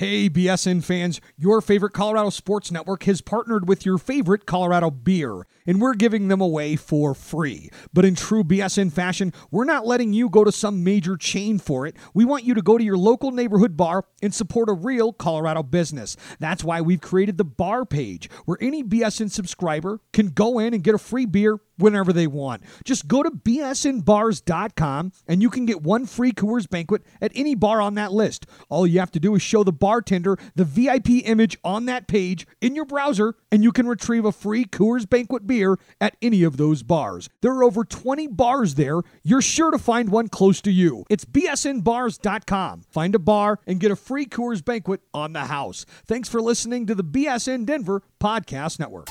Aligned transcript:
Hey, 0.00 0.30
BSN 0.30 0.82
fans, 0.82 1.20
your 1.36 1.60
favorite 1.60 1.92
Colorado 1.92 2.30
Sports 2.30 2.70
Network 2.70 3.02
has 3.02 3.20
partnered 3.20 3.68
with 3.68 3.84
your 3.84 3.98
favorite 3.98 4.46
Colorado 4.46 4.90
beer, 4.90 5.46
and 5.66 5.78
we're 5.78 5.92
giving 5.92 6.28
them 6.28 6.40
away 6.40 6.76
for 6.76 7.12
free. 7.12 7.68
But 7.92 8.06
in 8.06 8.14
true 8.14 8.42
BSN 8.42 8.94
fashion, 8.94 9.34
we're 9.50 9.66
not 9.66 9.86
letting 9.86 10.14
you 10.14 10.30
go 10.30 10.42
to 10.42 10.52
some 10.52 10.82
major 10.82 11.18
chain 11.18 11.58
for 11.58 11.86
it. 11.86 11.96
We 12.14 12.24
want 12.24 12.44
you 12.44 12.54
to 12.54 12.62
go 12.62 12.78
to 12.78 12.82
your 12.82 12.96
local 12.96 13.30
neighborhood 13.30 13.76
bar 13.76 14.06
and 14.22 14.34
support 14.34 14.70
a 14.70 14.72
real 14.72 15.12
Colorado 15.12 15.62
business. 15.62 16.16
That's 16.38 16.64
why 16.64 16.80
we've 16.80 17.02
created 17.02 17.36
the 17.36 17.44
bar 17.44 17.84
page, 17.84 18.30
where 18.46 18.56
any 18.58 18.82
BSN 18.82 19.30
subscriber 19.30 20.00
can 20.14 20.28
go 20.28 20.58
in 20.60 20.72
and 20.72 20.82
get 20.82 20.94
a 20.94 20.98
free 20.98 21.26
beer 21.26 21.60
whenever 21.80 22.12
they 22.12 22.26
want. 22.26 22.62
Just 22.84 23.08
go 23.08 23.22
to 23.22 23.30
bsnbars.com 23.30 25.12
and 25.26 25.42
you 25.42 25.50
can 25.50 25.66
get 25.66 25.82
one 25.82 26.06
free 26.06 26.32
Coors 26.32 26.68
banquet 26.68 27.02
at 27.20 27.32
any 27.34 27.54
bar 27.54 27.80
on 27.80 27.94
that 27.94 28.12
list. 28.12 28.46
All 28.68 28.86
you 28.86 29.00
have 29.00 29.10
to 29.12 29.20
do 29.20 29.34
is 29.34 29.42
show 29.42 29.64
the 29.64 29.72
bartender 29.90 30.38
the 30.54 30.64
VIP 30.64 31.08
image 31.24 31.58
on 31.64 31.86
that 31.86 32.06
page 32.06 32.46
in 32.60 32.76
your 32.76 32.84
browser 32.84 33.34
and 33.50 33.64
you 33.64 33.72
can 33.72 33.88
retrieve 33.88 34.24
a 34.24 34.30
free 34.30 34.64
Coors 34.64 35.08
banquet 35.08 35.48
beer 35.48 35.80
at 36.00 36.14
any 36.22 36.44
of 36.44 36.58
those 36.58 36.84
bars. 36.84 37.28
There 37.40 37.50
are 37.50 37.64
over 37.64 37.82
20 37.82 38.28
bars 38.28 38.76
there. 38.76 39.00
You're 39.24 39.42
sure 39.42 39.72
to 39.72 39.78
find 39.78 40.10
one 40.10 40.28
close 40.28 40.60
to 40.60 40.70
you. 40.70 41.06
It's 41.10 41.24
bsnbars.com. 41.24 42.82
Find 42.88 43.16
a 43.16 43.18
bar 43.18 43.58
and 43.66 43.80
get 43.80 43.90
a 43.90 43.96
free 43.96 44.26
Coors 44.26 44.64
banquet 44.64 45.00
on 45.12 45.32
the 45.32 45.46
house. 45.46 45.84
Thanks 46.06 46.28
for 46.28 46.40
listening 46.40 46.86
to 46.86 46.94
the 46.94 47.02
BSN 47.02 47.66
Denver 47.66 48.04
Podcast 48.20 48.78
Network. 48.78 49.08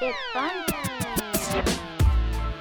It's 0.00 0.18
fun. 0.34 1.87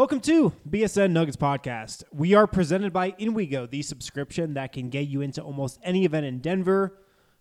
Welcome 0.00 0.20
to 0.20 0.54
BSN 0.66 1.10
Nuggets 1.10 1.36
Podcast. 1.36 2.04
We 2.10 2.32
are 2.32 2.46
presented 2.46 2.90
by 2.90 3.10
InWeGo, 3.10 3.68
the 3.68 3.82
subscription 3.82 4.54
that 4.54 4.72
can 4.72 4.88
get 4.88 5.08
you 5.08 5.20
into 5.20 5.42
almost 5.42 5.78
any 5.82 6.06
event 6.06 6.24
in 6.24 6.38
Denver 6.38 6.96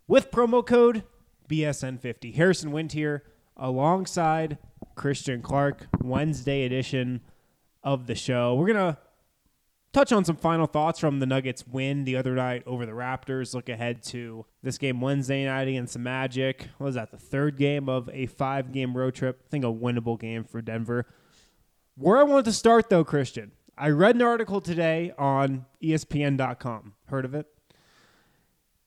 with 0.09 0.29
promo 0.29 0.65
code 0.65 1.03
BSN50. 1.47 2.35
Harrison 2.35 2.73
Wind 2.73 2.91
here 2.91 3.23
alongside 3.55 4.57
Christian 4.95 5.41
Clark, 5.41 5.87
Wednesday 6.03 6.65
edition 6.65 7.21
of 7.81 8.07
the 8.07 8.15
show. 8.15 8.55
We're 8.55 8.73
going 8.73 8.93
to 8.93 8.97
touch 9.93 10.11
on 10.11 10.25
some 10.25 10.35
final 10.35 10.65
thoughts 10.65 10.99
from 10.99 11.21
the 11.21 11.25
Nuggets 11.25 11.65
win 11.65 12.03
the 12.03 12.17
other 12.17 12.35
night 12.35 12.63
over 12.65 12.85
the 12.85 12.91
Raptors. 12.91 13.55
Look 13.55 13.69
ahead 13.69 14.03
to 14.07 14.45
this 14.63 14.77
game 14.77 14.99
Wednesday 14.99 15.45
night 15.45 15.69
against 15.69 15.93
the 15.93 15.99
Magic. 15.99 16.67
What 16.77 16.87
was 16.87 16.95
that? 16.95 17.11
The 17.11 17.17
third 17.17 17.55
game 17.55 17.87
of 17.87 18.09
a 18.11 18.25
five 18.25 18.73
game 18.73 18.97
road 18.97 19.15
trip. 19.15 19.43
I 19.45 19.49
think 19.49 19.63
a 19.63 19.67
winnable 19.67 20.19
game 20.19 20.43
for 20.43 20.61
Denver. 20.61 21.05
Where 22.01 22.17
I 22.17 22.23
wanted 22.23 22.45
to 22.45 22.53
start, 22.53 22.89
though, 22.89 23.03
Christian, 23.03 23.51
I 23.77 23.89
read 23.89 24.15
an 24.15 24.21
article 24.21 24.61
today 24.61 25.11
on 25.17 25.65
ESPN.com. 25.83 26.93
Heard 27.07 27.25
of 27.25 27.35
it? 27.35 27.45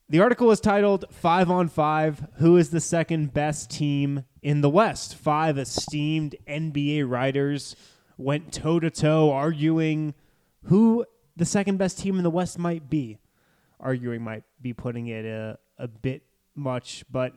The 0.08 0.20
article 0.20 0.50
is 0.50 0.60
titled 0.60 1.04
Five 1.10 1.50
on 1.50 1.68
Five 1.68 2.26
Who 2.36 2.56
is 2.56 2.70
the 2.70 2.80
second 2.80 3.34
best 3.34 3.70
team 3.70 4.24
in 4.40 4.62
the 4.62 4.70
West? 4.70 5.14
Five 5.14 5.58
esteemed 5.58 6.36
NBA 6.48 7.06
writers 7.06 7.76
went 8.16 8.50
toe 8.50 8.80
to 8.80 8.88
toe 8.88 9.30
arguing 9.30 10.14
who 10.64 11.04
the 11.36 11.44
second 11.44 11.76
best 11.76 11.98
team 11.98 12.16
in 12.16 12.22
the 12.22 12.30
West 12.30 12.58
might 12.58 12.88
be. 12.88 13.18
Arguing 13.78 14.22
might 14.22 14.44
be 14.62 14.72
putting 14.72 15.08
it 15.08 15.26
a, 15.26 15.58
a 15.76 15.86
bit 15.86 16.22
much, 16.54 17.04
but 17.12 17.34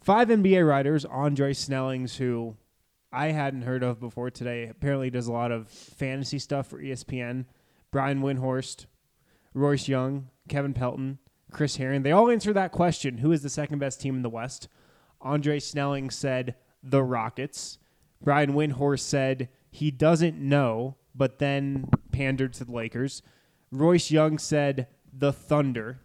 five 0.00 0.28
NBA 0.28 0.64
writers, 0.64 1.04
Andre 1.04 1.52
Snellings, 1.52 2.18
who 2.18 2.54
I 3.10 3.28
hadn't 3.28 3.62
heard 3.62 3.82
of 3.82 4.00
before 4.00 4.30
today, 4.30 4.68
apparently 4.68 5.10
does 5.10 5.28
a 5.28 5.32
lot 5.32 5.50
of 5.50 5.68
fantasy 5.68 6.38
stuff 6.38 6.66
for 6.66 6.82
ESPN. 6.82 7.46
Brian 7.90 8.20
Windhorst, 8.20 8.86
Royce 9.54 9.88
Young, 9.88 10.28
Kevin 10.48 10.74
Pelton, 10.74 11.18
Chris 11.50 11.76
Herring, 11.76 12.02
they 12.02 12.12
all 12.12 12.30
answer 12.30 12.52
that 12.52 12.72
question 12.72 13.18
who 13.18 13.32
is 13.32 13.42
the 13.42 13.48
second 13.48 13.78
best 13.78 14.00
team 14.00 14.16
in 14.16 14.22
the 14.22 14.28
West? 14.28 14.68
Andre 15.20 15.58
Snelling 15.58 16.10
said 16.10 16.54
the 16.82 17.02
Rockets. 17.02 17.78
Brian 18.22 18.52
Windhorst 18.52 19.00
said 19.00 19.48
he 19.70 19.90
doesn't 19.90 20.38
know, 20.38 20.96
but 21.14 21.38
then 21.38 21.88
pandered 22.12 22.52
to 22.54 22.64
the 22.64 22.72
Lakers. 22.72 23.22
Royce 23.70 24.10
Young 24.10 24.38
said 24.38 24.86
the 25.12 25.32
Thunder. 25.32 26.00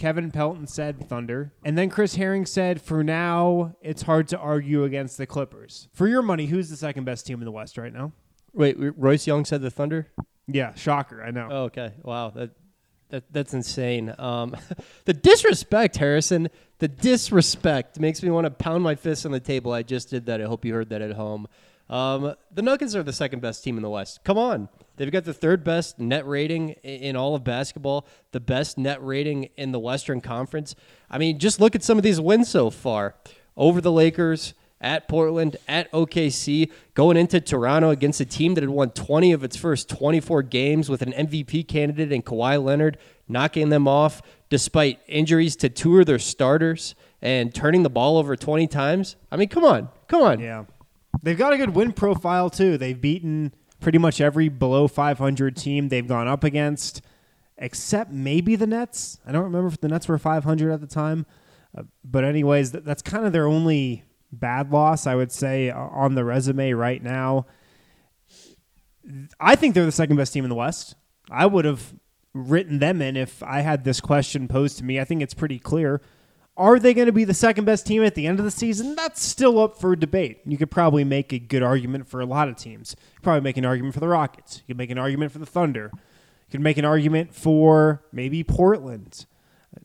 Kevin 0.00 0.30
Pelton 0.30 0.66
said 0.66 1.10
Thunder. 1.10 1.52
And 1.62 1.76
then 1.76 1.90
Chris 1.90 2.14
Herring 2.14 2.46
said, 2.46 2.80
for 2.80 3.04
now, 3.04 3.76
it's 3.82 4.00
hard 4.00 4.28
to 4.28 4.38
argue 4.38 4.84
against 4.84 5.18
the 5.18 5.26
Clippers. 5.26 5.88
For 5.92 6.08
your 6.08 6.22
money, 6.22 6.46
who's 6.46 6.70
the 6.70 6.76
second 6.78 7.04
best 7.04 7.26
team 7.26 7.38
in 7.40 7.44
the 7.44 7.50
West 7.52 7.76
right 7.76 7.92
now? 7.92 8.12
Wait, 8.54 8.78
Royce 8.78 9.26
Young 9.26 9.44
said 9.44 9.60
the 9.60 9.70
Thunder. 9.70 10.08
Yeah, 10.46 10.72
shocker, 10.72 11.22
I 11.22 11.32
know. 11.32 11.48
Oh, 11.50 11.62
okay, 11.64 11.92
wow, 12.02 12.30
that 12.30 12.52
that 13.10 13.30
that's 13.30 13.52
insane. 13.52 14.14
Um, 14.18 14.56
the 15.04 15.12
disrespect, 15.12 15.98
Harrison. 15.98 16.48
The 16.78 16.88
disrespect 16.88 18.00
makes 18.00 18.22
me 18.22 18.30
want 18.30 18.46
to 18.46 18.50
pound 18.50 18.82
my 18.82 18.94
fist 18.94 19.26
on 19.26 19.32
the 19.32 19.38
table. 19.38 19.70
I 19.70 19.82
just 19.82 20.08
did 20.08 20.26
that. 20.26 20.40
I 20.40 20.44
hope 20.44 20.64
you 20.64 20.72
heard 20.72 20.88
that 20.88 21.02
at 21.02 21.12
home. 21.12 21.46
Um, 21.90 22.34
the 22.54 22.62
Nuggets 22.62 22.94
are 22.94 23.02
the 23.02 23.12
second 23.12 23.40
best 23.40 23.64
team 23.64 23.76
in 23.76 23.82
the 23.82 23.90
West. 23.90 24.22
Come 24.22 24.38
on, 24.38 24.68
they've 24.96 25.10
got 25.10 25.24
the 25.24 25.34
third 25.34 25.64
best 25.64 25.98
net 25.98 26.26
rating 26.26 26.70
in 26.84 27.16
all 27.16 27.34
of 27.34 27.42
basketball, 27.42 28.06
the 28.30 28.40
best 28.40 28.78
net 28.78 29.04
rating 29.04 29.50
in 29.56 29.72
the 29.72 29.80
Western 29.80 30.20
Conference. 30.20 30.76
I 31.10 31.18
mean, 31.18 31.38
just 31.38 31.60
look 31.60 31.74
at 31.74 31.82
some 31.82 31.98
of 31.98 32.04
these 32.04 32.20
wins 32.20 32.48
so 32.48 32.70
far 32.70 33.16
over 33.56 33.80
the 33.80 33.90
Lakers, 33.90 34.54
at 34.80 35.08
Portland, 35.08 35.56
at 35.68 35.90
OKC, 35.92 36.70
going 36.94 37.16
into 37.16 37.40
Toronto 37.40 37.90
against 37.90 38.20
a 38.20 38.24
team 38.24 38.54
that 38.54 38.62
had 38.62 38.70
won 38.70 38.90
20 38.90 39.32
of 39.32 39.44
its 39.44 39.56
first 39.56 39.88
24 39.90 40.42
games 40.44 40.88
with 40.88 41.02
an 41.02 41.12
MVP 41.12 41.68
candidate 41.68 42.12
in 42.12 42.22
Kawhi 42.22 42.62
Leonard, 42.62 42.96
knocking 43.28 43.68
them 43.68 43.86
off 43.86 44.22
despite 44.48 44.98
injuries 45.06 45.54
to 45.56 45.68
two 45.68 46.00
of 46.00 46.06
their 46.06 46.18
starters 46.18 46.94
and 47.20 47.54
turning 47.54 47.82
the 47.82 47.90
ball 47.90 48.16
over 48.16 48.34
20 48.36 48.66
times. 48.68 49.16
I 49.30 49.36
mean, 49.36 49.48
come 49.48 49.64
on, 49.64 49.90
come 50.08 50.22
on. 50.22 50.40
Yeah. 50.40 50.64
They've 51.22 51.38
got 51.38 51.52
a 51.52 51.56
good 51.56 51.74
win 51.74 51.92
profile, 51.92 52.50
too. 52.50 52.78
They've 52.78 53.00
beaten 53.00 53.52
pretty 53.80 53.98
much 53.98 54.20
every 54.20 54.48
below 54.48 54.88
500 54.88 55.56
team 55.56 55.88
they've 55.88 56.06
gone 56.06 56.28
up 56.28 56.44
against, 56.44 57.02
except 57.58 58.10
maybe 58.10 58.56
the 58.56 58.66
Nets. 58.66 59.18
I 59.26 59.32
don't 59.32 59.44
remember 59.44 59.68
if 59.68 59.80
the 59.80 59.88
Nets 59.88 60.08
were 60.08 60.18
500 60.18 60.72
at 60.72 60.80
the 60.80 60.86
time. 60.86 61.26
Uh, 61.76 61.82
but, 62.04 62.24
anyways, 62.24 62.72
th- 62.72 62.84
that's 62.84 63.02
kind 63.02 63.26
of 63.26 63.32
their 63.32 63.46
only 63.46 64.04
bad 64.32 64.70
loss, 64.70 65.06
I 65.06 65.14
would 65.14 65.32
say, 65.32 65.70
uh, 65.70 65.78
on 65.78 66.14
the 66.14 66.24
resume 66.24 66.72
right 66.72 67.02
now. 67.02 67.46
I 69.38 69.56
think 69.56 69.74
they're 69.74 69.84
the 69.84 69.92
second 69.92 70.16
best 70.16 70.32
team 70.32 70.44
in 70.44 70.50
the 70.50 70.56
West. 70.56 70.94
I 71.30 71.46
would 71.46 71.64
have 71.64 71.94
written 72.34 72.78
them 72.78 73.02
in 73.02 73.16
if 73.16 73.42
I 73.42 73.60
had 73.60 73.84
this 73.84 74.00
question 74.00 74.48
posed 74.48 74.78
to 74.78 74.84
me. 74.84 75.00
I 75.00 75.04
think 75.04 75.22
it's 75.22 75.34
pretty 75.34 75.58
clear. 75.58 76.00
Are 76.60 76.78
they 76.78 76.92
going 76.92 77.06
to 77.06 77.12
be 77.12 77.24
the 77.24 77.32
second 77.32 77.64
best 77.64 77.86
team 77.86 78.04
at 78.04 78.14
the 78.14 78.26
end 78.26 78.38
of 78.38 78.44
the 78.44 78.50
season? 78.50 78.94
That's 78.94 79.22
still 79.22 79.58
up 79.58 79.80
for 79.80 79.96
debate. 79.96 80.40
You 80.44 80.58
could 80.58 80.70
probably 80.70 81.04
make 81.04 81.32
a 81.32 81.38
good 81.38 81.62
argument 81.62 82.06
for 82.06 82.20
a 82.20 82.26
lot 82.26 82.50
of 82.50 82.56
teams. 82.56 82.94
You 82.98 83.14
could 83.14 83.22
probably 83.22 83.40
make 83.40 83.56
an 83.56 83.64
argument 83.64 83.94
for 83.94 84.00
the 84.00 84.08
Rockets. 84.08 84.58
You 84.58 84.74
could 84.74 84.76
make 84.76 84.90
an 84.90 84.98
argument 84.98 85.32
for 85.32 85.38
the 85.38 85.46
Thunder. 85.46 85.90
You 85.94 86.50
could 86.50 86.60
make 86.60 86.76
an 86.76 86.84
argument 86.84 87.34
for 87.34 88.02
maybe 88.12 88.44
Portland, 88.44 89.24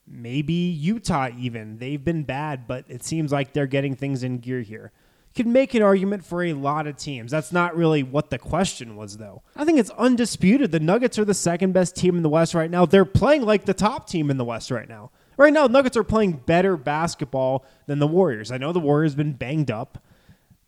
maybe 0.05 0.51
Utah, 0.51 1.29
even. 1.37 1.77
They've 1.77 2.03
been 2.03 2.23
bad, 2.23 2.67
but 2.67 2.83
it 2.89 3.05
seems 3.05 3.31
like 3.31 3.53
they're 3.53 3.67
getting 3.67 3.95
things 3.95 4.21
in 4.21 4.39
gear 4.39 4.59
here. 4.59 4.91
You 5.29 5.43
could 5.45 5.47
make 5.47 5.75
an 5.75 5.81
argument 5.81 6.25
for 6.25 6.43
a 6.43 6.51
lot 6.51 6.87
of 6.87 6.97
teams. 6.97 7.31
That's 7.31 7.53
not 7.53 7.77
really 7.77 8.03
what 8.03 8.31
the 8.31 8.37
question 8.37 8.97
was, 8.97 9.15
though. 9.15 9.43
I 9.55 9.63
think 9.63 9.79
it's 9.79 9.91
undisputed. 9.91 10.73
The 10.73 10.81
Nuggets 10.81 11.17
are 11.19 11.25
the 11.25 11.33
second 11.33 11.71
best 11.71 11.95
team 11.95 12.17
in 12.17 12.23
the 12.23 12.27
West 12.27 12.53
right 12.53 12.69
now. 12.69 12.85
They're 12.85 13.05
playing 13.05 13.43
like 13.43 13.63
the 13.63 13.73
top 13.73 14.09
team 14.09 14.29
in 14.29 14.35
the 14.35 14.43
West 14.43 14.71
right 14.71 14.89
now. 14.89 15.11
Right 15.37 15.53
now, 15.53 15.67
Nuggets 15.67 15.97
are 15.97 16.03
playing 16.03 16.43
better 16.45 16.77
basketball 16.77 17.65
than 17.87 17.99
the 17.99 18.07
Warriors. 18.07 18.51
I 18.51 18.57
know 18.57 18.71
the 18.71 18.79
Warriors 18.79 19.15
been 19.15 19.33
banged 19.33 19.69
up. 19.69 20.03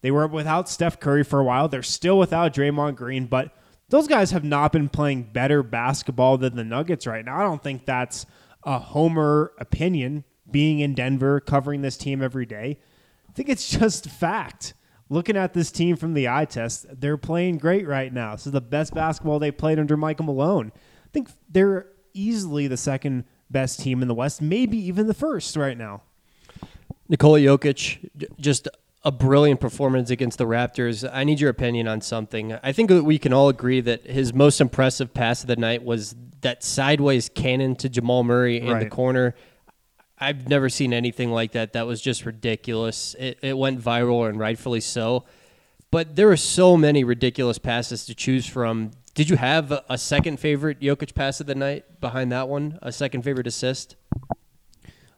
They 0.02 0.12
were 0.12 0.28
without 0.28 0.70
Steph 0.70 1.00
Curry 1.00 1.24
for 1.24 1.40
a 1.40 1.44
while. 1.44 1.68
They're 1.68 1.84
still 1.84 2.18
without 2.18 2.54
Draymond 2.54 2.96
Green, 2.96 3.26
but 3.26 3.56
those 3.90 4.08
guys 4.08 4.32
have 4.32 4.44
not 4.44 4.72
been 4.72 4.90
playing 4.90 5.30
better 5.32 5.64
basketball 5.64 6.38
than 6.38 6.56
the 6.56 6.64
Nuggets 6.64 7.08
right 7.08 7.24
now. 7.24 7.40
I 7.40 7.44
don't 7.44 7.64
think 7.64 7.86
that's 7.86 8.26
a 8.64 8.80
homer 8.80 9.54
opinion 9.60 10.26
being 10.50 10.80
in 10.80 10.94
Denver, 10.94 11.40
covering 11.40 11.82
this 11.82 11.98
team 11.98 12.22
every 12.22 12.46
day. 12.46 12.80
I 13.30 13.32
think 13.34 13.50
it's 13.50 13.70
just 13.80 14.10
fact. 14.10 14.74
Looking 15.10 15.38
at 15.38 15.54
this 15.54 15.72
team 15.72 15.96
from 15.96 16.14
the 16.14 16.28
eye 16.28 16.44
test, 16.44 16.86
they're 17.00 17.18
playing 17.18 17.60
great 17.60 17.88
right 17.88 18.12
now. 18.12 18.34
This 18.34 18.46
is 18.46 18.52
the 18.52 18.60
best 18.60 18.94
basketball 18.94 19.40
they 19.40 19.52
played 19.52 19.80
under 19.80 19.96
Michael 19.96 20.26
Malone. 20.26 20.74
I 20.76 21.10
think 21.14 21.30
they're 21.50 21.88
easily 22.14 22.68
the 22.68 22.76
second 22.76 23.24
best 23.50 23.80
team 23.80 24.02
in 24.02 24.08
the 24.08 24.14
West, 24.14 24.42
maybe 24.42 24.78
even 24.78 25.08
the 25.08 25.14
first 25.14 25.56
right 25.56 25.78
now. 25.78 26.02
Nikola 27.10 27.40
Jokic, 27.40 28.10
just 28.40 28.68
a 29.04 29.12
brilliant 29.12 29.62
performance 29.62 30.10
against 30.10 30.38
the 30.38 30.46
Raptors. 30.46 31.10
I 31.12 31.24
need 31.24 31.40
your 31.40 31.50
opinion 31.50 31.88
on 31.88 32.02
something. 32.02 32.54
I 32.62 32.74
think 32.74 32.90
that 32.90 33.04
we 33.04 33.18
can 33.18 33.32
all 33.32 33.48
agree 33.48 33.80
that 33.82 34.06
his 34.06 34.34
most 34.34 34.60
impressive 34.60 35.14
pass 35.14 35.42
of 35.42 35.48
the 35.48 35.56
night 35.56 35.84
was 35.84 36.16
that 36.42 36.64
sideways 36.64 37.30
cannon 37.30 37.76
to 37.78 37.90
Jamal 37.90 38.24
Murray 38.24 38.60
in 38.60 38.80
the 38.80 38.90
corner. 38.90 39.36
I've 40.20 40.50
never 40.50 40.68
seen 40.68 40.94
anything 40.94 41.32
like 41.32 41.54
that. 41.54 41.74
That 41.74 41.88
was 41.88 42.02
just 42.02 42.26
ridiculous. 42.26 43.16
It, 43.20 43.40
it 43.42 43.58
went 43.58 43.80
viral 43.80 44.28
and 44.28 44.40
rightfully 44.40 44.82
so. 44.82 45.26
But 45.90 46.16
there 46.16 46.28
were 46.28 46.38
so 46.38 46.76
many 46.76 47.04
ridiculous 47.04 47.58
passes 47.60 48.06
to 48.08 48.16
choose 48.16 48.46
from. 48.46 48.92
Did 49.18 49.32
you 49.32 49.38
have 49.38 49.72
a, 49.90 49.98
second 49.98 50.40
favorite 50.40 50.80
Jokic 50.80 51.16
pass 51.16 51.40
of 51.42 51.48
the 51.48 51.56
night 51.56 52.00
behind 52.00 52.32
that 52.32 52.48
one? 52.48 52.78
A 52.84 52.92
second 52.92 53.24
favorite 53.24 53.48
assist? 53.48 53.96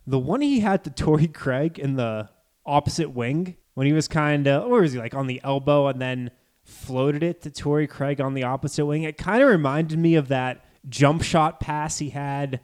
The 0.08 0.18
one 0.18 0.40
he 0.40 0.62
had 0.62 0.86
to 0.86 0.90
Torrey 1.04 1.28
Craig 1.28 1.78
in 1.78 1.98
the 1.98 2.30
opposite 2.66 3.10
wing 3.10 3.58
when 3.74 3.88
he 3.88 3.92
was 3.92 4.08
kind 4.08 4.48
of, 4.48 4.70
where 4.70 4.80
was 4.80 4.94
he, 4.94 5.00
like 5.00 5.16
on 5.16 5.28
the 5.28 5.42
elbow 5.44 5.88
and 5.88 6.00
then 6.00 6.32
floated 6.64 7.24
it 7.24 7.42
to 7.42 7.52
Torrey 7.52 7.88
Craig 7.88 8.22
on 8.22 8.36
the 8.36 8.44
opposite 8.44 8.86
wing. 8.86 9.04
It 9.04 9.18
kind 9.18 9.44
of 9.44 9.50
reminded 9.50 10.00
me 10.00 10.16
of 10.16 10.30
that 10.30 10.64
jump 10.88 11.22
shot 11.22 11.60
pass 11.60 11.98
he 11.98 12.12
had 12.12 12.62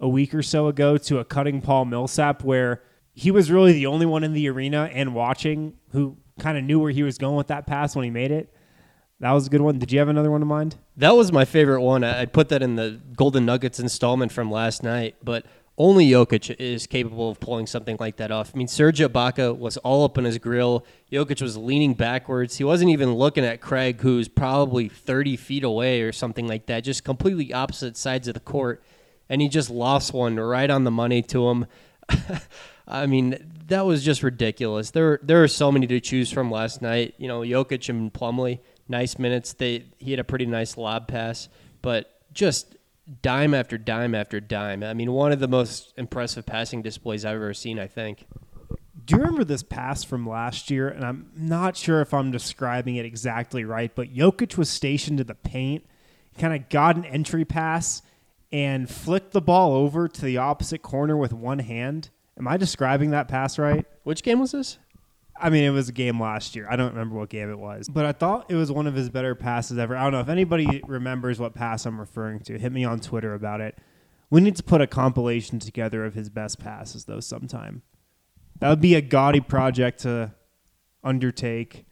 a 0.00 0.08
week 0.08 0.34
or 0.34 0.42
so 0.42 0.66
ago 0.66 0.98
to 0.98 1.18
a 1.18 1.24
cutting 1.24 1.62
Paul 1.62 1.86
Millsap 1.86 2.44
where 2.44 2.82
he 3.14 3.30
was 3.30 3.50
really 3.50 3.72
the 3.72 3.86
only 3.86 4.04
one 4.04 4.22
in 4.22 4.34
the 4.34 4.50
arena 4.50 4.90
and 4.92 5.14
watching 5.14 5.78
who 5.92 6.18
kind 6.38 6.58
of 6.58 6.64
knew 6.64 6.78
where 6.78 6.90
he 6.90 7.02
was 7.02 7.16
going 7.16 7.36
with 7.36 7.46
that 7.46 7.66
pass 7.66 7.96
when 7.96 8.04
he 8.04 8.10
made 8.10 8.30
it. 8.30 8.53
That 9.24 9.32
was 9.32 9.46
a 9.46 9.48
good 9.48 9.62
one. 9.62 9.78
Did 9.78 9.90
you 9.90 9.98
have 10.00 10.10
another 10.10 10.30
one 10.30 10.42
in 10.42 10.48
mind? 10.48 10.76
That 10.98 11.16
was 11.16 11.32
my 11.32 11.46
favorite 11.46 11.80
one. 11.80 12.04
I- 12.04 12.26
put 12.26 12.50
that 12.50 12.60
in 12.62 12.76
the 12.76 13.00
Golden 13.16 13.46
Nuggets 13.46 13.80
installment 13.80 14.30
from 14.32 14.50
last 14.50 14.82
night, 14.82 15.16
but 15.24 15.46
only 15.78 16.10
Jokic 16.10 16.54
is 16.58 16.86
capable 16.86 17.30
of 17.30 17.40
pulling 17.40 17.66
something 17.66 17.96
like 17.98 18.16
that 18.16 18.30
off. 18.30 18.52
I 18.54 18.58
mean, 18.58 18.68
Serge 18.68 18.98
Ibaka 18.98 19.56
was 19.56 19.78
all 19.78 20.04
up 20.04 20.18
in 20.18 20.26
his 20.26 20.36
grill. 20.36 20.84
Jokic 21.10 21.40
was 21.40 21.56
leaning 21.56 21.94
backwards. 21.94 22.58
He 22.58 22.64
wasn't 22.64 22.90
even 22.90 23.14
looking 23.14 23.46
at 23.46 23.62
Craig, 23.62 24.02
who's 24.02 24.28
probably 24.28 24.90
30 24.90 25.38
feet 25.38 25.64
away 25.64 26.02
or 26.02 26.12
something 26.12 26.46
like 26.46 26.66
that, 26.66 26.84
just 26.84 27.02
completely 27.02 27.50
opposite 27.50 27.96
sides 27.96 28.28
of 28.28 28.34
the 28.34 28.40
court. 28.40 28.82
And 29.30 29.40
he 29.40 29.48
just 29.48 29.70
lost 29.70 30.12
one 30.12 30.38
right 30.38 30.68
on 30.68 30.84
the 30.84 30.90
money 30.90 31.22
to 31.22 31.48
him. 31.48 31.66
I 32.86 33.06
mean, 33.06 33.38
that 33.68 33.86
was 33.86 34.04
just 34.04 34.22
ridiculous. 34.22 34.90
There, 34.90 35.18
there 35.22 35.42
are 35.42 35.48
so 35.48 35.72
many 35.72 35.86
to 35.86 35.98
choose 35.98 36.30
from 36.30 36.50
last 36.50 36.82
night. 36.82 37.14
You 37.16 37.28
know, 37.28 37.40
Jokic 37.40 37.88
and 37.88 38.12
Plumlee, 38.12 38.58
nice 38.88 39.18
minutes. 39.18 39.52
They 39.52 39.86
he 39.98 40.10
had 40.10 40.20
a 40.20 40.24
pretty 40.24 40.46
nice 40.46 40.76
lob 40.76 41.08
pass, 41.08 41.48
but 41.82 42.20
just 42.32 42.76
dime 43.22 43.54
after 43.54 43.78
dime 43.78 44.14
after 44.14 44.40
dime. 44.40 44.82
I 44.82 44.94
mean, 44.94 45.12
one 45.12 45.32
of 45.32 45.40
the 45.40 45.48
most 45.48 45.92
impressive 45.96 46.46
passing 46.46 46.82
displays 46.82 47.24
I've 47.24 47.36
ever 47.36 47.54
seen. 47.54 47.78
I 47.78 47.86
think. 47.86 48.26
Do 49.04 49.16
you 49.16 49.20
remember 49.20 49.44
this 49.44 49.62
pass 49.62 50.02
from 50.02 50.26
last 50.26 50.70
year? 50.70 50.88
And 50.88 51.04
I'm 51.04 51.30
not 51.36 51.76
sure 51.76 52.00
if 52.00 52.14
I'm 52.14 52.30
describing 52.30 52.96
it 52.96 53.04
exactly 53.04 53.62
right, 53.64 53.94
but 53.94 54.14
Jokic 54.14 54.56
was 54.56 54.70
stationed 54.70 55.20
in 55.20 55.26
the 55.26 55.34
paint, 55.34 55.84
kind 56.38 56.54
of 56.54 56.70
got 56.70 56.96
an 56.96 57.04
entry 57.04 57.44
pass, 57.44 58.00
and 58.50 58.88
flicked 58.88 59.32
the 59.32 59.42
ball 59.42 59.74
over 59.74 60.08
to 60.08 60.24
the 60.24 60.38
opposite 60.38 60.80
corner 60.80 61.18
with 61.18 61.34
one 61.34 61.58
hand. 61.58 62.08
Am 62.38 62.48
I 62.48 62.56
describing 62.56 63.10
that 63.10 63.28
pass 63.28 63.58
right? 63.58 63.84
Which 64.04 64.22
game 64.22 64.40
was 64.40 64.52
this? 64.52 64.78
I 65.36 65.50
mean, 65.50 65.64
it 65.64 65.70
was 65.70 65.88
a 65.88 65.92
game 65.92 66.20
last 66.20 66.54
year. 66.54 66.66
I 66.70 66.76
don't 66.76 66.90
remember 66.90 67.16
what 67.16 67.28
game 67.28 67.50
it 67.50 67.58
was, 67.58 67.88
but 67.88 68.06
I 68.06 68.12
thought 68.12 68.50
it 68.50 68.54
was 68.54 68.70
one 68.70 68.86
of 68.86 68.94
his 68.94 69.10
better 69.10 69.34
passes 69.34 69.78
ever. 69.78 69.96
I 69.96 70.04
don't 70.04 70.12
know 70.12 70.20
if 70.20 70.28
anybody 70.28 70.80
remembers 70.86 71.40
what 71.40 71.54
pass 71.54 71.86
I'm 71.86 71.98
referring 71.98 72.40
to. 72.40 72.58
Hit 72.58 72.72
me 72.72 72.84
on 72.84 73.00
Twitter 73.00 73.34
about 73.34 73.60
it. 73.60 73.76
We 74.30 74.40
need 74.40 74.56
to 74.56 74.62
put 74.62 74.80
a 74.80 74.86
compilation 74.86 75.58
together 75.58 76.04
of 76.04 76.14
his 76.14 76.30
best 76.30 76.58
passes, 76.60 77.04
though, 77.04 77.20
sometime. 77.20 77.82
That 78.60 78.68
would 78.68 78.80
be 78.80 78.94
a 78.94 79.00
gaudy 79.00 79.40
project 79.40 80.00
to 80.00 80.32
undertake. 81.02 81.84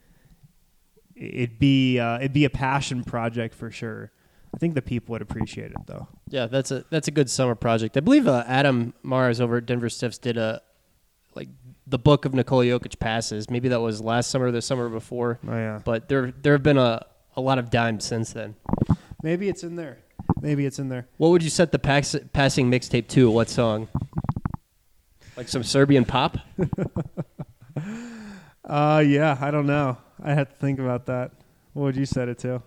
It'd 1.15 1.59
be 1.59 1.99
uh, 1.99 2.17
it'd 2.17 2.33
be 2.33 2.45
a 2.45 2.49
passion 2.49 3.03
project 3.03 3.53
for 3.53 3.69
sure. 3.69 4.11
I 4.53 4.57
think 4.57 4.75
the 4.75 4.81
people 4.81 5.13
would 5.13 5.21
appreciate 5.21 5.71
it, 5.71 5.85
though. 5.85 6.07
Yeah, 6.29 6.47
that's 6.47 6.71
a 6.71 6.85
that's 6.89 7.07
a 7.07 7.11
good 7.11 7.29
summer 7.29 7.55
project. 7.55 7.97
I 7.97 7.99
believe 7.99 8.27
uh, 8.27 8.43
Adam 8.47 8.93
Mares 9.03 9.41
over 9.41 9.57
at 9.57 9.65
Denver 9.65 9.89
Stiffs 9.89 10.17
did 10.17 10.37
a 10.37 10.61
like 11.35 11.49
the 11.87 11.99
book 11.99 12.25
of 12.25 12.33
Nikola 12.33 12.65
Jokic 12.65 12.99
passes. 12.99 13.49
Maybe 13.49 13.69
that 13.69 13.81
was 13.81 14.01
last 14.01 14.29
summer 14.31 14.47
or 14.47 14.51
the 14.51 14.61
summer 14.61 14.89
before. 14.89 15.39
Oh 15.47 15.51
yeah, 15.51 15.79
But 15.83 16.07
there 16.09 16.31
there 16.41 16.53
have 16.53 16.63
been 16.63 16.77
a 16.77 17.05
a 17.35 17.41
lot 17.41 17.57
of 17.57 17.69
dimes 17.69 18.05
since 18.05 18.31
then. 18.33 18.55
maybe 19.21 19.49
it's 19.49 19.63
in 19.63 19.75
there. 19.75 19.97
Maybe 20.41 20.65
it's 20.65 20.79
in 20.79 20.89
there. 20.89 21.07
What 21.17 21.29
would 21.29 21.43
you 21.43 21.49
set 21.49 21.71
the 21.71 21.79
pass, 21.79 22.15
passing 22.31 22.69
mixtape 22.71 23.07
to? 23.09 23.29
What 23.31 23.49
song? 23.49 23.87
Like 25.35 25.47
some 25.49 25.63
Serbian 25.63 26.05
pop? 26.05 26.37
Uh, 28.65 29.03
yeah, 29.05 29.37
I 29.41 29.51
don't 29.51 29.65
know. 29.67 29.97
I 30.23 30.33
had 30.33 30.49
to 30.49 30.55
think 30.55 30.79
about 30.79 31.05
that. 31.07 31.31
What 31.73 31.83
would 31.83 31.95
you 31.97 32.05
set 32.05 32.29
it 32.29 32.37
to? 32.39 32.61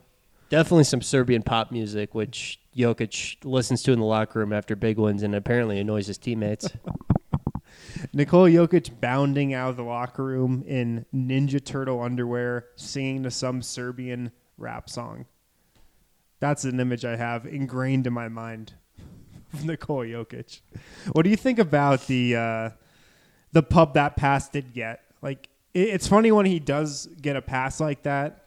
Definitely 0.50 0.84
some 0.84 1.00
Serbian 1.00 1.42
pop 1.42 1.72
music, 1.72 2.14
which 2.14 2.60
Jokic 2.76 3.38
listens 3.44 3.82
to 3.84 3.92
in 3.92 3.98
the 4.00 4.04
locker 4.04 4.40
room 4.40 4.52
after 4.52 4.76
big 4.76 4.98
ones 4.98 5.22
and 5.22 5.34
apparently 5.34 5.78
annoys 5.80 6.06
his 6.06 6.18
teammates. 6.18 6.68
Nikola 8.12 8.50
Jokic 8.50 9.00
bounding 9.00 9.54
out 9.54 9.70
of 9.70 9.76
the 9.76 9.82
locker 9.82 10.24
room 10.24 10.64
in 10.66 11.06
Ninja 11.14 11.64
Turtle 11.64 12.02
underwear, 12.02 12.66
singing 12.76 13.22
to 13.22 13.30
some 13.30 13.62
Serbian 13.62 14.32
rap 14.58 14.88
song. 14.88 15.26
That's 16.40 16.64
an 16.64 16.80
image 16.80 17.04
I 17.04 17.16
have 17.16 17.46
ingrained 17.46 18.06
in 18.06 18.12
my 18.12 18.28
mind 18.28 18.74
of 19.52 19.64
Nikola 19.64 20.06
Jokic. 20.06 20.60
What 21.12 21.22
do 21.22 21.30
you 21.30 21.36
think 21.36 21.58
about 21.58 22.06
the 22.06 22.36
uh, 22.36 22.70
the 23.52 23.62
pub 23.62 23.94
that 23.94 24.16
pass 24.16 24.48
did 24.48 24.72
get? 24.72 25.00
Like, 25.22 25.48
it, 25.72 25.88
it's 25.88 26.06
funny 26.06 26.32
when 26.32 26.46
he 26.46 26.58
does 26.58 27.08
get 27.20 27.36
a 27.36 27.42
pass 27.42 27.80
like 27.80 28.02
that, 28.02 28.44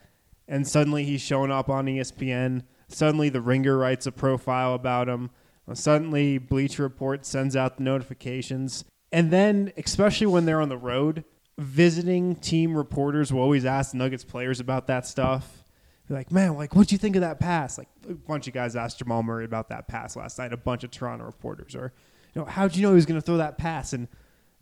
and 0.48 0.68
suddenly 0.68 1.04
he's 1.04 1.22
showing 1.22 1.52
up 1.52 1.70
on 1.70 1.86
ESPN. 1.86 2.64
Suddenly, 2.88 3.30
the 3.30 3.42
Ringer 3.42 3.78
writes 3.78 4.08
a 4.08 4.12
profile 4.12 4.74
about 4.74 5.08
him. 5.08 5.30
Suddenly, 5.72 6.40
Bleacher 6.40 6.82
Report 6.82 7.26
sends 7.26 7.56
out 7.56 7.78
the 7.78 7.84
notifications. 7.84 8.86
And 9.12 9.32
then, 9.32 9.74
especially 9.78 10.28
when 10.28 10.46
they're 10.46 10.62
on 10.62 10.70
the 10.70 10.78
road, 10.78 11.24
visiting 11.58 12.36
team 12.36 12.76
reporters 12.76 13.34
will 13.34 13.42
always 13.42 13.66
ask 13.66 13.94
Nuggets 13.94 14.24
players 14.24 14.60
about 14.60 14.88
that 14.88 15.06
stuff. 15.06 15.64
Like, 16.08 16.32
man, 16.32 16.56
like, 16.56 16.76
what'd 16.76 16.92
you 16.92 16.98
think 16.98 17.16
of 17.16 17.22
that 17.22 17.40
pass? 17.40 17.78
Like, 17.78 17.90
a 18.10 18.14
bunch 18.14 18.48
of 18.48 18.54
guys 18.54 18.76
asked 18.76 18.98
Jamal 19.00 19.22
Murray 19.22 19.46
about 19.46 19.70
that 19.70 19.88
pass 19.88 20.16
last 20.16 20.40
night. 20.40 20.54
A 20.54 20.58
bunch 20.58 20.84
of 20.84 20.90
Toronto 20.90 21.26
reporters, 21.26 21.76
or, 21.76 21.94
you 22.34 22.42
know, 22.42 22.46
how'd 22.46 22.76
you 22.76 22.82
know 22.82 22.90
he 22.90 22.96
was 22.96 23.06
going 23.06 23.20
to 23.20 23.26
throw 23.26 23.38
that 23.38 23.58
pass? 23.60 23.94
And 23.94 24.08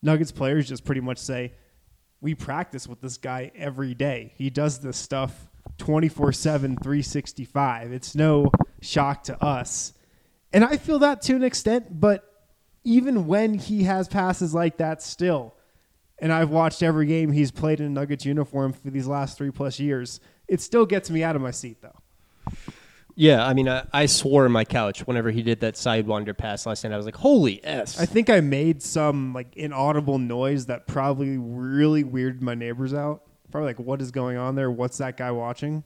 Nuggets 0.01 0.31
players 0.31 0.67
just 0.67 0.83
pretty 0.83 1.01
much 1.01 1.17
say, 1.17 1.53
we 2.19 2.35
practice 2.35 2.87
with 2.87 2.99
this 2.99 3.17
guy 3.17 3.51
every 3.55 3.93
day. 3.93 4.33
He 4.35 4.49
does 4.49 4.79
this 4.79 4.97
stuff 4.97 5.47
24 5.77 6.33
7, 6.33 6.77
365. 6.77 7.91
It's 7.91 8.15
no 8.15 8.51
shock 8.81 9.23
to 9.23 9.41
us. 9.43 9.93
And 10.51 10.63
I 10.63 10.77
feel 10.77 10.99
that 10.99 11.21
to 11.23 11.35
an 11.35 11.43
extent, 11.43 11.99
but 11.99 12.26
even 12.87 13.27
when 13.27 13.53
he 13.55 13.83
has 13.83 14.07
passes 14.07 14.53
like 14.53 14.77
that 14.77 15.01
still, 15.01 15.53
and 16.19 16.31
I've 16.31 16.49
watched 16.49 16.81
every 16.81 17.05
game 17.05 17.33
he's 17.33 17.51
played 17.51 17.81
in 17.81 17.85
a 17.85 17.89
Nuggets 17.89 18.25
uniform 18.25 18.71
for 18.71 18.89
these 18.89 19.07
last 19.07 19.37
three 19.37 19.51
plus 19.51 19.77
years, 19.77 20.21
it 20.47 20.61
still 20.61 20.85
gets 20.85 21.09
me 21.09 21.21
out 21.21 21.35
of 21.35 21.41
my 21.41 21.51
seat 21.51 21.81
though. 21.81 21.99
yeah, 23.15 23.45
I 23.45 23.53
mean, 23.53 23.67
I, 23.67 23.85
I 23.91 24.05
swore 24.05 24.45
in 24.45 24.53
my 24.53 24.63
couch 24.63 25.05
whenever 25.05 25.31
he 25.31 25.43
did 25.43 25.59
that 25.59 25.73
sidewinder 25.73 26.35
pass 26.35 26.65
last 26.65 26.85
night. 26.85 26.93
I 26.93 26.97
was 26.97 27.05
like, 27.05 27.17
holy 27.17 27.59
S. 27.65 27.99
I 27.99 28.05
think 28.05 28.29
I 28.29 28.39
made 28.39 28.81
some 28.81 29.33
like 29.33 29.57
inaudible 29.57 30.17
noise 30.17 30.67
that 30.67 30.87
probably 30.87 31.37
really 31.37 32.05
weirded 32.05 32.41
my 32.41 32.55
neighbors 32.55 32.93
out. 32.93 33.23
Probably 33.51 33.67
like, 33.67 33.79
what 33.79 34.01
is 34.01 34.11
going 34.11 34.37
on 34.37 34.55
there? 34.55 34.71
What's 34.71 34.97
that 34.99 35.17
guy 35.17 35.31
watching? 35.31 35.83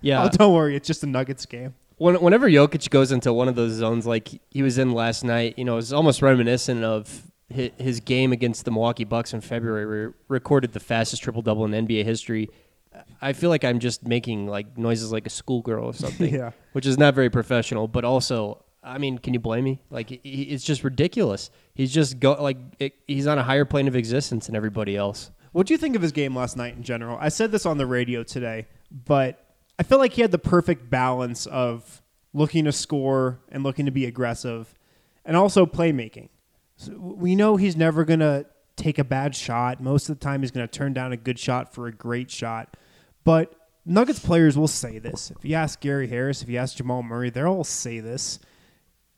yeah. 0.00 0.24
Oh, 0.24 0.28
don't 0.28 0.52
worry, 0.52 0.74
it's 0.74 0.88
just 0.88 1.04
a 1.04 1.06
Nuggets 1.06 1.46
game. 1.46 1.74
When, 1.96 2.16
whenever 2.16 2.48
Jokic 2.48 2.90
goes 2.90 3.12
into 3.12 3.32
one 3.32 3.48
of 3.48 3.54
those 3.54 3.72
zones 3.72 4.06
like 4.06 4.28
he 4.50 4.62
was 4.62 4.78
in 4.78 4.92
last 4.92 5.24
night, 5.24 5.58
you 5.58 5.64
know, 5.64 5.78
it's 5.78 5.92
almost 5.92 6.22
reminiscent 6.22 6.82
of 6.84 7.22
his, 7.48 7.70
his 7.78 8.00
game 8.00 8.32
against 8.32 8.64
the 8.64 8.70
Milwaukee 8.70 9.04
Bucks 9.04 9.32
in 9.32 9.40
February, 9.40 9.86
where 9.86 10.08
he 10.08 10.14
recorded 10.28 10.72
the 10.72 10.80
fastest 10.80 11.22
triple 11.22 11.42
double 11.42 11.64
in 11.64 11.86
NBA 11.86 12.04
history. 12.04 12.48
I 13.20 13.32
feel 13.32 13.50
like 13.50 13.64
I'm 13.64 13.78
just 13.80 14.06
making 14.06 14.46
like 14.46 14.78
noises 14.78 15.12
like 15.12 15.26
a 15.26 15.30
schoolgirl 15.30 15.84
or 15.86 15.94
something, 15.94 16.32
Yeah. 16.34 16.52
which 16.72 16.86
is 16.86 16.96
not 16.98 17.14
very 17.14 17.30
professional. 17.30 17.88
But 17.88 18.04
also, 18.04 18.64
I 18.82 18.98
mean, 18.98 19.18
can 19.18 19.34
you 19.34 19.40
blame 19.40 19.64
me? 19.64 19.80
Like, 19.90 20.10
he, 20.10 20.42
it's 20.42 20.64
just 20.64 20.84
ridiculous. 20.84 21.50
He's 21.74 21.92
just 21.92 22.20
go 22.20 22.32
like 22.40 22.56
it, 22.78 22.94
he's 23.06 23.26
on 23.26 23.38
a 23.38 23.42
higher 23.42 23.64
plane 23.64 23.88
of 23.88 23.96
existence 23.96 24.46
than 24.46 24.54
everybody 24.56 24.96
else. 24.96 25.30
What 25.52 25.66
do 25.66 25.74
you 25.74 25.78
think 25.78 25.96
of 25.96 26.02
his 26.02 26.12
game 26.12 26.34
last 26.36 26.56
night 26.56 26.76
in 26.76 26.82
general? 26.82 27.16
I 27.20 27.28
said 27.28 27.52
this 27.52 27.66
on 27.66 27.78
the 27.78 27.86
radio 27.86 28.22
today, 28.24 28.66
but 28.90 29.43
I 29.78 29.82
feel 29.82 29.98
like 29.98 30.12
he 30.12 30.22
had 30.22 30.30
the 30.30 30.38
perfect 30.38 30.88
balance 30.88 31.46
of 31.46 32.02
looking 32.32 32.64
to 32.64 32.72
score 32.72 33.40
and 33.50 33.62
looking 33.62 33.86
to 33.86 33.92
be 33.92 34.06
aggressive, 34.06 34.74
and 35.24 35.36
also 35.36 35.66
playmaking. 35.66 36.28
So 36.76 36.92
we 36.98 37.36
know 37.36 37.56
he's 37.56 37.76
never 37.76 38.04
gonna 38.04 38.46
take 38.76 38.98
a 38.98 39.04
bad 39.04 39.34
shot. 39.34 39.80
Most 39.80 40.08
of 40.08 40.18
the 40.18 40.24
time, 40.24 40.42
he's 40.42 40.50
gonna 40.50 40.66
turn 40.66 40.92
down 40.92 41.12
a 41.12 41.16
good 41.16 41.38
shot 41.38 41.72
for 41.74 41.86
a 41.86 41.92
great 41.92 42.30
shot. 42.30 42.76
But 43.24 43.54
Nuggets 43.86 44.18
players 44.18 44.56
will 44.56 44.68
say 44.68 44.98
this. 44.98 45.30
If 45.30 45.44
you 45.44 45.54
ask 45.54 45.80
Gary 45.80 46.08
Harris, 46.08 46.42
if 46.42 46.48
you 46.48 46.58
ask 46.58 46.76
Jamal 46.76 47.02
Murray, 47.02 47.30
they'll 47.30 47.46
all 47.46 47.64
say 47.64 48.00
this. 48.00 48.38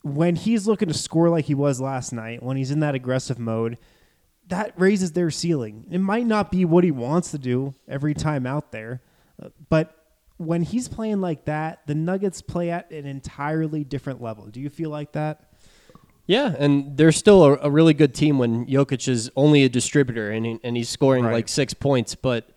When 0.03 0.35
he's 0.35 0.67
looking 0.67 0.89
to 0.89 0.93
score 0.93 1.29
like 1.29 1.45
he 1.45 1.55
was 1.55 1.81
last 1.81 2.11
night, 2.13 2.43
when 2.43 2.57
he's 2.57 2.71
in 2.71 2.81
that 2.81 2.95
aggressive 2.95 3.39
mode, 3.39 3.77
that 4.47 4.73
raises 4.77 5.13
their 5.13 5.31
ceiling. 5.31 5.85
It 5.89 5.99
might 5.99 6.25
not 6.25 6.51
be 6.51 6.65
what 6.65 6.83
he 6.83 6.91
wants 6.91 7.31
to 7.31 7.37
do 7.37 7.75
every 7.87 8.13
time 8.13 8.45
out 8.45 8.71
there, 8.71 9.01
uh, 9.41 9.49
but 9.69 9.96
when 10.37 10.61
he's 10.61 10.87
playing 10.87 11.19
like 11.21 11.45
that, 11.45 11.85
the 11.87 11.95
Nuggets 11.95 12.41
play 12.41 12.69
at 12.71 12.91
an 12.91 13.05
entirely 13.05 13.83
different 13.83 14.21
level. 14.21 14.45
Do 14.47 14.59
you 14.61 14.69
feel 14.69 14.89
like 14.89 15.13
that? 15.13 15.43
Yeah, 16.27 16.53
and 16.59 16.97
they're 16.97 17.11
still 17.13 17.43
a, 17.43 17.57
a 17.63 17.69
really 17.69 17.93
good 17.93 18.13
team 18.13 18.37
when 18.37 18.65
Jokic 18.67 19.07
is 19.07 19.31
only 19.35 19.63
a 19.63 19.69
distributor 19.69 20.29
and 20.29 20.45
he, 20.45 20.59
and 20.63 20.75
he's 20.75 20.89
scoring 20.89 21.23
Right. 21.23 21.33
like 21.33 21.47
six 21.47 21.73
points, 21.73 22.15
but 22.15 22.49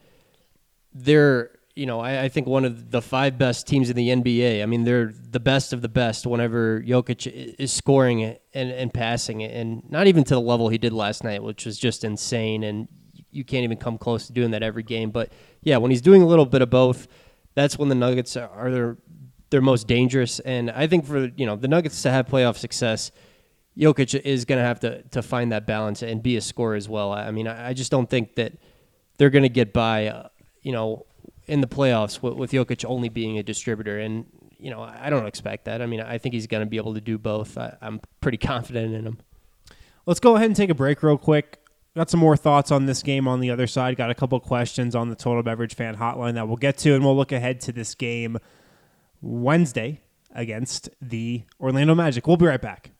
they're 0.92 1.50
you 1.76 1.87
know 1.87 2.00
I, 2.00 2.25
I 2.25 2.28
think 2.28 2.46
one 2.49 2.64
of 2.64 2.90
the 2.90 3.00
five 3.00 3.38
best 3.38 3.66
teams 3.66 3.88
in 3.90 3.96
the 3.96 4.08
NBA. 4.08 4.62
I 4.62 4.66
mean 4.66 4.84
they're 4.84 5.12
the 5.30 5.40
best 5.40 5.72
of 5.72 5.82
the 5.82 5.88
best 5.88 6.26
whenever 6.26 6.82
Jokic 6.82 7.26
is 7.58 7.72
scoring 7.72 8.25
and, 8.25 8.70
and 8.70 8.92
passing 8.92 9.40
it, 9.42 9.54
and 9.54 9.88
not 9.90 10.06
even 10.06 10.25
to 10.25 10.34
the 10.34 10.40
level 10.40 10.68
he 10.68 10.78
did 10.78 10.92
last 10.92 11.22
night, 11.25 11.42
which 11.42 11.64
was 11.64 11.78
just 11.78 12.02
insane. 12.04 12.64
And 12.64 12.88
you 13.30 13.44
can't 13.44 13.62
even 13.62 13.76
come 13.78 13.96
close 13.99 14.26
to 14.26 14.32
doing 14.32 14.50
that 14.50 14.62
every 14.64 14.82
game. 14.82 15.10
But 15.12 15.32
yeah, 15.62 15.76
when 15.76 15.92
he's 15.92 16.02
doing 16.02 16.22
a 16.22 16.26
little 16.26 16.46
bit 16.46 16.62
of 16.62 16.70
both, 16.70 17.06
that's 17.54 17.78
when 17.78 17.88
the 17.88 17.95
Nuggets 17.95 18.37
are 18.37 18.71
their 18.71 18.97
their 19.50 19.61
most 19.61 19.87
dangerous. 19.87 20.40
And 20.40 20.71
I 20.71 20.87
think 20.87 21.04
for 21.04 21.30
you 21.37 21.47
know 21.47 21.57
the 21.57 21.69
Nuggets 21.69 22.02
to 22.02 22.11
have 22.11 22.26
playoff 22.26 22.57
success. 22.57 23.11
Jokic 23.78 24.21
is 24.23 24.45
going 24.45 24.59
to 24.59 24.64
have 24.64 24.80
to 24.80 25.02
to 25.02 25.23
find 25.23 25.52
that 25.52 25.66
balance 25.66 26.02
and 26.02 26.23
be 26.23 26.37
a 26.37 26.40
scorer 26.40 26.75
as 26.75 26.88
well. 26.88 27.12
I 27.12 27.30
mean, 27.30 27.47
I 27.47 27.69
I 27.69 27.73
just 27.73 27.90
don't 27.90 28.11
think 28.11 28.35
that 28.35 28.54
they're 29.16 29.30
going 29.30 29.45
to 29.45 29.49
get 29.49 29.73
by, 29.73 30.07
uh, 30.07 30.28
you 30.62 30.73
know, 30.73 31.07
in 31.47 31.61
the 31.61 31.66
playoffs 31.66 32.23
with, 32.23 32.35
with 32.35 32.52
Jokic 32.52 32.85
only 32.85 33.09
being 33.09 33.38
a 33.38 33.42
distributor. 33.42 33.99
And 33.99 34.26
you 34.59 34.71
know, 34.71 34.83
I 34.83 35.09
don't 35.09 35.26
expect 35.26 35.64
that. 35.64 35.80
I 35.80 35.87
mean, 35.87 36.00
I 36.00 36.19
think 36.19 36.35
he's 36.35 36.47
going 36.47 36.62
to 36.62 36.69
be 36.69 36.76
able 36.76 36.95
to 36.95 37.00
do 37.00 37.16
both. 37.16 37.57
I, 37.57 37.76
I'm 37.80 38.00
pretty 38.21 38.38
confident 38.52 38.95
in 38.95 39.07
him. 39.07 39.19
Let's 40.07 40.21
go 40.21 40.37
ahead 40.37 40.47
and 40.47 40.57
take 40.57 40.71
a 40.71 40.75
break 40.75 41.02
real 41.02 41.19
quick. 41.19 41.60
Got 41.97 42.09
some 42.09 42.20
more 42.20 42.37
thoughts 42.37 42.70
on 42.70 42.87
this 42.87 43.02
game 43.02 43.26
on 43.26 43.40
the 43.40 43.50
other 43.50 43.66
side. 43.66 43.97
Got 43.97 44.11
a 44.11 44.14
couple 44.14 44.38
questions 44.38 44.94
on 44.94 45.09
the 45.09 45.16
Total 45.16 45.42
Beverage 45.42 45.75
Fan 45.75 45.97
Hotline 45.97 46.35
that 46.35 46.47
we'll 46.47 46.56
get 46.56 46.78
to, 46.78 46.94
and 46.94 47.04
we'll 47.04 47.16
look 47.16 47.32
ahead 47.32 47.61
to 47.62 47.73
this 47.73 47.97
game 47.97 48.38
Wednesday 49.20 50.00
against 50.32 50.88
the 51.02 51.42
Orlando 51.59 51.97
Magic. 51.97 52.28
We'll 52.28 52.37
be 52.37 52.47
right 52.47 52.62
back. 52.62 52.92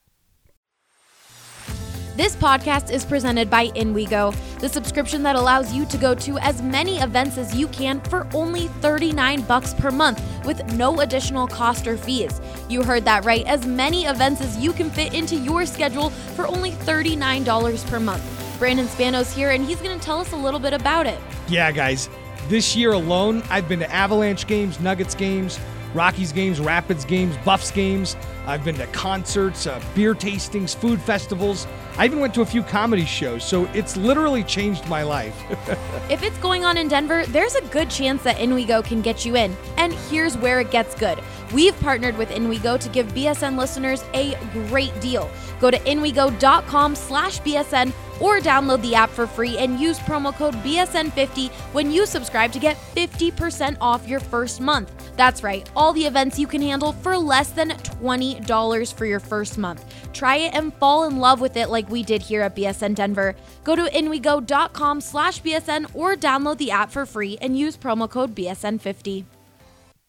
This 2.17 2.35
podcast 2.35 2.91
is 2.91 3.05
presented 3.05 3.49
by 3.49 3.69
InWeGo, 3.69 4.59
the 4.59 4.69
subscription 4.69 5.23
that 5.23 5.37
allows 5.37 5.73
you 5.73 5.87
to 5.87 5.97
go 5.97 6.15
to 6.17 6.39
as 6.39 6.61
many 6.61 6.99
events 6.99 7.39
as 7.39 7.55
you 7.55 7.69
can 7.69 8.01
for 8.01 8.29
only 8.35 8.67
39 8.67 9.43
bucks 9.43 9.73
per 9.73 9.93
month 9.93 10.21
with 10.45 10.63
no 10.75 11.01
additional 11.01 11.47
cost 11.47 11.87
or 11.87 11.97
fees. 11.97 12.41
You 12.69 12.83
heard 12.83 13.05
that 13.05 13.25
right, 13.25 13.47
as 13.47 13.65
many 13.65 14.05
events 14.05 14.41
as 14.41 14.59
you 14.59 14.73
can 14.73 14.91
fit 14.91 15.15
into 15.15 15.37
your 15.37 15.65
schedule 15.65 16.11
for 16.11 16.49
only 16.49 16.73
$39 16.73 17.87
per 17.87 18.01
month. 18.01 18.50
Brandon 18.61 18.87
Spanos 18.87 19.35
here 19.35 19.51
and 19.51 19.65
he's 19.65 19.81
going 19.81 19.99
to 19.99 20.05
tell 20.05 20.21
us 20.21 20.33
a 20.33 20.37
little 20.37 20.61
bit 20.61 20.75
about 20.75 21.07
it. 21.07 21.19
Yeah, 21.49 21.73
guys. 21.73 22.11
This 22.49 22.77
year 22.77 22.93
alone, 22.93 23.43
I've 23.49 23.67
been 23.67 23.79
to 23.79 23.91
Avalanche 23.91 24.47
games, 24.47 24.79
Nuggets 24.81 25.15
games, 25.15 25.59
Rockies 25.95 26.31
games, 26.31 26.61
Rapids 26.61 27.07
games, 27.07 27.37
Buffs 27.39 27.71
games. 27.71 28.17
I've 28.47 28.63
been 28.63 28.77
to 28.77 28.87
concerts, 28.89 29.67
uh, 29.67 29.83
beer 29.95 30.15
tastings, 30.15 30.77
food 30.77 31.01
festivals. 31.01 31.67
I 31.97 32.05
even 32.05 32.21
went 32.21 32.35
to 32.35 32.43
a 32.43 32.47
few 32.47 32.63
comedy 32.63 33.07
shows, 33.07 33.45
so 33.45 33.65
it's 33.73 33.97
literally 33.97 34.45
changed 34.45 34.87
my 34.89 35.03
life. 35.03 35.37
If 36.11 36.25
it's 36.25 36.37
going 36.39 36.65
on 36.65 36.77
in 36.77 36.89
Denver, 36.89 37.25
there's 37.27 37.55
a 37.55 37.63
good 37.67 37.89
chance 37.89 38.25
that 38.25 38.37
InWeGo 38.39 38.85
can 38.85 39.01
get 39.01 39.25
you 39.25 39.37
in. 39.37 39.57
And 39.77 39.93
here's 39.93 40.37
where 40.37 40.59
it 40.59 40.73
gets 40.73 40.97
good. 40.97 41.23
We've 41.55 41.79
partnered 41.79 42.19
with 42.19 42.31
InWeGo 42.31 42.81
to 42.81 42.89
give 42.89 43.07
BSN 43.15 43.57
listeners 43.57 44.03
a 44.13 44.37
great 44.69 44.99
deal. 45.01 45.31
Go 45.61 45.71
to 45.71 45.79
inwego.com 45.79 46.95
slash 46.95 47.41
BSN 47.41 47.93
or 48.21 48.39
download 48.39 48.83
the 48.83 48.95
app 48.95 49.11
for 49.11 49.27
free 49.27 49.59
and 49.59 49.81
use 49.81 49.99
promo 49.99 50.33
code 50.35 50.55
BSN50 50.57 51.51
when 51.73 51.91
you 51.91 52.07
subscribe 52.07 52.53
to 52.53 52.59
get 52.59 52.77
50% 52.95 53.77
off 53.81 54.07
your 54.07 54.21
first 54.21 54.61
month. 54.61 54.93
That's 55.17 55.43
right, 55.43 55.69
all 55.75 55.93
the 55.93 56.05
events 56.05 56.39
you 56.39 56.47
can 56.47 56.63
handle 56.63 56.93
for 56.93 57.17
less 57.17 57.51
than 57.51 57.71
$20 57.71 58.95
for 58.95 59.07
your 59.07 59.21
first 59.21 59.59
month. 59.59 59.85
Try 60.13 60.37
it 60.37 60.55
and 60.55 60.75
fall 60.75 61.05
in 61.05 61.19
love 61.19 61.41
with 61.41 61.57
it 61.57 61.71
like 61.71 61.89
we 61.89 62.03
did 62.03 62.23
here 62.23 62.43
at 62.43 62.57
BSN 62.57 62.95
Denver. 62.95 63.35
Go 63.65 63.77
to 63.77 63.85
inwego.com 63.85 65.01
slash 65.01 65.43
BSN 65.43 65.95
or 65.95 66.17
download 66.17 66.59
the 66.59 66.71
app 66.71 66.91
for 66.91 67.07
free 67.07 67.39
and 67.41 67.59
use 67.59 67.77
promo 67.77 68.09
code 68.09 68.35
BSN50. 68.35 69.25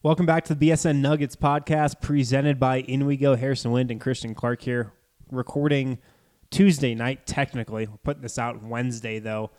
Welcome 0.04 0.26
back 0.26 0.46
to 0.46 0.56
the 0.56 0.70
BSN 0.70 0.98
Nuggets 0.98 1.36
podcast 1.36 2.02
presented 2.02 2.60
by 2.60 2.82
InWeGo. 2.82 3.38
Harrison 3.38 3.72
Wind 3.72 3.92
and 3.92 4.02
Christian 4.02 4.34
Clark 4.34 4.64
here, 4.64 4.92
recording 5.32 5.98
Tuesday 6.52 6.94
night, 6.94 7.26
technically. 7.26 7.88
We're 7.88 7.98
putting 7.98 8.22
this 8.22 8.38
out 8.38 8.62
Wednesday, 8.62 9.20
though. 9.20 9.52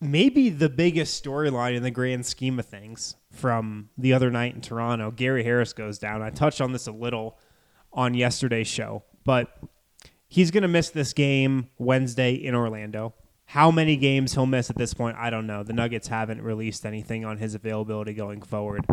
Maybe 0.00 0.50
the 0.50 0.68
biggest 0.68 1.22
storyline 1.24 1.76
in 1.76 1.82
the 1.82 1.90
grand 1.90 2.26
scheme 2.26 2.58
of 2.58 2.66
things 2.66 3.16
from 3.30 3.88
the 3.96 4.12
other 4.12 4.30
night 4.30 4.54
in 4.54 4.60
Toronto. 4.60 5.10
Gary 5.10 5.44
Harris 5.44 5.72
goes 5.72 5.98
down. 5.98 6.22
I 6.22 6.30
touched 6.30 6.60
on 6.60 6.72
this 6.72 6.86
a 6.86 6.92
little 6.92 7.38
on 7.92 8.14
yesterday's 8.14 8.68
show, 8.68 9.04
but 9.24 9.56
he's 10.28 10.50
going 10.50 10.62
to 10.62 10.68
miss 10.68 10.90
this 10.90 11.12
game 11.12 11.68
Wednesday 11.78 12.34
in 12.34 12.54
Orlando. 12.54 13.14
How 13.46 13.70
many 13.70 13.96
games 13.96 14.34
he'll 14.34 14.46
miss 14.46 14.70
at 14.70 14.76
this 14.76 14.94
point, 14.94 15.16
I 15.18 15.30
don't 15.30 15.46
know. 15.46 15.62
The 15.62 15.74
Nuggets 15.74 16.08
haven't 16.08 16.42
released 16.42 16.86
anything 16.86 17.24
on 17.24 17.38
his 17.38 17.54
availability 17.54 18.14
going 18.14 18.40
forward. 18.40 18.86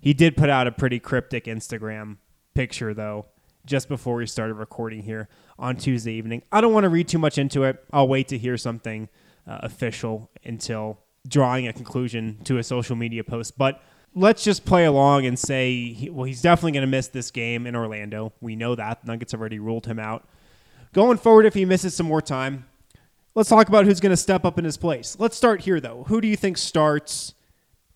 He 0.00 0.12
did 0.12 0.36
put 0.36 0.50
out 0.50 0.66
a 0.66 0.72
pretty 0.72 1.00
cryptic 1.00 1.46
Instagram 1.46 2.18
picture, 2.54 2.92
though, 2.92 3.26
just 3.66 3.88
before 3.88 4.16
we 4.16 4.26
started 4.26 4.54
recording 4.54 5.02
here 5.02 5.28
on 5.58 5.76
Tuesday 5.76 6.12
evening. 6.12 6.42
I 6.50 6.60
don't 6.60 6.72
want 6.72 6.84
to 6.84 6.88
read 6.88 7.08
too 7.08 7.18
much 7.18 7.38
into 7.38 7.64
it. 7.64 7.84
I'll 7.92 8.08
wait 8.08 8.28
to 8.28 8.38
hear 8.38 8.56
something 8.56 9.08
uh, 9.46 9.60
official 9.62 10.30
until 10.44 10.98
drawing 11.26 11.68
a 11.68 11.72
conclusion 11.72 12.38
to 12.44 12.58
a 12.58 12.62
social 12.62 12.96
media 12.96 13.22
post. 13.22 13.56
But 13.56 13.80
let's 14.14 14.42
just 14.44 14.64
play 14.64 14.84
along 14.84 15.26
and 15.26 15.38
say, 15.38 15.92
he, 15.92 16.10
well, 16.10 16.24
he's 16.24 16.42
definitely 16.42 16.72
going 16.72 16.82
to 16.82 16.88
miss 16.88 17.08
this 17.08 17.30
game 17.30 17.66
in 17.66 17.76
Orlando. 17.76 18.32
We 18.40 18.56
know 18.56 18.74
that. 18.74 19.02
The 19.02 19.12
Nuggets 19.12 19.32
have 19.32 19.40
already 19.40 19.58
ruled 19.58 19.86
him 19.86 19.98
out. 19.98 20.28
Going 20.92 21.18
forward, 21.18 21.46
if 21.46 21.54
he 21.54 21.64
misses 21.64 21.94
some 21.94 22.06
more 22.06 22.20
time, 22.20 22.66
let's 23.34 23.48
talk 23.48 23.68
about 23.68 23.86
who's 23.86 24.00
going 24.00 24.10
to 24.10 24.16
step 24.16 24.44
up 24.44 24.58
in 24.58 24.64
his 24.64 24.76
place. 24.76 25.16
Let's 25.18 25.36
start 25.36 25.62
here, 25.62 25.80
though. 25.80 26.04
Who 26.08 26.20
do 26.20 26.28
you 26.28 26.36
think 26.36 26.58
starts 26.58 27.34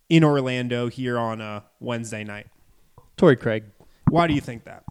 in 0.08 0.24
Orlando 0.24 0.88
here 0.88 1.18
on 1.18 1.40
a 1.40 1.64
Wednesday 1.80 2.24
night? 2.24 2.46
Torrey 3.16 3.36
Craig. 3.36 3.64
Why 4.08 4.26
do 4.26 4.34
you 4.34 4.40
think 4.40 4.64
that? 4.64 4.84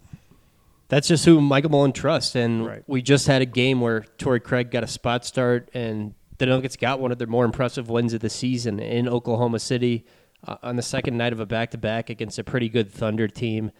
That's 0.88 1.08
just 1.08 1.24
who 1.24 1.40
Michael 1.40 1.70
Malone 1.70 1.92
trusts. 1.92 2.34
And 2.36 2.64
Right. 2.66 2.82
we 2.86 3.02
just 3.02 3.26
had 3.26 3.42
a 3.42 3.46
game 3.46 3.80
where 3.80 4.02
Torrey 4.18 4.40
Craig 4.40 4.70
got 4.70 4.84
a 4.84 4.86
spot 4.86 5.24
start, 5.24 5.68
and 5.74 6.14
the 6.38 6.46
Nuggets 6.46 6.76
got 6.76 7.00
one 7.00 7.10
of 7.12 7.18
their 7.18 7.26
more 7.26 7.44
impressive 7.44 7.88
wins 7.88 8.12
of 8.12 8.20
the 8.20 8.30
season 8.30 8.78
in 8.78 9.08
Oklahoma 9.08 9.58
City 9.58 10.04
uh, 10.46 10.56
on 10.62 10.76
the 10.76 10.82
second 10.82 11.16
night 11.16 11.32
of 11.32 11.40
a 11.40 11.46
back 11.46 11.70
to 11.72 11.78
back 11.78 12.08
against 12.10 12.38
a 12.38 12.44
pretty 12.44 12.68
good 12.68 12.90
Thunder 12.92 13.26
team. 13.26 13.72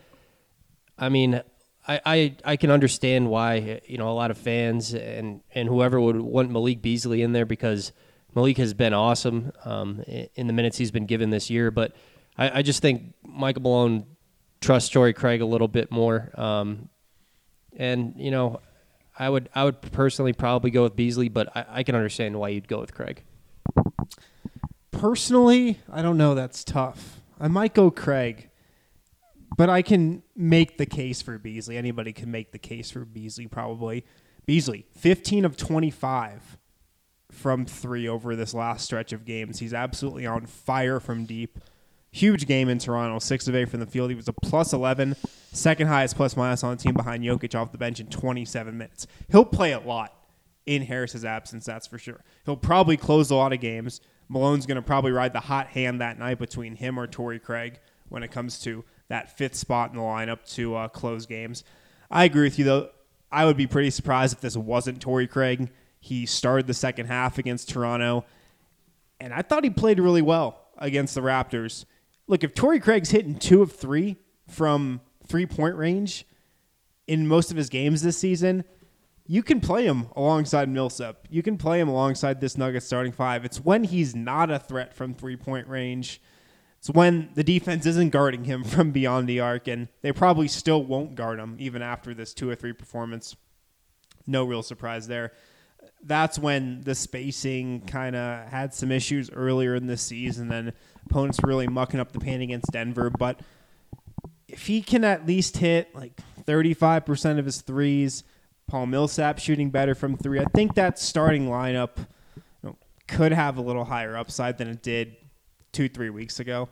I 0.99 1.09
mean, 1.09 1.43
I, 1.87 2.01
I 2.05 2.37
I 2.45 2.57
can 2.57 2.71
understand 2.71 3.29
why 3.31 3.81
you 3.87 3.99
know 3.99 4.09
a 4.09 4.15
lot 4.15 4.31
of 4.31 4.39
fans 4.39 4.95
and 4.95 5.43
and 5.55 5.69
whoever 5.69 6.01
would 6.01 6.21
want 6.21 6.51
Malik 6.51 6.83
Beasley 6.83 7.23
in 7.23 7.33
there 7.33 7.47
because 7.47 7.93
Malik 8.35 8.57
has 8.57 8.75
been 8.75 8.93
awesome 8.95 9.53
um, 9.65 10.03
in 10.35 10.47
the 10.47 10.53
minutes 10.53 10.79
he's 10.79 10.91
been 10.91 11.07
given 11.07 11.31
this 11.31 11.51
year. 11.51 11.71
But 11.71 11.95
I, 12.37 12.59
I 12.59 12.63
just 12.63 12.83
think 12.83 13.15
Michael 13.23 13.63
Malone 13.63 14.07
trusts 14.61 14.89
Torrey 14.91 15.13
Craig 15.13 15.41
a 15.43 15.47
little 15.47 15.69
bit 15.69 15.93
more. 15.93 16.33
Um, 16.35 16.89
and 17.77 18.15
you 18.17 18.31
know, 18.31 18.61
I 19.19 19.29
would 19.29 19.49
I 19.55 19.65
would 19.65 19.81
personally 19.81 20.33
probably 20.33 20.71
go 20.71 20.83
with 20.83 20.97
Beasley, 20.97 21.29
but 21.29 21.55
I, 21.57 21.67
I 21.69 21.83
can 21.83 21.95
understand 21.95 22.39
why 22.39 22.49
you'd 22.51 22.69
go 22.69 22.81
with 22.81 22.95
Craig. 22.95 23.25
Personally, 24.91 25.81
I 25.93 26.03
don't 26.03 26.17
know. 26.17 26.35
That's 26.35 26.65
tough. 26.65 27.21
I 27.39 27.49
might 27.49 27.75
go 27.75 27.91
Craig, 27.91 28.51
but 29.57 29.69
I 29.69 29.83
can 29.83 30.23
make 30.35 30.79
the 30.79 30.87
case 30.87 31.21
for 31.21 31.39
Beasley. 31.39 31.77
Anybody 31.77 32.13
can 32.13 32.31
make 32.31 32.53
the 32.53 32.59
case 32.59 32.91
for 32.91 33.05
Beasley, 33.05 33.47
probably. 33.47 34.05
Beasley, 34.47 34.87
15 34.97 35.45
of 35.45 35.57
25 35.57 36.57
from 37.31 37.67
three 37.67 38.09
over 38.09 38.37
this 38.37 38.55
last 38.55 38.85
stretch 38.85 39.13
of 39.13 39.25
games. 39.25 39.59
He's 39.59 39.75
absolutely 39.75 40.25
on 40.25 40.47
fire 40.47 41.01
from 41.01 41.27
deep. 41.27 41.59
Huge 42.17 42.47
game 42.47 42.71
in 42.71 42.79
Toronto, 42.79 43.19
six 43.19 43.47
of 43.47 43.55
eight 43.55 43.69
from 43.69 43.81
the 43.81 43.87
field. 43.87 44.09
He 44.09 44.17
was 44.17 44.27
a 44.27 44.33
plus 44.33 44.73
11, 44.73 45.17
second 45.53 45.89
highest 45.89 46.17
plus 46.17 46.35
minus 46.35 46.65
on 46.65 46.75
the 46.75 46.83
team 46.83 46.95
behind 46.95 47.23
Jokic 47.23 47.55
off 47.55 47.73
the 47.73 47.77
bench 47.77 48.01
in 48.01 48.07
27 48.07 48.79
minutes. 48.79 49.07
He'll 49.29 49.45
play 49.45 49.73
a 49.73 49.81
lot 49.81 50.15
in 50.65 50.81
Harris's 50.81 51.27
absence, 51.27 51.67
that's 51.67 51.87
for 51.87 51.99
sure. 51.99 52.25
He'll 52.47 52.57
probably 52.57 52.97
close 52.97 53.31
a 53.31 53.35
lot 53.35 53.53
of 53.53 53.61
games. 53.61 54.01
Malone's 54.31 54.65
going 54.65 54.77
to 54.77 54.83
probably 54.83 55.13
ride 55.13 55.35
the 55.35 55.41
hot 55.41 55.67
hand 55.67 56.01
that 56.01 56.19
night 56.19 56.39
between 56.39 56.77
him 56.77 56.99
or 56.99 57.07
Torrey 57.07 57.39
Craig. 57.39 57.81
when 58.09 58.23
it 58.23 58.31
comes 58.31 58.61
to 58.61 58.83
that 59.09 59.37
fifth 59.37 59.55
spot 59.55 59.91
in 59.91 59.97
the 59.97 60.03
lineup 60.03 60.39
to 60.55 60.75
uh, 60.75 60.89
close 60.89 61.27
games. 61.27 61.65
I 62.11 62.25
agree 62.25 62.45
with 62.45 62.59
you 62.59 62.65
though. 62.65 62.89
I 63.31 63.45
would 63.45 63.59
be 63.59 63.67
pretty 63.67 63.91
surprised 63.91 64.33
if 64.33 64.41
this 64.41 64.57
wasn't 64.57 65.03
Torrey 65.03 65.27
Craig. 65.27 65.69
He 66.01 66.25
started 66.25 66.67
the 66.67 66.73
second 66.73 67.09
half 67.09 67.37
against 67.37 67.69
Toronto, 67.69 68.25
and 69.21 69.35
I 69.35 69.43
thought 69.43 69.65
he 69.65 69.71
played 69.71 70.01
really 70.01 70.23
well 70.23 70.63
against 70.79 71.15
the 71.15 71.21
Raptors. 71.21 71.85
Look, 72.29 72.43
if 72.43 72.55
Torrey 72.55 72.81
Craig's 72.81 73.11
hitting 73.11 73.39
two 73.39 73.63
of 73.63 73.73
three 73.73 74.17
from 74.49 75.01
three 75.27 75.47
point 75.47 75.77
range 75.77 76.27
in 77.07 77.29
most 77.29 77.51
of 77.51 77.57
his 77.57 77.69
games 77.69 78.03
this 78.03 78.19
season, 78.19 78.65
you 79.27 79.43
can 79.43 79.61
play 79.61 79.87
him 79.87 80.09
alongside 80.15 80.69
Millsap. 80.69 81.27
You 81.31 81.43
can 81.43 81.57
play 81.57 81.81
him 81.81 81.89
alongside 81.89 82.41
this 82.41 82.57
Nuggets 82.57 82.87
starting 82.87 83.13
five. 83.13 83.45
It's 83.45 83.61
when 83.61 83.85
he's 83.85 84.15
not 84.15 84.51
a 84.51 84.59
threat 84.59 84.95
from 84.95 85.15
three 85.15 85.37
point 85.37 85.69
range. 85.69 86.21
It's 86.79 86.91
when 86.91 87.31
the 87.35 87.43
defense 87.45 87.87
isn't 87.87 88.11
guarding 88.11 88.45
him 88.45 88.63
from 88.65 88.93
beyond 88.93 89.29
the 89.29 89.41
arc, 89.41 89.69
and 89.69 89.89
they 90.03 90.13
probably 90.13 90.49
still 90.49 90.83
won't 90.83 91.15
guard 91.15 91.39
him 91.39 91.57
even 91.59 91.83
after 91.83 92.15
this 92.15 92.35
two 92.35 92.49
or 92.49 92.55
three 92.55 92.73
performance. 92.73 93.37
No 94.27 94.45
real 94.45 94.63
surprise 94.63 95.07
there. 95.09 95.33
That's 96.07 96.39
when 96.39 96.83
the 96.83 96.95
spacing 96.95 97.83
kind 97.83 98.15
of 98.15 98.49
had 98.49 98.73
some 98.73 98.93
issues 98.93 99.31
earlier 99.31 99.75
in 99.75 99.87
the 99.87 99.97
season, 99.97 100.53
and 100.53 100.73
opponents 101.05 101.41
were 101.43 101.49
really 101.49 101.67
mucking 101.67 102.01
up 102.01 102.13
the 102.13 102.21
paint 102.21 102.43
against 102.43 102.71
Denver. 102.73 103.11
But 103.11 103.41
if 104.49 104.67
he 104.67 104.83
can 104.83 105.05
at 105.05 105.27
least 105.27 105.57
hit 105.57 105.95
like 105.95 106.21
35% 106.45 107.39
of 107.39 107.45
his 107.45 107.61
threes, 107.61 108.25
Paul 108.69 108.87
Millsap 108.87 109.39
shooting 109.39 109.71
better 109.71 109.95
from 109.95 110.17
three, 110.17 110.41
I 110.41 110.45
think 110.55 110.75
that 110.75 110.99
starting 110.99 111.49
lineup 111.49 111.99
you 112.37 112.43
know, 112.63 112.77
could 113.07 113.33
have 113.33 113.59
a 113.59 113.63
little 113.63 113.85
higher 113.85 114.17
upside 114.17 114.59
than 114.59 114.69
it 114.69 114.83
did 114.83 115.17
two, 115.73 115.89
three 115.89 116.11
weeks 116.11 116.41
ago. 116.41 116.69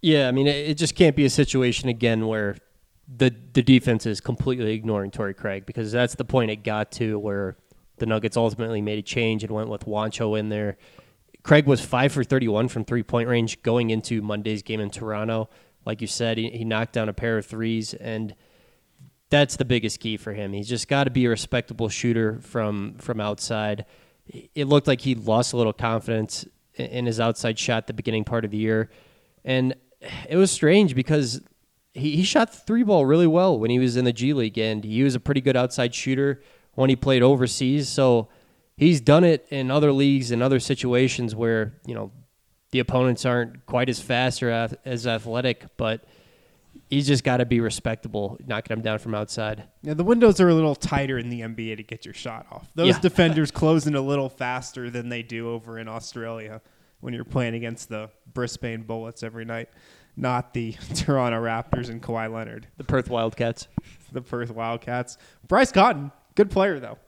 Yeah, 0.00 0.28
I 0.28 0.32
mean, 0.32 0.46
it, 0.46 0.70
it 0.70 0.74
just 0.74 0.94
can't 0.94 1.16
be 1.16 1.24
a 1.24 1.30
situation 1.30 1.88
again 1.88 2.26
where 2.26 2.56
the 3.08 3.34
the 3.54 3.62
defense 3.62 4.06
is 4.06 4.20
completely 4.20 4.74
ignoring 4.74 5.10
Torrey 5.10 5.34
Craig 5.34 5.64
because 5.64 5.90
that's 5.90 6.14
the 6.14 6.24
point 6.24 6.50
it 6.50 6.62
got 6.62 6.92
to 6.92 7.18
where 7.18 7.56
the 7.98 8.06
Nuggets 8.06 8.36
ultimately 8.36 8.80
made 8.80 8.98
a 8.98 9.02
change 9.02 9.44
and 9.44 9.52
went 9.52 9.68
with 9.68 9.84
Juancho 9.84 10.38
in 10.38 10.48
there. 10.48 10.76
Craig 11.42 11.66
was 11.66 11.80
five 11.80 12.12
for 12.12 12.24
31 12.24 12.68
from 12.68 12.84
three 12.84 13.02
point 13.02 13.28
range 13.28 13.62
going 13.62 13.90
into 13.90 14.20
Monday's 14.22 14.62
game 14.62 14.80
in 14.80 14.90
Toronto. 14.90 15.48
Like 15.86 16.00
you 16.00 16.06
said, 16.06 16.36
he, 16.36 16.50
he 16.50 16.64
knocked 16.64 16.92
down 16.92 17.08
a 17.08 17.14
pair 17.14 17.38
of 17.38 17.46
threes, 17.46 17.94
and 17.94 18.34
that's 19.30 19.56
the 19.56 19.64
biggest 19.64 20.00
key 20.00 20.16
for 20.16 20.32
him. 20.32 20.52
He's 20.52 20.68
just 20.68 20.88
got 20.88 21.04
to 21.04 21.10
be 21.10 21.24
a 21.26 21.30
respectable 21.30 21.88
shooter 21.88 22.40
from 22.40 22.96
from 22.98 23.20
outside. 23.20 23.86
It 24.54 24.66
looked 24.66 24.86
like 24.86 25.00
he 25.00 25.14
lost 25.14 25.52
a 25.52 25.56
little 25.56 25.72
confidence 25.72 26.46
in- 26.74 27.06
his 27.06 27.20
outside 27.20 27.58
shot 27.58 27.86
the 27.86 27.94
beginning 27.94 28.24
part 28.24 28.44
of 28.44 28.50
the 28.50 28.58
year, 28.58 28.90
and 29.44 29.74
it 30.28 30.36
was 30.36 30.50
strange 30.50 30.94
because 30.94 31.40
he, 31.94 32.16
he 32.16 32.22
shot 32.22 32.52
the 32.52 32.58
three 32.58 32.82
ball 32.82 33.06
really 33.06 33.26
well 33.26 33.58
when 33.58 33.70
he 33.70 33.78
was 33.78 33.96
in 33.96 34.04
the 34.04 34.12
G 34.12 34.32
League, 34.34 34.58
and 34.58 34.84
he 34.84 35.02
was 35.02 35.14
a 35.14 35.20
pretty 35.20 35.40
good 35.40 35.56
outside 35.56 35.94
shooter 35.94 36.42
when 36.78 36.88
he 36.90 36.94
played 36.94 37.22
overseas. 37.22 37.88
So 37.88 38.28
he's 38.76 39.00
done 39.00 39.24
it 39.24 39.44
in 39.50 39.68
other 39.68 39.90
leagues 39.92 40.30
and 40.30 40.40
other 40.44 40.60
situations 40.60 41.34
where 41.34 41.74
you 41.84 41.94
know 41.94 42.12
the 42.70 42.78
opponents 42.78 43.24
aren't 43.24 43.66
quite 43.66 43.88
as 43.88 44.00
fast 44.00 44.42
or 44.44 44.50
as 44.84 45.04
athletic, 45.06 45.64
but 45.76 46.04
he's 46.88 47.06
just 47.08 47.24
got 47.24 47.38
to 47.38 47.46
be 47.46 47.58
respectable, 47.58 48.38
knocking 48.46 48.76
them 48.76 48.82
down 48.82 48.98
from 49.00 49.12
outside. 49.14 49.64
Yeah, 49.82 49.94
the 49.94 50.04
windows 50.04 50.40
are 50.40 50.48
a 50.48 50.54
little 50.54 50.76
tighter 50.76 51.18
in 51.18 51.30
the 51.30 51.40
NBA 51.40 51.78
to 51.78 51.82
get 51.82 52.04
your 52.04 52.14
shot 52.14 52.46
off. 52.52 52.70
Those 52.76 52.88
Yeah. 52.94 53.00
defenders 53.02 53.50
closing 53.50 53.96
a 53.96 54.00
little 54.00 54.28
faster 54.28 54.88
than 54.88 55.08
they 55.08 55.22
do 55.24 55.50
over 55.50 55.78
in 55.80 55.88
Australia 55.88 56.60
when 57.00 57.12
you're 57.12 57.24
playing 57.24 57.54
against 57.54 57.88
the 57.88 58.10
Brisbane 58.34 58.82
Bullets 58.82 59.22
every 59.24 59.44
night, 59.46 59.68
not 60.16 60.52
the 60.54 60.72
Toronto 60.94 61.42
Raptors 61.42 61.88
and 61.88 62.00
Kawhi 62.02 62.32
Leonard, 62.32 62.68
The 62.76 62.84
Perth 62.84 63.08
Wildcats, 63.10 63.66
the 64.12 64.22
Perth 64.22 64.50
Wildcats. 64.52 65.16
Bryce 65.48 65.72
Cotton, 65.72 66.12
good 66.38 66.50
player 66.52 66.78
though. 66.78 66.98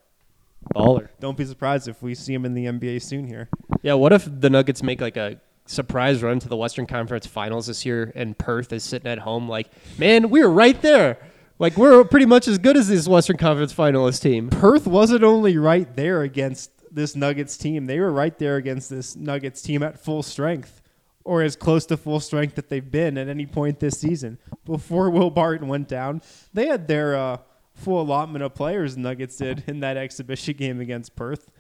baller. 0.75 1.09
Don't 1.21 1.39
be 1.39 1.45
surprised 1.45 1.87
if 1.87 2.03
we 2.03 2.17
see 2.17 2.35
him 2.35 2.45
in 2.45 2.53
the 2.53 2.67
NBA 2.67 3.01
soon 3.01 3.29
here. 3.29 3.49
Yeah, 3.83 3.95
what 3.95 4.13
if 4.13 4.29
the 4.29 4.51
Nuggets 4.51 4.83
make 4.83 5.01
like 5.01 5.17
a 5.17 5.41
surprise 5.67 6.21
run 6.21 6.41
to 6.41 6.49
the 6.49 6.57
Western 6.57 6.85
Conference 6.87 7.27
Finals 7.27 7.69
this 7.69 7.87
year, 7.87 8.13
and 8.17 8.37
Perth 8.37 8.73
is 8.73 8.83
sitting 8.83 9.09
at 9.09 9.21
home 9.21 9.49
like, 9.49 9.69
man, 9.99 10.31
we 10.31 10.43
were 10.43 10.51
right 10.51 10.83
there. 10.83 11.19
Like 11.61 11.77
we're 11.77 12.03
pretty 12.03 12.27
much 12.27 12.49
as 12.49 12.59
good 12.59 12.77
as 12.77 12.89
this 12.89 13.07
Western 13.07 13.37
Conference 13.37 13.73
finalist 13.73 14.23
team. 14.23 14.51
Perth 14.51 14.89
wasn't 14.89 15.23
only 15.23 15.57
right 15.57 15.95
there 15.95 16.23
against 16.23 16.73
this 16.93 17.15
Nuggets 17.15 17.57
team, 17.57 17.87
they 17.87 18.01
were 18.01 18.11
right 18.11 18.37
there 18.37 18.57
against 18.57 18.91
this 18.91 19.15
Nuggets 19.15 19.63
team 19.63 19.85
at 19.85 20.03
full 20.03 20.25
strength 20.25 20.83
or 21.23 21.43
as 21.43 21.55
close 21.55 21.87
to 21.87 21.97
full 21.97 22.19
strength 22.19 22.57
that 22.57 22.69
they've 22.69 22.91
been 22.91 23.17
at 23.17 23.29
any 23.29 23.47
point 23.47 23.79
this 23.79 24.01
season. 24.01 24.39
Before 24.65 25.09
Will 25.09 25.31
Barton 25.31 25.69
went 25.69 25.87
down, 25.87 26.21
they 26.53 26.67
had 26.67 26.89
their 26.89 27.15
uh, 27.15 27.37
full 27.81 28.01
allotment 28.01 28.45
of 28.45 28.55
players, 28.55 28.97
Nuggets 28.97 29.37
did, 29.37 29.65
in 29.67 29.81
that 29.81 29.97
exhibition 29.97 30.55
game 30.59 30.81
against 30.81 31.17
Perth. 31.17 31.51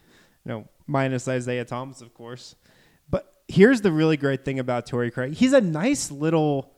You 0.44 0.52
know, 0.52 0.68
minus 0.86 1.28
Isaiah 1.28 1.64
Thomas, 1.64 2.00
of 2.00 2.14
course. 2.14 2.54
But 3.08 3.32
here's 3.48 3.80
the 3.80 3.92
really 3.92 4.16
great 4.16 4.44
thing 4.44 4.58
about 4.58 4.86
Torrey 4.86 5.10
Craig. 5.10 5.34
He's 5.34 5.52
a 5.52 5.60
nice 5.60 6.10
little 6.10 6.72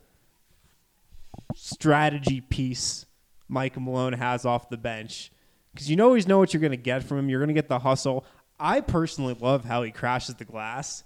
strategy 1.54 2.40
piece 2.40 3.06
Mike 3.48 3.78
Malone 3.78 4.14
has 4.14 4.46
off 4.46 4.70
the 4.70 4.78
bench 4.78 5.30
because 5.74 5.90
you 5.90 6.02
always 6.02 6.26
know 6.26 6.38
what 6.38 6.54
you're 6.54 6.60
going 6.60 6.70
to 6.70 6.76
get 6.76 7.02
from 7.02 7.18
him. 7.18 7.28
You're 7.28 7.40
going 7.40 7.48
to 7.48 7.54
get 7.54 7.68
the 7.68 7.80
hustle. 7.80 8.24
I 8.58 8.80
personally 8.80 9.36
love 9.38 9.64
how 9.64 9.82
he 9.82 9.90
crashes 9.90 10.36
the 10.36 10.44
glass. 10.44 11.04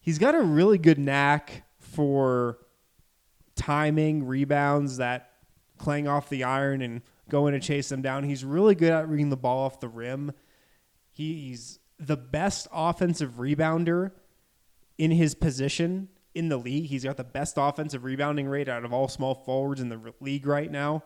He's 0.00 0.18
got 0.18 0.34
a 0.34 0.40
really 0.40 0.78
good 0.78 0.98
knack 0.98 1.64
for 1.78 2.58
timing 3.54 4.26
rebounds 4.26 4.96
that 4.96 5.32
clang 5.78 6.08
off 6.08 6.28
the 6.28 6.44
iron 6.44 6.80
and 6.80 7.02
going 7.32 7.54
to 7.54 7.60
chase 7.60 7.88
them 7.88 8.02
down. 8.02 8.24
He's 8.24 8.44
really 8.44 8.74
good 8.76 8.92
at 8.92 9.08
reading 9.08 9.30
the 9.30 9.36
ball 9.36 9.64
off 9.64 9.80
the 9.80 9.88
rim. 9.88 10.32
He's 11.10 11.80
the 11.98 12.16
best 12.16 12.68
offensive 12.70 13.32
rebounder 13.38 14.12
in 14.98 15.10
his 15.10 15.34
position 15.34 16.08
in 16.34 16.50
the 16.50 16.58
league. 16.58 16.84
He's 16.84 17.04
got 17.04 17.16
the 17.16 17.24
best 17.24 17.54
offensive 17.56 18.04
rebounding 18.04 18.46
rate 18.46 18.68
out 18.68 18.84
of 18.84 18.92
all 18.92 19.08
small 19.08 19.34
forwards 19.34 19.80
in 19.80 19.88
the 19.88 20.12
league 20.20 20.46
right 20.46 20.70
now. 20.70 21.04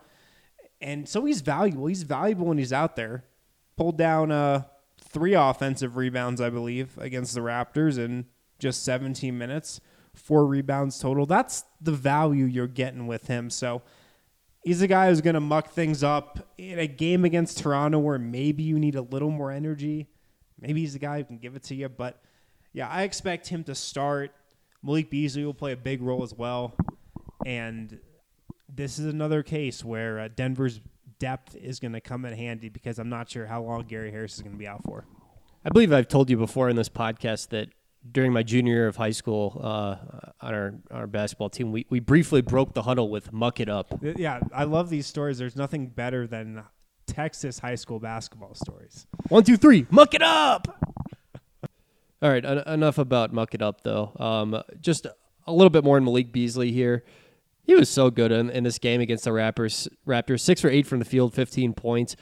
And 0.81 1.07
so 1.07 1.23
he's 1.23 1.39
valuable. 1.39 1.87
He's 1.87 2.03
valuable 2.03 2.47
when 2.47 2.57
he's 2.57 2.73
out 2.73 2.97
there. 2.97 3.23
Pulled 3.77 3.97
down 3.97 4.31
uh, 4.31 4.63
three 5.01 5.33
offensive 5.33 5.95
rebounds, 5.95 6.41
I 6.41 6.49
believe, 6.49 6.97
against 6.97 7.33
the 7.33 7.41
Raptors 7.41 7.97
in 7.97 8.25
just 8.59 8.83
17 8.83 9.37
minutes. 9.37 9.79
Four 10.13 10.45
rebounds 10.45 10.99
total. 10.99 11.25
That's 11.25 11.63
the 11.79 11.93
value 11.93 12.45
you're 12.45 12.67
getting 12.67 13.07
with 13.07 13.27
him. 13.27 13.49
So 13.49 13.81
he's 14.63 14.81
a 14.81 14.87
guy 14.87 15.09
who's 15.09 15.21
going 15.21 15.35
to 15.35 15.39
muck 15.39 15.69
things 15.69 16.03
up 16.03 16.53
in 16.57 16.79
a 16.79 16.87
game 16.87 17.25
against 17.25 17.59
Toronto 17.59 17.99
where 17.99 18.19
maybe 18.19 18.63
you 18.63 18.79
need 18.79 18.95
a 18.95 19.01
little 19.01 19.31
more 19.31 19.51
energy. 19.51 20.07
Maybe 20.59 20.81
he's 20.81 20.93
the 20.93 20.99
guy 20.99 21.19
who 21.19 21.23
can 21.23 21.37
give 21.37 21.55
it 21.55 21.63
to 21.63 21.75
you. 21.75 21.89
But 21.89 22.21
yeah, 22.73 22.87
I 22.87 23.03
expect 23.03 23.47
him 23.47 23.63
to 23.65 23.75
start. 23.75 24.31
Malik 24.83 25.09
Beasley 25.09 25.45
will 25.45 25.53
play 25.53 25.71
a 25.71 25.77
big 25.77 26.01
role 26.01 26.23
as 26.23 26.33
well. 26.33 26.75
And 27.45 27.99
this 28.73 28.99
is 28.99 29.05
another 29.05 29.43
case 29.43 29.83
where 29.83 30.19
uh, 30.19 30.29
Denver's 30.35 30.81
depth 31.19 31.55
is 31.55 31.79
going 31.79 31.93
to 31.93 32.01
come 32.01 32.25
in 32.25 32.33
handy 32.33 32.69
because 32.69 32.99
I'm 32.99 33.09
not 33.09 33.29
sure 33.29 33.45
how 33.45 33.63
long 33.63 33.83
Gary 33.83 34.11
Harris 34.11 34.35
is 34.35 34.41
going 34.41 34.53
to 34.53 34.57
be 34.59 34.67
out 34.67 34.83
for. 34.83 35.05
I 35.65 35.69
believe 35.69 35.91
I've 35.91 36.07
told 36.07 36.29
you 36.29 36.37
before 36.37 36.69
in 36.69 36.75
this 36.75 36.89
podcast 36.89 37.49
that 37.49 37.69
during 38.11 38.31
my 38.31 38.43
junior 38.43 38.73
year 38.73 38.87
of 38.87 38.95
high 38.95 39.11
school 39.11 39.59
uh, 39.63 39.95
on 40.41 40.53
our 40.53 40.73
our 40.91 41.07
basketball 41.07 41.49
team, 41.49 41.71
we, 41.71 41.85
we 41.89 41.99
briefly 41.99 42.41
broke 42.41 42.73
the 42.73 42.83
huddle 42.83 43.09
with 43.09 43.33
"muck 43.33 43.59
it 43.59 43.69
up." 43.69 43.99
Yeah, 44.01 44.39
I 44.53 44.63
love 44.63 44.89
these 44.89 45.07
stories. 45.07 45.37
There's 45.37 45.55
nothing 45.55 45.87
better 45.87 46.27
than 46.27 46.63
Texas 47.05 47.59
high 47.59 47.75
school 47.75 47.99
basketball 47.99 48.53
stories. 48.53 49.07
One, 49.29 49.43
two, 49.43 49.57
three, 49.57 49.87
muck 49.89 50.13
it 50.13 50.21
up. 50.21 50.83
All 52.21 52.29
right, 52.29 52.43
en- 52.43 52.67
enough 52.67 52.97
about 52.97 53.33
muck 53.33 53.53
it 53.53 53.61
up 53.61 53.81
though. 53.81 54.13
Um, 54.19 54.61
just 54.81 55.05
a 55.45 55.53
little 55.53 55.69
bit 55.69 55.83
more 55.83 55.97
on 55.97 56.03
Malik 56.03 56.31
Beasley 56.31 56.71
here. 56.71 57.03
He 57.63 57.75
was 57.75 57.89
so 57.89 58.09
good 58.09 58.31
in, 58.31 58.49
in 58.49 58.63
this 58.63 58.79
game 58.79 59.01
against 59.01 59.25
the 59.25 59.31
Raptors. 59.31 59.87
Raptors 60.07 60.39
six 60.39 60.61
for 60.61 60.69
eight 60.69 60.87
from 60.87 60.99
the 60.99 61.05
field, 61.05 61.33
fifteen 61.33 61.73
points. 61.73 62.15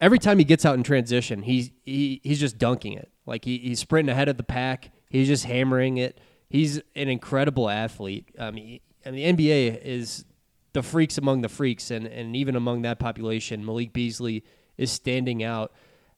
Every 0.00 0.18
time 0.18 0.38
he 0.38 0.44
gets 0.44 0.66
out 0.66 0.74
in 0.74 0.82
transition, 0.82 1.42
he's 1.42 1.70
he, 1.84 2.20
he's 2.24 2.40
just 2.40 2.58
dunking 2.58 2.94
it. 2.94 3.10
Like 3.24 3.44
he, 3.44 3.58
he's 3.58 3.78
sprinting 3.78 4.12
ahead 4.12 4.28
of 4.28 4.36
the 4.36 4.42
pack. 4.42 4.90
He's 5.12 5.28
just 5.28 5.44
hammering 5.44 5.98
it. 5.98 6.18
He's 6.48 6.78
an 6.96 7.08
incredible 7.08 7.68
athlete. 7.68 8.30
I 8.38 8.50
mean, 8.50 8.80
and 9.04 9.14
the 9.14 9.24
NBA 9.24 9.82
is 9.84 10.24
the 10.72 10.82
freaks 10.82 11.18
among 11.18 11.42
the 11.42 11.50
freaks, 11.50 11.90
and, 11.90 12.06
and 12.06 12.34
even 12.34 12.56
among 12.56 12.80
that 12.82 12.98
population, 12.98 13.64
Malik 13.64 13.92
Beasley 13.92 14.42
is 14.78 14.90
standing 14.90 15.44
out. 15.44 15.70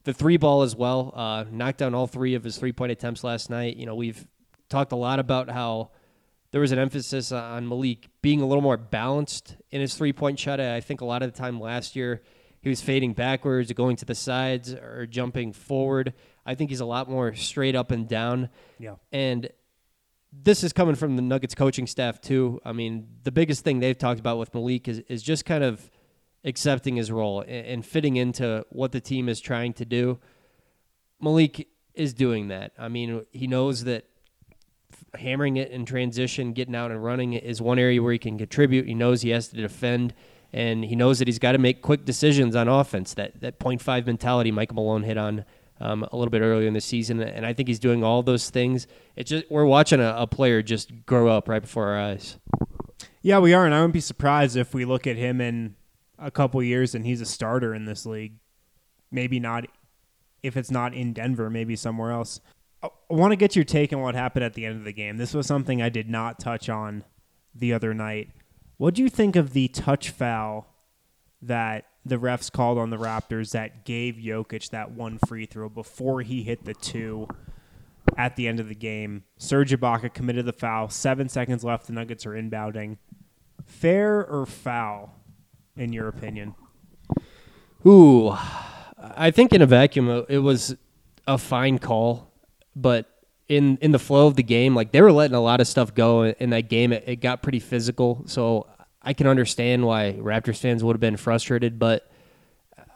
The 0.04 0.14
three 0.14 0.36
ball 0.36 0.62
as 0.62 0.76
well, 0.76 1.12
uh, 1.16 1.44
knocked 1.50 1.78
down 1.78 1.92
all 1.92 2.06
three 2.06 2.36
of 2.36 2.44
his 2.44 2.56
three 2.56 2.70
point 2.72 2.92
attempts 2.92 3.24
last 3.24 3.50
night. 3.50 3.76
You 3.76 3.84
know, 3.84 3.96
we've 3.96 4.28
talked 4.68 4.92
a 4.92 4.96
lot 4.96 5.18
about 5.18 5.50
how 5.50 5.90
there 6.52 6.60
was 6.60 6.70
an 6.70 6.78
emphasis 6.78 7.32
on 7.32 7.68
Malik 7.68 8.08
being 8.22 8.40
a 8.40 8.46
little 8.46 8.62
more 8.62 8.76
balanced 8.76 9.56
in 9.72 9.80
his 9.80 9.96
three 9.96 10.12
point 10.12 10.38
shot. 10.38 10.60
I 10.60 10.80
think 10.80 11.00
a 11.00 11.04
lot 11.04 11.24
of 11.24 11.32
the 11.32 11.36
time 11.36 11.58
last 11.58 11.96
year 11.96 12.22
he 12.60 12.68
was 12.68 12.80
fading 12.80 13.12
backwards, 13.12 13.72
going 13.72 13.96
to 13.96 14.04
the 14.04 14.14
sides, 14.14 14.72
or 14.72 15.04
jumping 15.04 15.52
forward. 15.52 16.14
I 16.46 16.54
think 16.54 16.70
he's 16.70 16.80
a 16.80 16.86
lot 16.86 17.08
more 17.08 17.34
straight 17.34 17.74
up 17.74 17.90
and 17.90 18.08
down. 18.08 18.50
Yeah. 18.78 18.96
And 19.12 19.48
this 20.32 20.64
is 20.64 20.72
coming 20.72 20.94
from 20.94 21.16
the 21.16 21.22
Nuggets 21.22 21.54
coaching 21.54 21.86
staff 21.86 22.20
too. 22.20 22.60
I 22.64 22.72
mean, 22.72 23.08
the 23.22 23.32
biggest 23.32 23.64
thing 23.64 23.80
they've 23.80 23.96
talked 23.96 24.20
about 24.20 24.38
with 24.38 24.52
Malik 24.54 24.88
is 24.88 24.98
is 25.08 25.22
just 25.22 25.44
kind 25.44 25.64
of 25.64 25.90
accepting 26.44 26.96
his 26.96 27.10
role 27.10 27.40
and, 27.40 27.66
and 27.66 27.86
fitting 27.86 28.16
into 28.16 28.66
what 28.70 28.92
the 28.92 29.00
team 29.00 29.28
is 29.28 29.40
trying 29.40 29.72
to 29.74 29.84
do. 29.84 30.18
Malik 31.20 31.68
is 31.94 32.12
doing 32.12 32.48
that. 32.48 32.72
I 32.78 32.88
mean, 32.88 33.24
he 33.32 33.46
knows 33.46 33.84
that 33.84 34.04
hammering 35.14 35.56
it 35.56 35.70
in 35.70 35.84
transition, 35.86 36.52
getting 36.52 36.74
out 36.74 36.90
and 36.90 37.02
running 37.02 37.32
is 37.32 37.62
one 37.62 37.78
area 37.78 38.02
where 38.02 38.12
he 38.12 38.18
can 38.18 38.36
contribute. 38.36 38.86
He 38.86 38.94
knows 38.94 39.22
he 39.22 39.30
has 39.30 39.48
to 39.48 39.56
defend, 39.56 40.14
and 40.52 40.84
he 40.84 40.96
knows 40.96 41.18
that 41.20 41.28
he's 41.28 41.38
got 41.38 41.52
to 41.52 41.58
make 41.58 41.82
quick 41.82 42.04
decisions 42.04 42.56
on 42.56 42.68
offense. 42.68 43.14
That 43.14 43.40
that 43.40 43.58
point 43.58 43.80
five 43.80 44.06
mentality 44.06 44.50
Michael 44.50 44.76
Malone 44.76 45.04
hit 45.04 45.16
on 45.16 45.44
um, 45.80 46.06
a 46.12 46.16
little 46.16 46.30
bit 46.30 46.40
earlier 46.40 46.68
in 46.68 46.74
the 46.74 46.80
season, 46.80 47.20
and 47.20 47.44
I 47.44 47.52
think 47.52 47.68
he's 47.68 47.78
doing 47.78 48.04
all 48.04 48.22
those 48.22 48.50
things. 48.50 48.86
It's 49.16 49.30
just 49.30 49.50
we're 49.50 49.64
watching 49.64 50.00
a, 50.00 50.14
a 50.16 50.26
player 50.26 50.62
just 50.62 51.06
grow 51.06 51.28
up 51.28 51.48
right 51.48 51.62
before 51.62 51.88
our 51.88 52.00
eyes. 52.00 52.38
Yeah, 53.22 53.38
we 53.38 53.54
are, 53.54 53.64
and 53.64 53.74
I 53.74 53.78
wouldn't 53.78 53.94
be 53.94 54.00
surprised 54.00 54.56
if 54.56 54.74
we 54.74 54.84
look 54.84 55.06
at 55.06 55.16
him 55.16 55.40
in 55.40 55.76
a 56.18 56.30
couple 56.30 56.62
years 56.62 56.94
and 56.94 57.04
he's 57.04 57.20
a 57.20 57.26
starter 57.26 57.74
in 57.74 57.84
this 57.84 58.06
league. 58.06 58.34
Maybe 59.10 59.40
not 59.40 59.66
if 60.42 60.58
it's 60.58 60.70
not 60.70 60.92
in 60.92 61.14
Denver, 61.14 61.48
maybe 61.48 61.74
somewhere 61.74 62.12
else. 62.12 62.40
I 62.82 62.90
want 63.08 63.32
to 63.32 63.36
get 63.36 63.56
your 63.56 63.64
take 63.64 63.94
on 63.94 64.02
what 64.02 64.14
happened 64.14 64.44
at 64.44 64.52
the 64.52 64.66
end 64.66 64.76
of 64.76 64.84
the 64.84 64.92
game. 64.92 65.16
This 65.16 65.32
was 65.32 65.46
something 65.46 65.80
I 65.80 65.88
did 65.88 66.10
not 66.10 66.38
touch 66.38 66.68
on 66.68 67.02
the 67.54 67.72
other 67.72 67.94
night. 67.94 68.28
What 68.76 68.94
do 68.94 69.02
you 69.02 69.08
think 69.08 69.36
of 69.36 69.54
the 69.54 69.68
touch 69.68 70.10
foul 70.10 70.66
that 71.40 71.86
the 72.04 72.16
refs 72.16 72.52
called 72.52 72.78
on 72.78 72.90
the 72.90 72.96
Raptors 72.96 73.52
that 73.52 73.84
gave 73.84 74.16
Jokic 74.16 74.70
that 74.70 74.92
one 74.92 75.18
free 75.26 75.46
throw 75.46 75.68
before 75.68 76.20
he 76.22 76.42
hit 76.42 76.64
the 76.64 76.74
two 76.74 77.28
at 78.16 78.36
the 78.36 78.46
end 78.46 78.60
of 78.60 78.68
the 78.68 78.74
game? 78.74 79.24
Serge 79.36 79.72
Ibaka 79.72 80.12
committed 80.12 80.46
the 80.46 80.52
foul. 80.52 80.88
Seven 80.88 81.28
seconds 81.28 81.64
left. 81.64 81.86
The 81.86 81.92
Nuggets 81.92 82.26
are 82.26 82.32
inbounding. 82.32 82.98
Fair 83.66 84.24
or 84.26 84.44
foul, 84.46 85.14
in 85.76 85.92
your 85.92 86.08
opinion? 86.08 86.54
Ooh, 87.86 88.36
I 88.98 89.30
think 89.30 89.52
in 89.52 89.62
a 89.62 89.66
vacuum 89.66 90.08
uh, 90.08 90.22
it 90.28 90.38
was 90.38 90.76
a 91.26 91.38
fine 91.38 91.78
call, 91.78 92.32
but 92.74 93.10
in 93.48 93.76
in 93.78 93.90
the 93.92 93.98
flow 93.98 94.26
of 94.26 94.36
the 94.36 94.42
game, 94.42 94.74
like 94.74 94.92
they 94.92 95.02
were 95.02 95.12
letting 95.12 95.34
a 95.34 95.40
lot 95.40 95.60
of 95.60 95.66
stuff 95.66 95.94
go 95.94 96.24
in 96.24 96.50
that 96.50 96.68
game. 96.68 96.92
It, 96.92 97.04
it 97.06 97.16
got 97.16 97.42
pretty 97.42 97.60
physical, 97.60 98.22
so 98.26 98.66
I 99.04 99.12
can 99.12 99.26
understand 99.26 99.84
why 99.84 100.16
Raptors 100.18 100.58
fans 100.58 100.82
would 100.82 100.94
have 100.94 101.00
been 101.00 101.16
frustrated, 101.16 101.78
but 101.78 102.10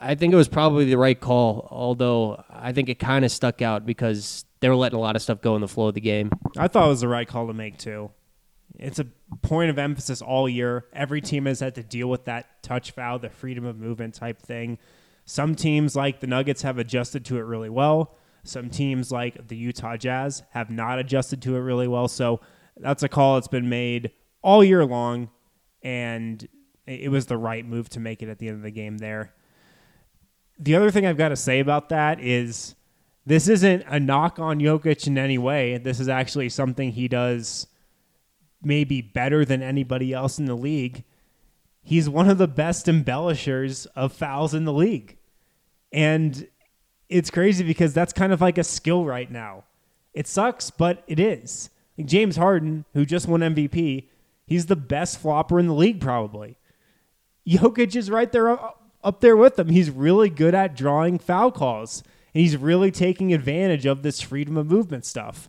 I 0.00 0.14
think 0.14 0.32
it 0.32 0.36
was 0.36 0.48
probably 0.48 0.86
the 0.86 0.96
right 0.96 1.18
call. 1.18 1.68
Although 1.70 2.42
I 2.48 2.72
think 2.72 2.88
it 2.88 2.98
kind 2.98 3.24
of 3.24 3.30
stuck 3.30 3.62
out 3.62 3.84
because 3.84 4.44
they 4.60 4.68
were 4.68 4.76
letting 4.76 4.98
a 4.98 5.00
lot 5.00 5.16
of 5.16 5.22
stuff 5.22 5.40
go 5.40 5.54
in 5.54 5.60
the 5.60 5.68
flow 5.68 5.88
of 5.88 5.94
the 5.94 6.00
game. 6.00 6.30
I 6.56 6.68
thought 6.68 6.86
it 6.86 6.88
was 6.88 7.00
the 7.02 7.08
right 7.08 7.28
call 7.28 7.46
to 7.46 7.52
make 7.52 7.78
too. 7.78 8.10
It's 8.78 8.98
a 8.98 9.06
point 9.42 9.70
of 9.70 9.78
emphasis 9.78 10.22
all 10.22 10.48
year. 10.48 10.86
Every 10.92 11.20
team 11.20 11.46
has 11.46 11.60
had 11.60 11.74
to 11.76 11.82
deal 11.82 12.08
with 12.08 12.24
that 12.26 12.62
touch 12.62 12.92
foul, 12.92 13.18
the 13.18 13.30
freedom 13.30 13.64
of 13.64 13.78
movement 13.78 14.14
type 14.14 14.40
thing. 14.40 14.78
Some 15.24 15.54
teams 15.54 15.94
like 15.94 16.20
the 16.20 16.26
Nuggets 16.26 16.62
have 16.62 16.78
adjusted 16.78 17.24
to 17.26 17.38
it 17.38 17.42
really 17.42 17.70
well. 17.70 18.16
Some 18.44 18.70
teams 18.70 19.10
like 19.10 19.48
the 19.48 19.56
Utah 19.56 19.96
Jazz 19.96 20.42
have 20.50 20.70
not 20.70 20.98
adjusted 20.98 21.42
to 21.42 21.56
it 21.56 21.60
really 21.60 21.88
well. 21.88 22.08
So 22.08 22.40
that's 22.76 23.02
a 23.02 23.08
call 23.08 23.34
that's 23.34 23.48
been 23.48 23.68
made 23.68 24.12
all 24.42 24.62
year 24.62 24.84
long, 24.84 25.30
and 25.82 26.46
it 26.86 27.10
was 27.10 27.26
the 27.26 27.36
right 27.36 27.66
move 27.66 27.88
to 27.90 28.00
make 28.00 28.22
it 28.22 28.28
at 28.28 28.38
the 28.38 28.48
end 28.48 28.56
of 28.56 28.62
the 28.62 28.70
game 28.70 28.98
there. 28.98 29.34
The 30.58 30.74
other 30.74 30.90
thing 30.90 31.06
I've 31.06 31.18
got 31.18 31.28
to 31.28 31.36
say 31.36 31.60
about 31.60 31.90
that 31.90 32.20
is 32.20 32.74
this 33.26 33.46
isn't 33.46 33.84
a 33.86 34.00
knock 34.00 34.38
on 34.38 34.58
Jokic 34.58 35.06
in 35.06 35.18
any 35.18 35.38
way. 35.38 35.76
This 35.78 36.00
is 36.00 36.08
actually 36.08 36.48
something 36.48 36.92
he 36.92 37.08
does 37.08 37.66
maybe 38.62 39.02
better 39.02 39.44
than 39.44 39.62
anybody 39.62 40.12
else 40.12 40.38
in 40.38 40.46
the 40.46 40.56
league. 40.56 41.04
He's 41.82 42.08
one 42.08 42.28
of 42.28 42.38
the 42.38 42.48
best 42.48 42.88
embellishers 42.88 43.86
of 43.86 44.12
fouls 44.12 44.54
in 44.54 44.64
the 44.64 44.72
league. 44.72 45.16
And 45.92 46.48
it's 47.08 47.30
crazy 47.30 47.64
because 47.64 47.94
that's 47.94 48.12
kind 48.12 48.32
of 48.32 48.40
like 48.40 48.58
a 48.58 48.64
skill 48.64 49.04
right 49.04 49.30
now. 49.30 49.64
It 50.12 50.26
sucks, 50.26 50.70
but 50.70 51.04
it 51.06 51.20
is. 51.20 51.70
Like 51.96 52.06
James 52.06 52.36
Harden, 52.36 52.84
who 52.94 53.04
just 53.06 53.28
won 53.28 53.40
MVP, 53.40 54.08
he's 54.48 54.66
the 54.66 54.76
best 54.76 55.18
flopper 55.20 55.60
in 55.60 55.66
the 55.68 55.74
league 55.74 56.00
probably. 56.00 56.58
Jokic 57.46 57.94
is 57.94 58.10
right 58.10 58.30
there 58.32 58.50
up 58.50 59.20
there 59.20 59.36
with 59.36 59.58
him. 59.58 59.68
He's 59.68 59.90
really 59.90 60.28
good 60.28 60.54
at 60.54 60.76
drawing 60.76 61.18
foul 61.18 61.52
calls. 61.52 62.02
And 62.34 62.42
he's 62.42 62.56
really 62.56 62.90
taking 62.90 63.32
advantage 63.32 63.86
of 63.86 64.02
this 64.02 64.20
freedom 64.20 64.56
of 64.56 64.66
movement 64.66 65.04
stuff. 65.04 65.48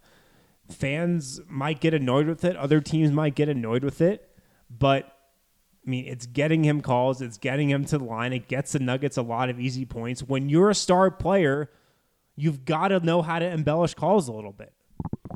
Fans 0.70 1.42
might 1.48 1.82
get 1.82 1.94
annoyed 1.94 2.28
with 2.28 2.46
it, 2.46 2.56
other 2.56 2.80
teams 2.80 3.12
might 3.12 3.36
get 3.36 3.50
annoyed 3.50 3.84
with 3.84 4.02
it, 4.02 4.30
but 4.70 5.06
I 5.86 5.90
mean, 5.90 6.06
it's 6.06 6.28
getting 6.28 6.64
him 6.64 6.82
calls, 6.82 7.22
it's 7.22 7.40
getting 7.40 7.70
him 7.70 7.86
to 7.86 7.98
the 7.98 8.04
line, 8.04 8.34
it 8.34 8.48
gets 8.48 8.74
the 8.74 8.80
Nuggets 8.80 9.18
a 9.18 9.24
lot 9.24 9.50
of 9.50 9.60
easy 9.60 9.86
points. 9.86 10.22
When 10.22 10.48
you're 10.48 10.70
a 10.70 10.76
star 10.76 11.10
player, 11.10 11.72
you've 12.36 12.66
got 12.66 12.90
to 12.90 13.00
know 13.00 13.24
how 13.24 13.40
to 13.40 13.46
embellish 13.46 13.96
calls 13.96 14.28
a 14.28 14.32
little 14.32 14.52
bit. 14.52 14.72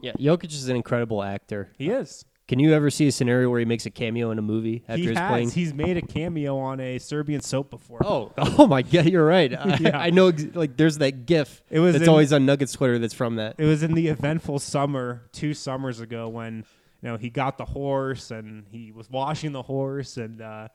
Yeah, 0.02 0.14
Jokic 0.20 0.52
is 0.52 0.70
an 0.70 0.76
incredible 0.76 1.24
actor. 1.24 1.72
He 1.78 1.90
is. 1.90 2.26
Can 2.48 2.60
you 2.60 2.74
ever 2.74 2.90
see 2.90 3.08
a 3.08 3.12
scenario 3.12 3.50
where 3.50 3.60
he 3.60 3.66
makes 3.66 3.86
a 3.86 3.90
cameo 3.90 4.30
in 4.32 4.38
a 4.38 4.42
movie 4.42 4.84
after 4.88 5.02
he 5.02 5.08
he's 5.08 5.18
has. 5.18 5.30
playing? 5.30 5.50
He's 5.52 5.74
made 5.74 5.96
a 5.96 6.02
cameo 6.02 6.58
on 6.58 6.80
a 6.82 7.00
Serbian 7.00 7.40
soap 7.40 7.70
before. 7.70 8.00
Oh, 8.06 8.34
oh 8.38 8.68
my 8.68 8.82
God! 8.82 9.06
You're 9.06 9.26
right. 9.26 9.54
I, 9.58 9.78
Yeah. 9.80 9.98
I 9.98 10.10
know. 10.10 10.28
ex- 10.28 10.44
Like, 10.54 10.76
there's 10.76 10.98
that 10.98 11.26
GIF. 11.26 11.64
It 11.70 11.80
was 11.80 11.94
that's 11.94 12.04
in- 12.04 12.10
always 12.10 12.34
on 12.34 12.46
Nuggets 12.46 12.74
Twitter. 12.74 13.00
That's 13.00 13.14
from 13.14 13.38
that. 13.38 13.56
It 13.58 13.66
was 13.66 13.82
in 13.82 13.94
the 13.94 14.08
eventful 14.10 14.60
summer 14.60 15.24
two 15.32 15.54
summers 15.54 16.02
ago 16.02 16.28
when 16.28 16.66
you 17.02 17.10
know 17.10 17.16
he 17.18 17.30
got 17.30 17.58
the 17.58 17.66
horse 17.66 18.30
and 18.30 18.66
he 18.72 18.92
was 18.92 19.10
washing 19.10 19.54
the 19.54 19.62
horse 19.64 20.18
and 20.18 20.42
uh, 20.42 20.68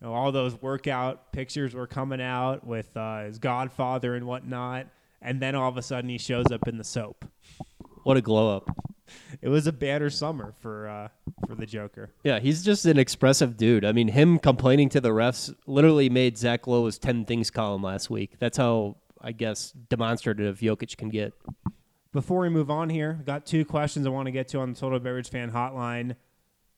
you 0.00 0.06
know, 0.06 0.14
all 0.14 0.32
those 0.32 0.60
workout 0.62 1.32
pictures 1.32 1.74
were 1.74 1.86
coming 1.86 2.22
out 2.22 2.66
with 2.66 2.96
uh, 2.96 3.24
his 3.24 3.38
godfather 3.38 4.14
and 4.14 4.26
whatnot. 4.26 4.86
And 5.20 5.38
then 5.42 5.54
all 5.54 5.68
of 5.68 5.76
a 5.76 5.82
sudden 5.82 6.08
he 6.08 6.16
shows 6.16 6.46
up 6.50 6.66
in 6.66 6.78
the 6.78 6.84
soap. 6.84 7.26
What 8.04 8.16
a 8.16 8.22
glow 8.22 8.56
up. 8.56 8.70
It 9.42 9.48
was 9.48 9.66
a 9.66 9.72
banner 9.72 10.10
summer 10.10 10.54
for 10.60 10.88
uh, 10.88 11.08
for 11.46 11.54
the 11.54 11.66
Joker. 11.66 12.10
Yeah, 12.24 12.40
he's 12.40 12.64
just 12.64 12.84
an 12.84 12.98
expressive 12.98 13.56
dude. 13.56 13.84
I 13.84 13.92
mean, 13.92 14.08
him 14.08 14.38
complaining 14.38 14.88
to 14.90 15.00
the 15.00 15.10
refs 15.10 15.54
literally 15.66 16.10
made 16.10 16.36
Zach 16.36 16.66
Lowe's 16.66 16.98
10 16.98 17.24
things 17.24 17.50
column 17.50 17.82
last 17.82 18.10
week. 18.10 18.32
That's 18.38 18.56
how, 18.58 18.96
I 19.20 19.32
guess, 19.32 19.72
demonstrative 19.72 20.58
Jokic 20.58 20.96
can 20.96 21.08
get. 21.08 21.32
Before 22.12 22.40
we 22.40 22.48
move 22.48 22.70
on 22.70 22.90
here, 22.90 23.18
I 23.20 23.22
got 23.22 23.46
two 23.46 23.64
questions 23.64 24.04
I 24.04 24.10
want 24.10 24.26
to 24.26 24.32
get 24.32 24.48
to 24.48 24.58
on 24.58 24.72
the 24.72 24.78
Total 24.78 24.98
Beverage 24.98 25.30
Fan 25.30 25.52
Hotline. 25.52 26.16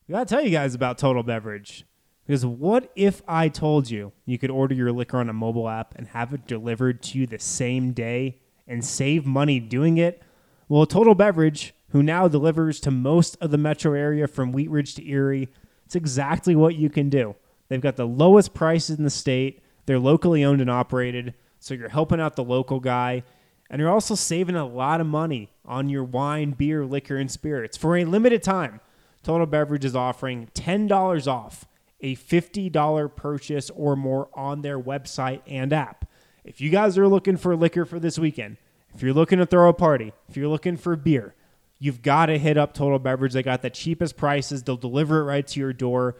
I 0.08 0.12
got 0.12 0.28
to 0.28 0.34
tell 0.34 0.44
you 0.44 0.50
guys 0.50 0.74
about 0.74 0.98
Total 0.98 1.22
Beverage. 1.22 1.86
Because 2.26 2.46
what 2.46 2.92
if 2.94 3.22
I 3.26 3.48
told 3.48 3.90
you 3.90 4.12
you 4.26 4.38
could 4.38 4.50
order 4.50 4.74
your 4.74 4.92
liquor 4.92 5.18
on 5.18 5.28
a 5.28 5.32
mobile 5.32 5.68
app 5.68 5.94
and 5.96 6.08
have 6.08 6.32
it 6.32 6.46
delivered 6.46 7.02
to 7.04 7.18
you 7.18 7.26
the 7.26 7.38
same 7.38 7.92
day 7.92 8.40
and 8.66 8.84
save 8.84 9.26
money 9.26 9.58
doing 9.58 9.98
it? 9.98 10.22
Well, 10.68 10.86
Total 10.86 11.14
Beverage, 11.14 11.74
who 11.92 12.02
now 12.02 12.26
delivers 12.26 12.80
to 12.80 12.90
most 12.90 13.36
of 13.40 13.50
the 13.50 13.58
metro 13.58 13.92
area 13.92 14.26
from 14.26 14.52
Wheat 14.52 14.70
Ridge 14.70 14.94
to 14.94 15.08
Erie, 15.08 15.48
it's 15.84 15.94
exactly 15.94 16.56
what 16.56 16.74
you 16.74 16.90
can 16.90 17.08
do. 17.08 17.36
They've 17.68 17.80
got 17.80 17.96
the 17.96 18.06
lowest 18.06 18.54
prices 18.54 18.96
in 18.96 19.04
the 19.04 19.10
state. 19.10 19.62
They're 19.86 19.98
locally 19.98 20.44
owned 20.44 20.60
and 20.60 20.70
operated, 20.70 21.34
so 21.58 21.74
you're 21.74 21.90
helping 21.90 22.20
out 22.20 22.36
the 22.36 22.44
local 22.44 22.80
guy. 22.80 23.24
And 23.68 23.78
you're 23.80 23.90
also 23.90 24.14
saving 24.14 24.56
a 24.56 24.66
lot 24.66 25.00
of 25.00 25.06
money 25.06 25.50
on 25.64 25.88
your 25.88 26.04
wine, 26.04 26.52
beer, 26.52 26.84
liquor, 26.84 27.16
and 27.16 27.30
spirits. 27.30 27.76
For 27.76 27.96
a 27.96 28.04
limited 28.04 28.42
time, 28.42 28.80
Total 29.22 29.46
Beverage 29.46 29.84
is 29.84 29.96
offering 29.96 30.48
$10 30.54 31.26
off 31.26 31.66
a 32.00 32.16
$50 32.16 33.14
purchase 33.14 33.70
or 33.70 33.96
more 33.96 34.28
on 34.34 34.62
their 34.62 34.78
website 34.80 35.40
and 35.46 35.72
app. 35.72 36.06
If 36.44 36.60
you 36.60 36.70
guys 36.70 36.98
are 36.98 37.06
looking 37.06 37.36
for 37.36 37.54
liquor 37.54 37.84
for 37.84 38.00
this 38.00 38.18
weekend, 38.18 38.56
if 38.94 39.02
you're 39.02 39.14
looking 39.14 39.38
to 39.38 39.46
throw 39.46 39.68
a 39.68 39.74
party, 39.74 40.12
if 40.28 40.36
you're 40.36 40.48
looking 40.48 40.76
for 40.76 40.96
beer, 40.96 41.34
you've 41.82 42.00
got 42.00 42.26
to 42.26 42.38
hit 42.38 42.56
up 42.56 42.72
Total 42.72 43.00
Beverage. 43.00 43.32
They 43.32 43.42
got 43.42 43.60
the 43.60 43.68
cheapest 43.68 44.16
prices. 44.16 44.62
They'll 44.62 44.76
deliver 44.76 45.18
it 45.18 45.24
right 45.24 45.44
to 45.48 45.58
your 45.58 45.72
door. 45.72 46.16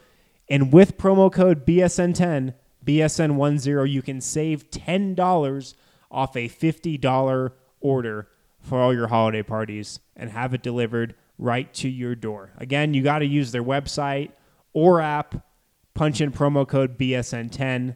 And 0.48 0.72
with 0.72 0.98
promo 0.98 1.32
code 1.32 1.64
BSN10, 1.64 2.54
BSN10, 2.84 3.88
you 3.88 4.02
can 4.02 4.20
save 4.20 4.70
$10 4.70 5.74
off 6.10 6.36
a 6.36 6.48
$50 6.48 7.52
order 7.80 8.28
for 8.58 8.80
all 8.80 8.92
your 8.92 9.06
holiday 9.06 9.44
parties 9.44 10.00
and 10.16 10.30
have 10.30 10.52
it 10.52 10.62
delivered 10.62 11.14
right 11.38 11.72
to 11.74 11.88
your 11.88 12.16
door. 12.16 12.50
Again, 12.58 12.92
you 12.92 13.04
got 13.04 13.20
to 13.20 13.26
use 13.26 13.52
their 13.52 13.62
website 13.62 14.32
or 14.72 15.00
app, 15.00 15.46
punch 15.94 16.20
in 16.20 16.32
promo 16.32 16.66
code 16.66 16.98
BSN10 16.98 17.94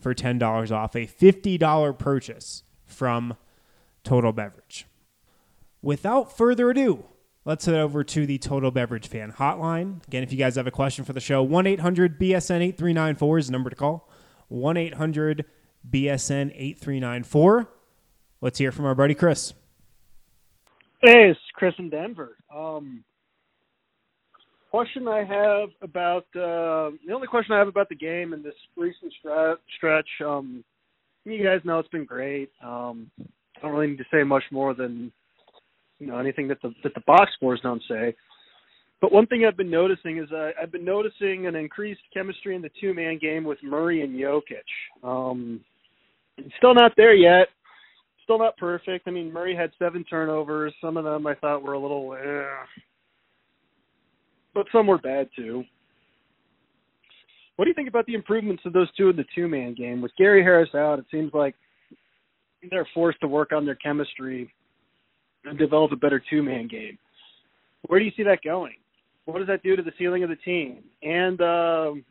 for 0.00 0.14
$10 0.14 0.72
off 0.72 0.96
a 0.96 1.06
$50 1.06 1.98
purchase 1.98 2.62
from 2.86 3.36
Total 4.04 4.32
Beverage. 4.32 4.86
Without 5.80 6.36
further 6.36 6.70
ado, 6.70 7.04
let's 7.44 7.66
head 7.66 7.76
over 7.76 8.02
to 8.02 8.26
the 8.26 8.38
Total 8.38 8.70
Beverage 8.70 9.08
Fan 9.08 9.32
Hotline. 9.32 10.04
Again, 10.08 10.24
if 10.24 10.32
you 10.32 10.38
guys 10.38 10.56
have 10.56 10.66
a 10.66 10.72
question 10.72 11.04
for 11.04 11.12
the 11.12 11.20
show, 11.20 11.42
1 11.42 11.66
800 11.66 12.18
BSN 12.18 12.62
8394 12.62 13.38
is 13.38 13.46
the 13.46 13.52
number 13.52 13.70
to 13.70 13.76
call. 13.76 14.10
1 14.48 14.76
800 14.76 15.44
BSN 15.88 16.50
8394. 16.52 17.68
Let's 18.40 18.58
hear 18.58 18.72
from 18.72 18.86
our 18.86 18.94
buddy 18.94 19.14
Chris. 19.14 19.54
Hey, 21.00 21.30
it's 21.30 21.40
Chris 21.54 21.74
in 21.78 21.90
Denver. 21.90 22.36
Um, 22.52 23.04
question 24.72 25.06
I 25.06 25.22
have 25.22 25.68
about 25.80 26.24
uh, 26.34 26.90
the 27.06 27.12
only 27.14 27.28
question 27.28 27.54
I 27.54 27.58
have 27.58 27.68
about 27.68 27.88
the 27.88 27.94
game 27.94 28.32
and 28.32 28.44
this 28.44 28.54
recent 28.76 29.12
stra- 29.20 29.58
stretch. 29.76 30.08
Um, 30.24 30.64
you 31.24 31.44
guys 31.44 31.60
know 31.64 31.78
it's 31.78 31.88
been 31.88 32.04
great. 32.04 32.50
Um, 32.64 33.10
I 33.20 33.60
don't 33.62 33.72
really 33.72 33.88
need 33.88 33.98
to 33.98 34.04
say 34.12 34.24
much 34.24 34.44
more 34.50 34.74
than 34.74 35.12
you 35.98 36.06
know 36.06 36.18
anything 36.18 36.48
that 36.48 36.60
the 36.62 36.72
that 36.82 36.94
the 36.94 37.02
box 37.06 37.32
scores 37.34 37.60
don't 37.62 37.82
say. 37.88 38.14
But 39.00 39.12
one 39.12 39.26
thing 39.26 39.44
I've 39.44 39.56
been 39.56 39.70
noticing 39.70 40.18
is 40.18 40.30
uh, 40.32 40.50
I've 40.60 40.72
been 40.72 40.84
noticing 40.84 41.46
an 41.46 41.54
increased 41.54 42.00
chemistry 42.12 42.56
in 42.56 42.62
the 42.62 42.70
two 42.80 42.94
man 42.94 43.18
game 43.20 43.44
with 43.44 43.58
Murray 43.62 44.02
and 44.02 44.18
Jokic. 44.18 45.04
Um, 45.04 45.60
still 46.56 46.74
not 46.74 46.92
there 46.96 47.14
yet. 47.14 47.48
Still 48.24 48.38
not 48.38 48.56
perfect. 48.56 49.06
I 49.06 49.10
mean, 49.10 49.32
Murray 49.32 49.54
had 49.56 49.70
seven 49.78 50.04
turnovers. 50.04 50.74
Some 50.80 50.96
of 50.96 51.04
them 51.04 51.26
I 51.26 51.34
thought 51.34 51.62
were 51.62 51.74
a 51.74 51.78
little, 51.78 52.14
eh. 52.14 52.80
but 54.52 54.66
some 54.72 54.86
were 54.86 54.98
bad 54.98 55.28
too. 55.36 55.64
What 57.56 57.64
do 57.64 57.70
you 57.70 57.74
think 57.74 57.88
about 57.88 58.06
the 58.06 58.14
improvements 58.14 58.62
of 58.66 58.72
those 58.72 58.92
two 58.96 59.10
in 59.10 59.16
the 59.16 59.24
two 59.34 59.48
man 59.48 59.74
game? 59.74 60.00
With 60.00 60.12
Gary 60.16 60.42
Harris 60.42 60.74
out, 60.74 60.98
it 60.98 61.06
seems 61.10 61.32
like 61.32 61.54
they're 62.70 62.88
forced 62.94 63.20
to 63.20 63.28
work 63.28 63.52
on 63.52 63.64
their 63.64 63.76
chemistry 63.76 64.52
and 65.44 65.58
develop 65.58 65.92
a 65.92 65.96
better 65.96 66.22
two 66.30 66.42
man 66.42 66.68
game. 66.68 66.98
Where 67.86 67.98
do 67.98 68.04
you 68.04 68.12
see 68.16 68.24
that 68.24 68.40
going? 68.44 68.74
What 69.24 69.38
does 69.38 69.48
that 69.48 69.62
do 69.62 69.76
to 69.76 69.82
the 69.82 69.92
ceiling 69.98 70.22
of 70.22 70.30
the 70.30 70.36
team? 70.36 70.78
And 71.02 71.40
um, 71.40 72.04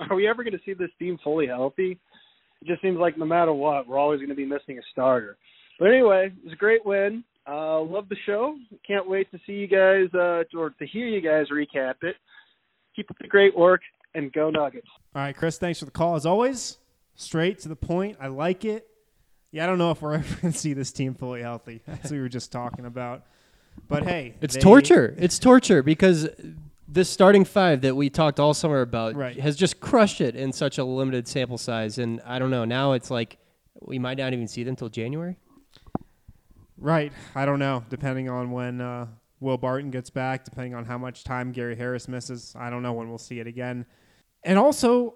are 0.10 0.16
we 0.16 0.28
ever 0.28 0.42
going 0.42 0.52
to 0.52 0.64
see 0.64 0.74
this 0.74 0.90
team 0.98 1.18
fully 1.22 1.46
healthy? 1.46 1.98
It 2.60 2.66
just 2.66 2.82
seems 2.82 2.98
like 2.98 3.16
no 3.16 3.24
matter 3.24 3.52
what, 3.52 3.86
we're 3.86 3.98
always 3.98 4.18
going 4.18 4.30
to 4.30 4.34
be 4.34 4.46
missing 4.46 4.78
a 4.78 4.82
starter. 4.92 5.36
But 5.78 5.88
anyway, 5.88 6.26
it 6.26 6.44
was 6.44 6.52
a 6.52 6.56
great 6.56 6.84
win. 6.84 7.24
Uh, 7.46 7.80
love 7.80 8.08
the 8.08 8.16
show. 8.24 8.56
Can't 8.86 9.08
wait 9.08 9.30
to 9.30 9.38
see 9.46 9.52
you 9.52 9.66
guys 9.66 10.08
uh, 10.14 10.44
or 10.58 10.70
to 10.70 10.86
hear 10.86 11.06
you 11.06 11.20
guys 11.20 11.46
recap 11.52 11.96
it. 12.02 12.16
Keep 12.96 13.10
up 13.10 13.16
the 13.20 13.28
great 13.28 13.56
work 13.56 13.82
and 14.14 14.32
go 14.32 14.50
Nuggets. 14.50 14.86
All 15.14 15.22
right, 15.22 15.36
Chris, 15.36 15.58
thanks 15.58 15.78
for 15.78 15.84
the 15.84 15.90
call. 15.90 16.14
As 16.14 16.24
always, 16.24 16.78
straight 17.16 17.58
to 17.60 17.68
the 17.68 17.76
point. 17.76 18.16
I 18.20 18.28
like 18.28 18.64
it. 18.64 18.88
Yeah, 19.54 19.62
I 19.62 19.66
don't 19.68 19.78
know 19.78 19.92
if 19.92 20.02
we're 20.02 20.14
ever 20.14 20.36
going 20.40 20.52
to 20.52 20.58
see 20.58 20.72
this 20.72 20.90
team 20.90 21.14
fully 21.14 21.40
healthy, 21.42 21.80
as 22.02 22.10
we 22.10 22.18
were 22.18 22.28
just 22.28 22.50
talking 22.50 22.86
about. 22.86 23.22
But 23.88 24.02
hey, 24.02 24.34
It's 24.40 24.54
they- 24.56 24.60
torture. 24.60 25.14
It's 25.16 25.38
torture 25.38 25.80
because 25.84 26.28
this 26.88 27.08
starting 27.08 27.44
five 27.44 27.82
that 27.82 27.94
we 27.94 28.10
talked 28.10 28.40
all 28.40 28.52
summer 28.52 28.80
about 28.80 29.14
Right. 29.14 29.38
has 29.38 29.54
just 29.54 29.78
crushed 29.78 30.20
it 30.20 30.34
in 30.34 30.52
such 30.52 30.78
a 30.78 30.84
limited 30.84 31.28
sample 31.28 31.56
size. 31.56 31.98
And 31.98 32.20
I 32.26 32.40
don't 32.40 32.50
know. 32.50 32.64
Now 32.64 32.92
it's 32.94 33.12
like 33.12 33.38
we 33.80 33.98
might 34.00 34.18
not 34.18 34.32
even 34.32 34.48
see 34.48 34.64
them 34.64 34.72
until 34.72 34.88
January. 34.88 35.36
Right. 36.76 37.12
I 37.36 37.46
don't 37.46 37.60
know. 37.60 37.84
Depending 37.88 38.28
on 38.28 38.50
when 38.50 38.80
uh, 38.80 39.06
Will 39.38 39.56
Barton 39.56 39.90
gets 39.92 40.10
back, 40.10 40.44
depending 40.44 40.74
on 40.74 40.84
how 40.84 40.98
much 40.98 41.22
time 41.22 41.52
Gary 41.52 41.76
Harris 41.76 42.08
misses, 42.08 42.54
I 42.58 42.70
don't 42.70 42.82
know 42.82 42.92
when 42.92 43.08
we'll 43.08 43.18
see 43.18 43.38
it 43.38 43.46
again. 43.46 43.86
And 44.42 44.58
also, 44.58 45.14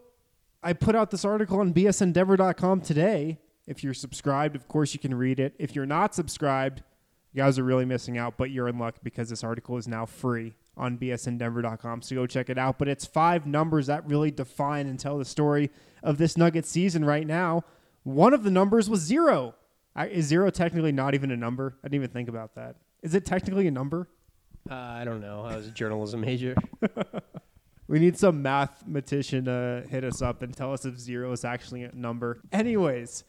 I 0.62 0.74
put 0.74 0.94
out 0.94 1.10
this 1.10 1.24
article 1.24 1.58
on 1.58 1.74
bsndenver.com 1.74 2.82
today. 2.82 3.38
If 3.68 3.84
you're 3.84 3.94
subscribed, 3.94 4.56
of 4.56 4.66
course, 4.66 4.94
you 4.94 4.98
can 4.98 5.14
read 5.14 5.38
it. 5.38 5.54
If 5.58 5.76
you're 5.76 5.86
not 5.86 6.14
subscribed, 6.14 6.82
you 7.32 7.42
guys 7.42 7.58
are 7.58 7.64
really 7.64 7.84
missing 7.84 8.16
out, 8.16 8.38
but 8.38 8.50
you're 8.50 8.66
in 8.66 8.78
luck 8.78 8.96
because 9.02 9.28
this 9.28 9.44
article 9.44 9.76
is 9.76 9.86
now 9.86 10.06
free 10.06 10.54
on 10.74 10.96
bsndenver.com. 10.96 12.00
So 12.00 12.16
go 12.16 12.26
check 12.26 12.48
it 12.48 12.56
out. 12.56 12.78
But 12.78 12.88
it's 12.88 13.04
five 13.04 13.46
numbers 13.46 13.88
that 13.88 14.06
really 14.08 14.30
define 14.30 14.86
and 14.86 14.98
tell 14.98 15.18
the 15.18 15.26
story 15.26 15.70
of 16.02 16.16
this 16.16 16.38
Nuggets 16.38 16.70
season 16.70 17.04
right 17.04 17.26
now. 17.26 17.62
One 18.04 18.32
of 18.32 18.42
the 18.42 18.50
numbers 18.50 18.88
was 18.88 19.00
zero. 19.00 19.54
Is 20.10 20.26
zero 20.26 20.48
technically 20.48 20.92
not 20.92 21.14
even 21.14 21.30
a 21.30 21.36
number? 21.36 21.76
I 21.84 21.88
didn't 21.88 21.96
even 22.04 22.10
think 22.10 22.30
about 22.30 22.54
that. 22.54 22.76
Is 23.02 23.14
it 23.14 23.26
technically 23.26 23.66
a 23.66 23.70
number? 23.70 24.08
Uh, 24.70 24.74
I 24.74 25.04
don't 25.04 25.20
know. 25.20 25.42
I 25.42 25.56
was 25.56 25.66
a 25.66 25.72
journalism 25.72 26.22
major. 26.22 26.54
We 27.88 27.98
need 27.98 28.18
some 28.18 28.42
mathematician 28.42 29.46
to 29.46 29.82
hit 29.88 30.04
us 30.04 30.20
up 30.20 30.42
and 30.42 30.54
tell 30.54 30.72
us 30.74 30.84
if 30.84 30.98
zero 30.98 31.32
is 31.32 31.44
actually 31.44 31.84
a 31.84 31.94
number. 31.94 32.40
Anyways, 32.52 33.24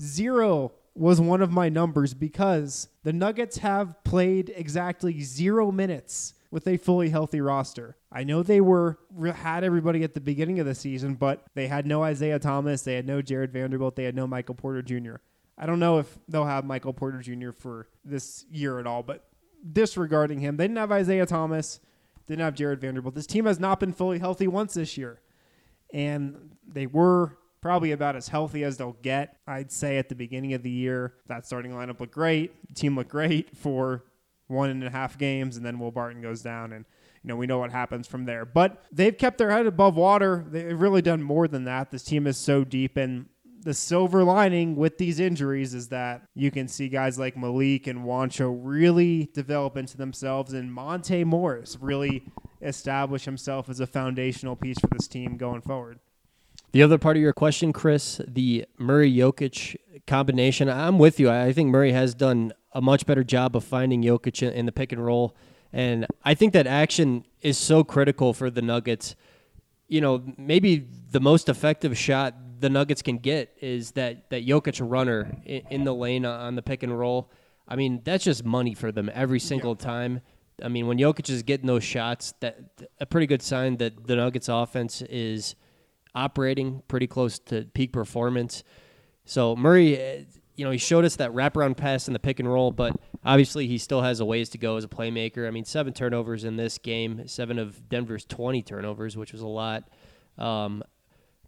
zero 0.00 0.72
was 0.94 1.20
one 1.20 1.40
of 1.40 1.52
my 1.52 1.68
numbers 1.68 2.12
because 2.12 2.88
the 3.04 3.12
Nuggets 3.12 3.58
have 3.58 4.02
played 4.02 4.52
exactly 4.54 5.20
zero 5.20 5.70
minutes 5.70 6.34
with 6.50 6.66
a 6.66 6.76
fully 6.76 7.10
healthy 7.10 7.40
roster. 7.40 7.96
I 8.10 8.24
know 8.24 8.42
they 8.42 8.60
were 8.60 8.98
had 9.36 9.62
everybody 9.62 10.02
at 10.02 10.14
the 10.14 10.20
beginning 10.20 10.58
of 10.58 10.66
the 10.66 10.74
season, 10.74 11.14
but 11.14 11.46
they 11.54 11.68
had 11.68 11.86
no 11.86 12.02
Isaiah 12.02 12.40
Thomas, 12.40 12.82
they 12.82 12.94
had 12.94 13.06
no 13.06 13.22
Jared 13.22 13.52
Vanderbilt, 13.52 13.94
they 13.94 14.04
had 14.04 14.16
no 14.16 14.26
Michael 14.26 14.56
Porter 14.56 14.82
Jr. 14.82 15.16
I 15.56 15.66
don't 15.66 15.78
know 15.78 15.98
if 15.98 16.18
they'll 16.26 16.46
have 16.46 16.64
Michael 16.64 16.92
Porter 16.92 17.20
Jr. 17.20 17.52
for 17.52 17.86
this 18.04 18.44
year 18.50 18.80
at 18.80 18.86
all, 18.86 19.04
but 19.04 19.28
disregarding 19.72 20.40
him, 20.40 20.56
they 20.56 20.64
didn't 20.64 20.78
have 20.78 20.90
Isaiah 20.90 21.26
Thomas, 21.26 21.80
didn't 22.26 22.40
have 22.40 22.54
Jared 22.54 22.80
Vanderbilt. 22.80 23.14
This 23.14 23.26
team 23.26 23.46
has 23.46 23.58
not 23.58 23.80
been 23.80 23.92
fully 23.92 24.18
healthy 24.18 24.46
once 24.46 24.74
this 24.74 24.96
year. 24.96 25.20
And 25.92 26.56
they 26.66 26.86
were 26.86 27.36
probably 27.60 27.92
about 27.92 28.16
as 28.16 28.28
healthy 28.28 28.64
as 28.64 28.76
they'll 28.76 28.96
get. 29.02 29.36
I'd 29.46 29.72
say 29.72 29.98
at 29.98 30.08
the 30.08 30.14
beginning 30.14 30.54
of 30.54 30.62
the 30.62 30.70
year, 30.70 31.14
that 31.26 31.46
starting 31.46 31.72
lineup 31.72 32.00
looked 32.00 32.14
great. 32.14 32.66
The 32.68 32.74
team 32.74 32.96
looked 32.96 33.10
great 33.10 33.56
for 33.56 34.04
one 34.46 34.70
and 34.70 34.82
a 34.84 34.90
half 34.90 35.18
games, 35.18 35.56
and 35.56 35.64
then 35.64 35.78
Will 35.78 35.90
Barton 35.90 36.22
goes 36.22 36.42
down, 36.42 36.72
and 36.72 36.84
you 37.22 37.28
know 37.28 37.36
we 37.36 37.46
know 37.46 37.58
what 37.58 37.70
happens 37.70 38.06
from 38.06 38.24
there. 38.24 38.44
But 38.44 38.82
they've 38.90 39.16
kept 39.16 39.38
their 39.38 39.50
head 39.50 39.66
above 39.66 39.96
water. 39.96 40.44
They've 40.48 40.78
really 40.78 41.02
done 41.02 41.22
more 41.22 41.46
than 41.46 41.64
that. 41.64 41.90
This 41.90 42.02
team 42.02 42.26
is 42.26 42.36
so 42.36 42.64
deep, 42.64 42.96
and 42.96 43.26
the 43.62 43.74
silver 43.74 44.24
lining 44.24 44.76
with 44.76 44.98
these 44.98 45.20
injuries 45.20 45.74
is 45.74 45.88
that 45.88 46.22
you 46.34 46.50
can 46.50 46.66
see 46.68 46.88
guys 46.88 47.18
like 47.18 47.36
Malik 47.36 47.86
and 47.86 48.00
Juancho 48.00 48.58
really 48.62 49.30
develop 49.34 49.76
into 49.76 49.96
themselves, 49.96 50.52
and 50.52 50.72
Monte 50.72 51.24
Morris 51.24 51.76
really 51.80 52.24
establish 52.62 53.24
himself 53.24 53.68
as 53.68 53.80
a 53.80 53.86
foundational 53.86 54.56
piece 54.56 54.78
for 54.78 54.88
this 54.88 55.08
team 55.08 55.36
going 55.36 55.60
forward. 55.60 55.98
The 56.72 56.82
other 56.82 56.98
part 56.98 57.16
of 57.16 57.22
your 57.22 57.32
question, 57.32 57.72
Chris, 57.72 58.20
the 58.26 58.64
Murray 58.78 59.12
Jokic 59.12 59.76
combination, 60.06 60.68
I'm 60.68 60.98
with 60.98 61.18
you. 61.18 61.30
I 61.30 61.52
think 61.52 61.68
Murray 61.68 61.92
has 61.92 62.14
done 62.14 62.52
a 62.72 62.80
much 62.80 63.06
better 63.06 63.24
job 63.24 63.56
of 63.56 63.64
finding 63.64 64.02
Jokic 64.02 64.50
in, 64.50 64.66
the 64.66 64.72
pick 64.72 64.92
and 64.92 65.04
roll. 65.04 65.36
And 65.72 66.06
I 66.24 66.34
think 66.34 66.52
that 66.52 66.66
action 66.66 67.26
is 67.42 67.58
so 67.58 67.82
critical 67.82 68.32
for 68.32 68.50
the 68.50 68.62
Nuggets. 68.62 69.16
You 69.88 70.00
know, 70.00 70.22
maybe 70.36 70.86
the 71.10 71.20
most 71.20 71.48
effective 71.48 71.98
shot 71.98 72.34
the 72.60 72.70
Nuggets 72.70 73.02
can 73.02 73.18
get 73.18 73.56
is 73.60 73.92
that, 73.92 74.30
that 74.30 74.46
Jokic 74.46 74.80
runner 74.82 75.36
in, 75.44 75.62
in 75.70 75.84
the 75.84 75.94
lane 75.94 76.24
on 76.24 76.54
the 76.54 76.62
pick 76.62 76.82
and 76.82 76.96
roll. 76.96 77.30
I 77.66 77.76
mean, 77.76 78.02
that's 78.04 78.24
just 78.24 78.44
money 78.44 78.74
for 78.74 78.92
them 78.92 79.10
every 79.14 79.40
single 79.40 79.76
time. 79.76 80.20
I 80.62 80.68
mean, 80.68 80.86
when 80.86 80.98
Jokic 80.98 81.30
is 81.30 81.42
getting 81.42 81.66
those 81.66 81.84
shots, 81.84 82.34
that 82.40 82.58
a 83.00 83.06
pretty 83.06 83.26
good 83.26 83.42
sign 83.42 83.78
that 83.78 84.06
the 84.06 84.16
Nuggets 84.16 84.48
offense 84.48 85.02
is 85.02 85.54
operating 86.14 86.82
pretty 86.88 87.06
close 87.06 87.38
to 87.38 87.64
peak 87.72 87.92
performance. 87.92 88.62
So 89.24 89.56
Murray, 89.56 89.96
eh, 89.96 90.24
you 90.56 90.64
know, 90.64 90.70
he 90.70 90.78
showed 90.78 91.04
us 91.04 91.16
that 91.16 91.32
wraparound 91.32 91.76
pass 91.76 92.08
in 92.08 92.12
the 92.12 92.18
pick 92.18 92.40
and 92.40 92.52
roll, 92.52 92.72
but 92.72 92.94
obviously 93.24 93.66
he 93.66 93.78
still 93.78 94.02
has 94.02 94.20
a 94.20 94.24
ways 94.24 94.50
to 94.50 94.58
go 94.58 94.76
as 94.76 94.84
a 94.84 94.88
playmaker. 94.88 95.46
I 95.46 95.50
mean, 95.50 95.64
seven 95.64 95.94
turnovers 95.94 96.44
in 96.44 96.56
this 96.56 96.76
game, 96.76 97.26
seven 97.26 97.58
of 97.58 97.88
Denver's 97.88 98.26
20 98.26 98.62
turnovers, 98.62 99.16
which 99.16 99.32
was 99.32 99.40
a 99.40 99.46
lot. 99.46 99.88
Um, 100.36 100.82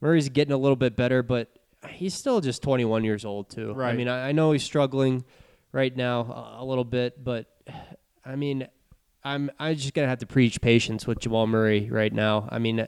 Murray's 0.02 0.28
getting 0.28 0.52
a 0.52 0.58
little 0.58 0.76
bit 0.76 0.96
better, 0.96 1.22
but 1.22 1.48
he's 1.88 2.12
still 2.12 2.40
just 2.40 2.60
21 2.62 3.04
years 3.04 3.24
old 3.24 3.48
too. 3.48 3.72
Right. 3.72 3.92
I 3.92 3.96
mean, 3.96 4.08
I, 4.08 4.28
I 4.28 4.32
know 4.32 4.50
he's 4.52 4.64
struggling 4.64 5.24
right 5.70 5.96
now 5.96 6.20
a, 6.58 6.62
a 6.62 6.64
little 6.64 6.84
bit, 6.84 7.22
but 7.24 7.46
I 8.26 8.36
mean, 8.36 8.66
I'm 9.24 9.50
I'm 9.58 9.76
just 9.76 9.94
gonna 9.94 10.08
have 10.08 10.18
to 10.18 10.26
preach 10.26 10.60
patience 10.60 11.06
with 11.06 11.20
Jamal 11.20 11.46
Murray 11.46 11.88
right 11.88 12.12
now. 12.12 12.48
I 12.50 12.58
mean, 12.58 12.86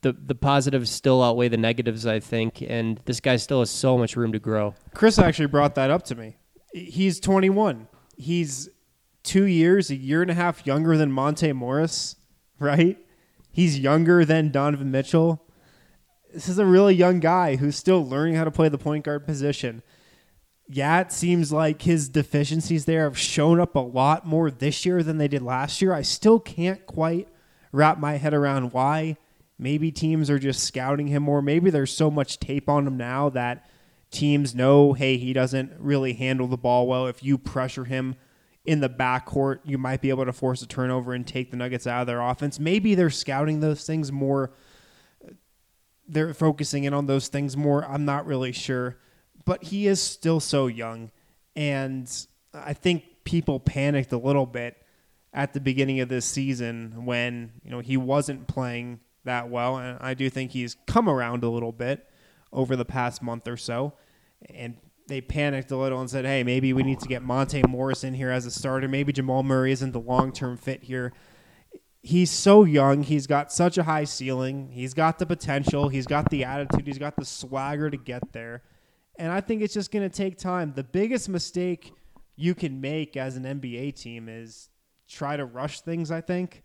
the 0.00 0.12
the 0.12 0.34
positives 0.34 0.90
still 0.90 1.22
outweigh 1.22 1.48
the 1.48 1.58
negatives, 1.58 2.06
I 2.06 2.18
think, 2.18 2.62
and 2.62 2.98
this 3.04 3.20
guy 3.20 3.36
still 3.36 3.60
has 3.60 3.70
so 3.70 3.98
much 3.98 4.16
room 4.16 4.32
to 4.32 4.38
grow. 4.38 4.74
Chris 4.94 5.18
actually 5.18 5.46
brought 5.46 5.74
that 5.74 5.90
up 5.90 6.02
to 6.04 6.14
me. 6.14 6.36
He's 6.72 7.20
21. 7.20 7.88
He's 8.16 8.70
two 9.22 9.44
years, 9.44 9.90
a 9.90 9.94
year 9.94 10.22
and 10.22 10.30
a 10.30 10.34
half 10.34 10.66
younger 10.66 10.96
than 10.96 11.12
Monte 11.12 11.52
Morris, 11.52 12.16
right? 12.58 12.98
He's 13.50 13.78
younger 13.78 14.24
than 14.24 14.50
Donovan 14.50 14.90
Mitchell. 14.90 15.46
This 16.32 16.48
is 16.48 16.58
a 16.58 16.64
really 16.64 16.94
young 16.94 17.20
guy 17.20 17.56
who's 17.56 17.76
still 17.76 18.06
learning 18.06 18.36
how 18.36 18.44
to 18.44 18.50
play 18.50 18.68
the 18.68 18.78
point 18.78 19.04
guard 19.04 19.26
position. 19.26 19.82
Yeah, 20.66 21.00
it 21.00 21.12
seems 21.12 21.52
like 21.52 21.82
his 21.82 22.08
deficiencies 22.08 22.86
there 22.86 23.04
have 23.04 23.18
shown 23.18 23.60
up 23.60 23.74
a 23.74 23.80
lot 23.80 24.26
more 24.26 24.50
this 24.50 24.86
year 24.86 25.02
than 25.02 25.18
they 25.18 25.28
did 25.28 25.42
last 25.42 25.82
year. 25.82 25.92
I 25.92 26.00
still 26.02 26.40
can't 26.40 26.86
quite 26.86 27.28
wrap 27.72 27.98
my 27.98 28.16
head 28.16 28.32
around 28.32 28.72
why. 28.72 29.18
Maybe 29.58 29.92
teams 29.92 30.30
are 30.30 30.38
just 30.38 30.64
scouting 30.64 31.08
him 31.08 31.24
more. 31.24 31.42
Maybe 31.42 31.68
there's 31.68 31.92
so 31.92 32.10
much 32.10 32.40
tape 32.40 32.68
on 32.68 32.86
him 32.86 32.96
now 32.96 33.28
that 33.30 33.68
teams 34.10 34.54
know, 34.54 34.94
hey, 34.94 35.18
he 35.18 35.32
doesn't 35.34 35.72
really 35.78 36.14
handle 36.14 36.46
the 36.46 36.56
ball 36.56 36.86
well. 36.86 37.06
If 37.06 37.22
you 37.22 37.36
pressure 37.36 37.84
him 37.84 38.16
in 38.64 38.80
the 38.80 38.88
backcourt, 38.88 39.58
you 39.64 39.76
might 39.76 40.00
be 40.00 40.08
able 40.08 40.24
to 40.24 40.32
force 40.32 40.62
a 40.62 40.66
turnover 40.66 41.12
and 41.12 41.26
take 41.26 41.50
the 41.50 41.56
Nuggets 41.56 41.86
out 41.86 42.02
of 42.02 42.06
their 42.06 42.22
offense. 42.22 42.58
Maybe 42.58 42.94
they're 42.94 43.10
scouting 43.10 43.60
those 43.60 43.84
things 43.84 44.10
more. 44.10 44.52
They're 46.12 46.34
focusing 46.34 46.84
in 46.84 46.94
on 46.94 47.06
those 47.06 47.28
things 47.28 47.56
more. 47.56 47.84
I'm 47.84 48.04
not 48.04 48.26
really 48.26 48.52
sure. 48.52 48.98
But 49.44 49.64
he 49.64 49.86
is 49.86 50.00
still 50.00 50.40
so 50.40 50.66
young. 50.66 51.10
And 51.56 52.10
I 52.54 52.74
think 52.74 53.04
people 53.24 53.60
panicked 53.60 54.12
a 54.12 54.18
little 54.18 54.46
bit 54.46 54.76
at 55.32 55.52
the 55.54 55.60
beginning 55.60 56.00
of 56.00 56.08
this 56.08 56.26
season 56.26 57.04
when 57.04 57.52
you 57.64 57.70
know 57.70 57.80
he 57.80 57.96
wasn't 57.96 58.46
playing 58.46 59.00
that 59.24 59.48
well, 59.48 59.78
and 59.78 59.98
I 60.00 60.14
do 60.14 60.28
think 60.28 60.50
he's 60.50 60.76
come 60.86 61.08
around 61.08 61.44
a 61.44 61.48
little 61.48 61.72
bit 61.72 62.08
over 62.52 62.76
the 62.76 62.84
past 62.84 63.22
month 63.22 63.48
or 63.48 63.56
so, 63.56 63.94
and 64.50 64.76
they 65.08 65.20
panicked 65.20 65.70
a 65.70 65.76
little 65.76 66.00
and 66.00 66.10
said, 66.10 66.24
"Hey, 66.24 66.42
maybe 66.42 66.72
we 66.72 66.82
need 66.82 67.00
to 67.00 67.08
get 67.08 67.22
Monte 67.22 67.62
Morris 67.68 68.04
in 68.04 68.14
here 68.14 68.30
as 68.30 68.46
a 68.46 68.50
starter. 68.50 68.88
Maybe 68.88 69.12
Jamal 69.12 69.42
Murray 69.42 69.72
isn't 69.72 69.92
the 69.92 70.00
long 70.00 70.32
term 70.32 70.56
fit 70.56 70.84
here." 70.84 71.12
He's 72.02 72.30
so 72.30 72.64
young. 72.64 73.04
He's 73.04 73.28
got 73.28 73.52
such 73.52 73.78
a 73.78 73.84
high 73.84 74.04
ceiling. 74.04 74.70
He's 74.72 74.92
got 74.92 75.20
the 75.20 75.26
potential. 75.26 75.88
He's 75.88 76.06
got 76.06 76.30
the 76.30 76.44
attitude. 76.44 76.86
He's 76.86 76.98
got 76.98 77.16
the 77.16 77.24
swagger 77.24 77.90
to 77.90 77.96
get 77.96 78.32
there. 78.32 78.62
And 79.18 79.30
I 79.30 79.40
think 79.40 79.62
it's 79.62 79.74
just 79.74 79.92
going 79.92 80.08
to 80.08 80.14
take 80.14 80.36
time. 80.36 80.72
The 80.74 80.82
biggest 80.82 81.28
mistake 81.28 81.92
you 82.34 82.54
can 82.54 82.80
make 82.80 83.16
as 83.16 83.36
an 83.36 83.44
NBA 83.44 83.94
team 83.94 84.28
is 84.28 84.68
try 85.08 85.36
to 85.36 85.44
rush 85.44 85.82
things, 85.82 86.10
I 86.10 86.20
think, 86.20 86.64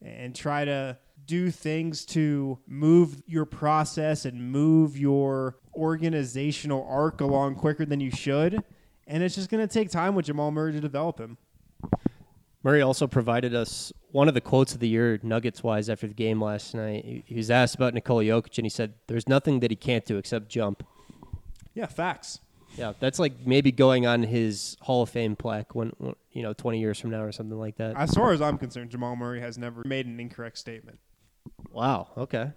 and 0.00 0.34
try 0.34 0.64
to 0.64 0.96
do 1.26 1.50
things 1.50 2.06
to 2.06 2.58
move 2.66 3.22
your 3.26 3.44
process 3.44 4.24
and 4.24 4.52
move 4.52 4.96
your 4.96 5.58
organizational 5.74 6.86
arc 6.88 7.20
along 7.20 7.56
quicker 7.56 7.84
than 7.84 8.00
you 8.00 8.10
should. 8.10 8.62
And 9.06 9.22
it's 9.22 9.34
just 9.34 9.50
going 9.50 9.66
to 9.66 9.72
take 9.72 9.90
time 9.90 10.14
with 10.14 10.26
Jamal 10.26 10.50
Murray 10.50 10.72
to 10.72 10.80
develop 10.80 11.18
him. 11.18 11.36
Murray 12.68 12.82
also 12.82 13.06
provided 13.06 13.54
us 13.54 13.94
one 14.10 14.28
of 14.28 14.34
the 14.34 14.42
quotes 14.42 14.74
of 14.74 14.80
the 14.80 14.88
year, 14.88 15.18
Nuggets 15.22 15.62
wise, 15.62 15.88
after 15.88 16.06
the 16.06 16.12
game 16.12 16.42
last 16.42 16.74
night. 16.74 17.02
He- 17.02 17.24
He 17.26 17.34
was 17.36 17.50
asked 17.50 17.74
about 17.74 17.94
Nikola 17.94 18.24
Jokic, 18.24 18.58
and 18.58 18.66
he 18.66 18.68
said, 18.68 18.92
"There's 19.06 19.26
nothing 19.26 19.60
that 19.60 19.70
he 19.70 19.76
can't 19.76 20.04
do 20.04 20.18
except 20.18 20.50
jump." 20.50 20.82
Yeah, 21.72 21.86
facts. 21.86 22.40
Yeah, 22.76 22.92
that's 23.00 23.18
like 23.18 23.46
maybe 23.46 23.72
going 23.72 24.04
on 24.06 24.22
his 24.22 24.76
Hall 24.82 25.00
of 25.02 25.08
Fame 25.08 25.34
plaque 25.34 25.74
when, 25.74 25.94
when 25.96 26.14
you 26.32 26.42
know 26.42 26.52
20 26.52 26.78
years 26.78 27.00
from 27.00 27.08
now 27.08 27.22
or 27.22 27.32
something 27.32 27.58
like 27.58 27.76
that. 27.76 27.96
As 27.96 28.12
far 28.12 28.32
as 28.32 28.42
I'm 28.42 28.58
concerned, 28.58 28.90
Jamal 28.90 29.16
Murray 29.16 29.40
has 29.40 29.56
never 29.56 29.82
made 29.86 30.04
an 30.04 30.20
incorrect 30.20 30.58
statement. 30.58 30.98
Wow. 31.72 32.08
Okay. 32.18 32.52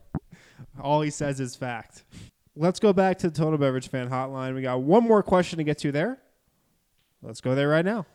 All 0.82 1.00
he 1.00 1.10
says 1.10 1.40
is 1.40 1.56
fact. 1.56 2.04
Let's 2.54 2.82
go 2.82 2.92
back 2.92 3.18
to 3.20 3.30
the 3.30 3.36
Total 3.38 3.58
Beverage 3.58 3.88
Fan 3.88 4.10
Hotline. 4.10 4.56
We 4.56 4.62
got 4.62 4.82
one 4.82 5.04
more 5.06 5.24
question 5.24 5.56
to 5.60 5.64
get 5.64 5.78
to 5.80 5.92
there. 5.94 6.22
Let's 7.22 7.40
go 7.40 7.56
there 7.56 7.70
right 7.70 7.86
now. 7.86 8.06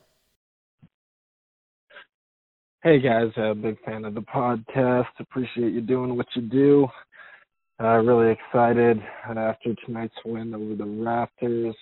Hey 2.87 3.01
guys, 3.01 3.33
uh, 3.37 3.53
big 3.53 3.77
fan 3.85 4.05
of 4.05 4.15
the 4.15 4.21
podcast. 4.21 5.09
Appreciate 5.19 5.73
you 5.73 5.81
doing 5.81 6.17
what 6.17 6.29
you 6.37 6.43
do. 6.43 6.87
Uh, 7.83 7.99
really 7.99 8.31
excited 8.31 9.03
uh, 9.29 9.37
after 9.37 9.75
tonight's 9.85 10.15
win 10.25 10.55
over 10.55 10.77
the 10.77 10.85
Raptors. 10.85 11.75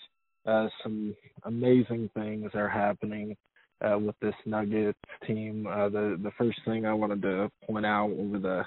Uh, 0.47 0.67
some 0.83 1.14
amazing 1.43 2.09
things 2.14 2.51
are 2.55 2.71
happening 2.71 3.37
uh, 3.83 3.99
with 3.99 4.19
this 4.23 4.33
Nuggets 4.47 4.99
team. 5.27 5.64
The 5.64 6.19
the 6.23 6.31
first 6.38 6.59
thing 6.64 6.87
I 6.87 6.95
wanted 6.95 7.21
to 7.21 7.51
point 7.67 7.85
out 7.85 8.11
over 8.19 8.38
the 8.38 8.64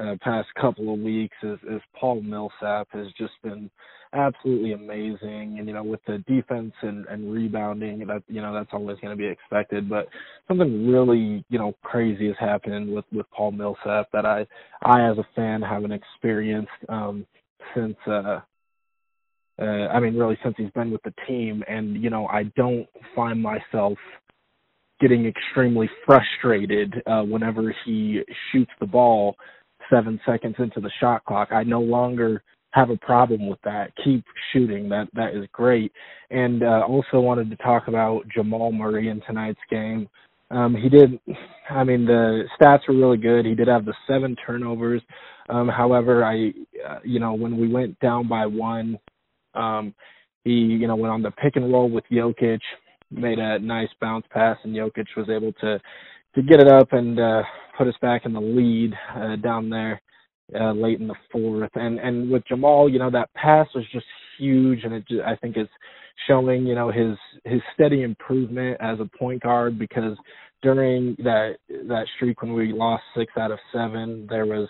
uh, 0.00 0.16
past 0.22 0.48
couple 0.60 0.92
of 0.92 1.00
weeks 1.00 1.36
is, 1.42 1.58
is 1.70 1.80
Paul 1.98 2.22
Millsap 2.22 2.88
has 2.92 3.06
just 3.18 3.34
been 3.42 3.70
absolutely 4.12 4.72
amazing. 4.72 5.56
And 5.58 5.66
you 5.66 5.74
know, 5.74 5.82
with 5.82 6.00
the 6.06 6.18
defense 6.26 6.72
and, 6.82 7.06
and 7.06 7.32
rebounding, 7.32 8.06
that 8.06 8.22
you 8.28 8.40
know 8.40 8.52
that's 8.52 8.70
always 8.72 8.98
going 9.00 9.16
to 9.16 9.20
be 9.22 9.28
expected. 9.28 9.88
But 9.88 10.08
something 10.48 10.90
really 10.90 11.44
you 11.48 11.58
know 11.58 11.74
crazy 11.82 12.28
is 12.28 12.36
happening 12.38 12.94
with 12.94 13.04
with 13.12 13.26
Paul 13.30 13.52
Millsap 13.52 14.08
that 14.12 14.24
I 14.24 14.46
I 14.82 15.08
as 15.08 15.18
a 15.18 15.26
fan 15.34 15.62
haven't 15.62 15.92
experienced 15.92 16.70
um, 16.88 17.26
since. 17.74 17.96
Uh, 18.06 18.40
uh, 19.60 19.88
I 19.92 20.00
mean, 20.00 20.16
really, 20.16 20.38
since 20.42 20.54
he's 20.56 20.70
been 20.70 20.90
with 20.90 21.02
the 21.02 21.12
team, 21.28 21.62
and 21.68 22.02
you 22.02 22.08
know, 22.08 22.26
I 22.28 22.44
don't 22.56 22.88
find 23.14 23.42
myself 23.42 23.98
getting 25.00 25.26
extremely 25.26 25.88
frustrated 26.06 26.94
uh, 27.06 27.22
whenever 27.22 27.74
he 27.84 28.22
shoots 28.50 28.70
the 28.80 28.86
ball 28.86 29.36
seven 29.90 30.20
seconds 30.24 30.56
into 30.58 30.80
the 30.80 30.90
shot 31.00 31.24
clock. 31.24 31.48
I 31.52 31.64
no 31.64 31.80
longer 31.80 32.42
have 32.72 32.90
a 32.90 32.96
problem 32.96 33.48
with 33.48 33.58
that. 33.64 33.92
Keep 34.04 34.24
shooting. 34.52 34.88
That 34.88 35.08
that 35.14 35.34
is 35.34 35.46
great. 35.52 35.92
And 36.30 36.62
uh, 36.62 36.82
also 36.86 37.20
wanted 37.20 37.50
to 37.50 37.56
talk 37.56 37.88
about 37.88 38.22
Jamal 38.32 38.72
Murray 38.72 39.08
in 39.08 39.20
tonight's 39.22 39.60
game. 39.70 40.08
Um, 40.50 40.74
he 40.74 40.88
did. 40.88 41.18
I 41.70 41.84
mean, 41.84 42.06
the 42.06 42.44
stats 42.60 42.88
were 42.88 42.96
really 42.96 43.18
good. 43.18 43.46
He 43.46 43.54
did 43.54 43.68
have 43.68 43.84
the 43.84 43.94
seven 44.08 44.36
turnovers. 44.46 45.02
Um, 45.48 45.68
however, 45.68 46.24
I, 46.24 46.52
uh, 46.88 46.98
you 47.04 47.18
know, 47.18 47.34
when 47.34 47.58
we 47.58 47.68
went 47.68 47.98
down 48.00 48.28
by 48.28 48.46
one, 48.46 48.98
um, 49.54 49.94
he, 50.44 50.50
you 50.50 50.86
know, 50.86 50.96
went 50.96 51.12
on 51.12 51.22
the 51.22 51.30
pick 51.32 51.56
and 51.56 51.72
roll 51.72 51.90
with 51.90 52.04
Jokic, 52.10 52.60
made 53.10 53.38
a 53.38 53.58
nice 53.58 53.88
bounce 54.00 54.26
pass, 54.30 54.56
and 54.64 54.74
Jokic 54.74 55.06
was 55.16 55.28
able 55.28 55.52
to 55.54 55.80
to 56.34 56.42
get 56.42 56.60
it 56.60 56.68
up 56.68 56.92
and 56.92 57.18
uh, 57.18 57.42
put 57.76 57.88
us 57.88 57.94
back 58.02 58.22
in 58.24 58.32
the 58.32 58.40
lead 58.40 58.92
uh, 59.16 59.36
down 59.36 59.70
there 59.70 60.00
uh, 60.58 60.72
late 60.72 61.00
in 61.00 61.08
the 61.08 61.14
fourth. 61.30 61.70
And 61.74 61.98
and 61.98 62.30
with 62.30 62.42
Jamal, 62.48 62.88
you 62.88 62.98
know, 62.98 63.10
that 63.10 63.32
pass 63.34 63.66
was 63.74 63.84
just 63.92 64.06
huge, 64.38 64.84
and 64.84 64.94
it 64.94 65.08
ju- 65.08 65.22
I 65.26 65.36
think 65.36 65.56
it's 65.56 65.70
showing 66.28 66.66
you 66.66 66.74
know 66.74 66.90
his 66.90 67.16
his 67.44 67.60
steady 67.74 68.02
improvement 68.02 68.76
as 68.80 68.98
a 69.00 69.18
point 69.18 69.42
guard 69.42 69.78
because 69.78 70.16
during 70.62 71.16
that 71.20 71.56
that 71.68 72.06
streak 72.16 72.42
when 72.42 72.52
we 72.52 72.72
lost 72.72 73.02
six 73.16 73.32
out 73.38 73.50
of 73.50 73.58
seven, 73.72 74.26
there 74.28 74.46
was 74.46 74.68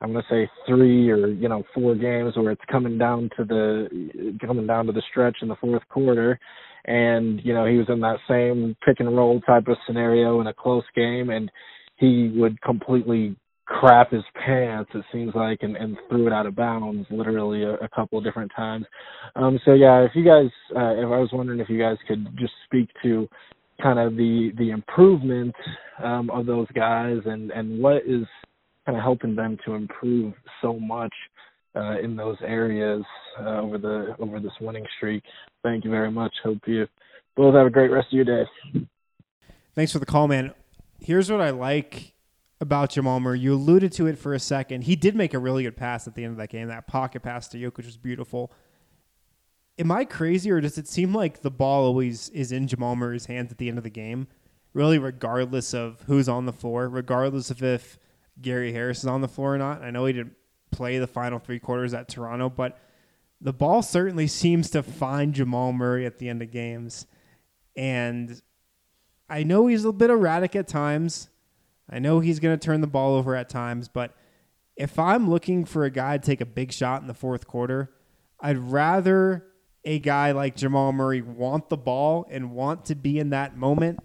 I'm 0.00 0.12
gonna 0.12 0.24
say 0.30 0.48
three 0.66 1.10
or 1.10 1.28
you 1.28 1.48
know 1.48 1.62
four 1.74 1.94
games 1.94 2.36
where 2.36 2.52
it's 2.52 2.62
coming 2.70 2.98
down 2.98 3.30
to 3.36 3.44
the 3.44 4.34
coming 4.44 4.66
down 4.66 4.86
to 4.86 4.92
the 4.92 5.02
stretch 5.10 5.38
in 5.42 5.48
the 5.48 5.56
fourth 5.56 5.82
quarter, 5.88 6.38
and 6.86 7.40
you 7.44 7.52
know 7.52 7.66
he 7.66 7.76
was 7.76 7.88
in 7.88 8.00
that 8.00 8.18
same 8.28 8.76
pick 8.84 9.00
and 9.00 9.14
roll 9.16 9.40
type 9.42 9.68
of 9.68 9.76
scenario 9.86 10.40
in 10.40 10.46
a 10.46 10.54
close 10.54 10.84
game, 10.96 11.30
and 11.30 11.50
he 11.96 12.32
would 12.34 12.60
completely 12.62 13.36
crap 13.66 14.10
his 14.10 14.24
pants 14.34 14.90
it 14.94 15.04
seems 15.12 15.32
like 15.36 15.58
and, 15.62 15.76
and 15.76 15.96
threw 16.08 16.26
it 16.26 16.32
out 16.32 16.44
of 16.44 16.56
bounds 16.56 17.06
literally 17.08 17.62
a, 17.62 17.74
a 17.74 17.88
couple 17.94 18.18
of 18.18 18.24
different 18.24 18.50
times. 18.56 18.84
Um 19.36 19.60
so 19.64 19.74
yeah 19.74 20.00
if 20.00 20.10
you 20.16 20.24
guys 20.24 20.50
uh, 20.74 20.94
if 20.94 21.04
i 21.04 21.18
was 21.18 21.30
wondering 21.32 21.60
if 21.60 21.68
you 21.68 21.78
guys 21.78 21.96
could 22.08 22.26
just 22.36 22.52
speak 22.64 22.88
to 23.04 23.28
kind 23.80 24.00
of 24.00 24.16
the 24.16 24.50
the 24.58 24.70
improvement 24.70 25.54
um 26.02 26.30
of 26.30 26.46
those 26.46 26.66
guys 26.74 27.18
and 27.26 27.52
and 27.52 27.80
what 27.80 27.98
is 27.98 28.26
kind 28.90 28.98
of 28.98 29.02
helping 29.02 29.34
them 29.36 29.56
to 29.64 29.74
improve 29.74 30.34
so 30.60 30.78
much 30.78 31.12
uh 31.76 31.98
in 32.02 32.16
those 32.16 32.36
areas 32.42 33.02
uh, 33.40 33.60
over 33.60 33.78
the 33.78 34.16
over 34.18 34.40
this 34.40 34.52
winning 34.60 34.86
streak 34.96 35.22
thank 35.62 35.84
you 35.84 35.90
very 35.90 36.10
much 36.10 36.32
hope 36.42 36.58
you 36.66 36.86
both 37.36 37.54
have 37.54 37.66
a 37.66 37.70
great 37.70 37.90
rest 37.90 38.08
of 38.08 38.12
your 38.12 38.24
day 38.24 38.44
Thanks 39.74 39.92
for 39.92 39.98
the 40.00 40.06
call, 40.06 40.26
man. 40.26 40.52
Here's 40.98 41.30
what 41.30 41.40
I 41.40 41.50
like 41.50 42.14
about 42.60 42.90
Jamal 42.90 43.20
Murray. 43.20 43.38
You 43.38 43.54
alluded 43.54 43.92
to 43.92 44.06
it 44.08 44.18
for 44.18 44.34
a 44.34 44.40
second. 44.40 44.82
He 44.82 44.96
did 44.96 45.14
make 45.14 45.32
a 45.32 45.38
really 45.38 45.62
good 45.62 45.76
pass 45.76 46.08
at 46.08 46.14
the 46.14 46.24
end 46.24 46.32
of 46.32 46.38
that 46.38 46.50
game. 46.50 46.68
That 46.68 46.86
pocket 46.86 47.22
pass 47.22 47.48
to 47.48 47.56
Jokic 47.56 47.86
was 47.86 47.96
beautiful. 47.96 48.52
Am 49.78 49.92
I 49.92 50.04
crazy, 50.04 50.50
or 50.50 50.60
does 50.60 50.76
it 50.76 50.88
seem 50.88 51.14
like 51.14 51.40
the 51.40 51.50
ball 51.50 51.84
always 51.84 52.28
is 52.30 52.52
in 52.52 52.66
Jamal 52.66 52.96
Murray's 52.96 53.26
hands 53.26 53.52
at 53.52 53.58
the 53.58 53.68
end 53.68 53.78
of 53.78 53.84
the 53.84 53.90
game? 53.90 54.26
Really, 54.74 54.98
regardless 54.98 55.72
of 55.72 56.02
who's 56.06 56.28
on 56.28 56.46
the 56.46 56.52
floor, 56.52 56.88
regardless 56.88 57.50
of 57.50 57.62
if 57.62 57.96
Gary 58.40 58.72
Harris 58.72 59.00
is 59.00 59.06
on 59.06 59.20
the 59.20 59.28
floor 59.28 59.54
or 59.54 59.58
not. 59.58 59.82
I 59.82 59.90
know 59.90 60.04
he 60.06 60.12
didn't 60.12 60.36
play 60.70 60.98
the 60.98 61.06
final 61.06 61.38
three 61.38 61.58
quarters 61.58 61.94
at 61.94 62.08
Toronto, 62.08 62.48
but 62.48 62.78
the 63.40 63.52
ball 63.52 63.82
certainly 63.82 64.26
seems 64.26 64.70
to 64.70 64.82
find 64.82 65.34
Jamal 65.34 65.72
Murray 65.72 66.06
at 66.06 66.18
the 66.18 66.28
end 66.28 66.42
of 66.42 66.50
games. 66.50 67.06
And 67.76 68.40
I 69.28 69.42
know 69.42 69.66
he's 69.66 69.84
a 69.84 69.92
bit 69.92 70.10
erratic 70.10 70.54
at 70.56 70.68
times. 70.68 71.28
I 71.88 71.98
know 71.98 72.20
he's 72.20 72.38
going 72.38 72.58
to 72.58 72.64
turn 72.64 72.80
the 72.80 72.86
ball 72.86 73.14
over 73.14 73.34
at 73.34 73.48
times, 73.48 73.88
but 73.88 74.14
if 74.76 74.98
I'm 74.98 75.28
looking 75.28 75.64
for 75.64 75.84
a 75.84 75.90
guy 75.90 76.18
to 76.18 76.24
take 76.24 76.40
a 76.40 76.46
big 76.46 76.72
shot 76.72 77.02
in 77.02 77.08
the 77.08 77.14
fourth 77.14 77.46
quarter, 77.46 77.90
I'd 78.40 78.58
rather 78.58 79.46
a 79.84 79.98
guy 79.98 80.32
like 80.32 80.56
Jamal 80.56 80.92
Murray 80.92 81.22
want 81.22 81.68
the 81.68 81.76
ball 81.76 82.26
and 82.30 82.52
want 82.52 82.84
to 82.86 82.94
be 82.94 83.18
in 83.18 83.30
that 83.30 83.56
moment 83.56 84.00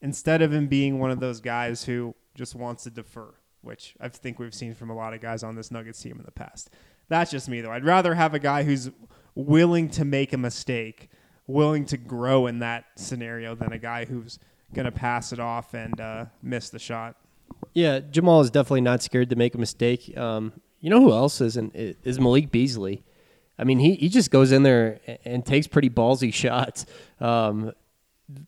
instead 0.00 0.42
of 0.42 0.52
him 0.52 0.66
being 0.66 0.98
one 0.98 1.10
of 1.10 1.20
those 1.20 1.40
guys 1.40 1.84
who 1.84 2.14
just 2.34 2.54
wants 2.54 2.84
to 2.84 2.90
defer, 2.90 3.32
which 3.62 3.94
I 4.00 4.08
think 4.08 4.38
we've 4.38 4.54
seen 4.54 4.74
from 4.74 4.90
a 4.90 4.94
lot 4.94 5.14
of 5.14 5.20
guys 5.20 5.42
on 5.42 5.54
this 5.54 5.70
Nuggets 5.70 6.00
team 6.00 6.18
in 6.18 6.24
the 6.24 6.32
past. 6.32 6.70
That's 7.08 7.30
just 7.30 7.48
me, 7.48 7.60
though. 7.60 7.70
I'd 7.70 7.84
rather 7.84 8.14
have 8.14 8.34
a 8.34 8.38
guy 8.38 8.62
who's 8.64 8.90
willing 9.34 9.88
to 9.90 10.04
make 10.04 10.32
a 10.32 10.38
mistake, 10.38 11.10
willing 11.46 11.84
to 11.86 11.96
grow 11.96 12.46
in 12.46 12.58
that 12.60 12.84
scenario, 12.96 13.54
than 13.54 13.72
a 13.72 13.78
guy 13.78 14.04
who's 14.04 14.38
going 14.74 14.86
to 14.86 14.92
pass 14.92 15.32
it 15.32 15.40
off 15.40 15.74
and 15.74 16.00
uh, 16.00 16.24
miss 16.42 16.70
the 16.70 16.78
shot. 16.78 17.16
Yeah, 17.74 18.00
Jamal 18.00 18.40
is 18.40 18.50
definitely 18.50 18.80
not 18.82 19.02
scared 19.02 19.30
to 19.30 19.36
make 19.36 19.54
a 19.54 19.58
mistake. 19.58 20.16
Um, 20.16 20.52
you 20.80 20.90
know 20.90 21.00
who 21.00 21.12
else 21.12 21.40
isn't? 21.40 21.74
Is 21.74 22.18
Malik 22.18 22.50
Beasley. 22.50 23.04
I 23.58 23.64
mean, 23.64 23.78
he, 23.78 23.94
he 23.94 24.08
just 24.08 24.30
goes 24.30 24.50
in 24.50 24.62
there 24.62 24.98
and, 25.24 25.44
takes 25.44 25.66
pretty 25.66 25.90
ballsy 25.90 26.32
shots. 26.34 26.86
Um, 27.20 27.72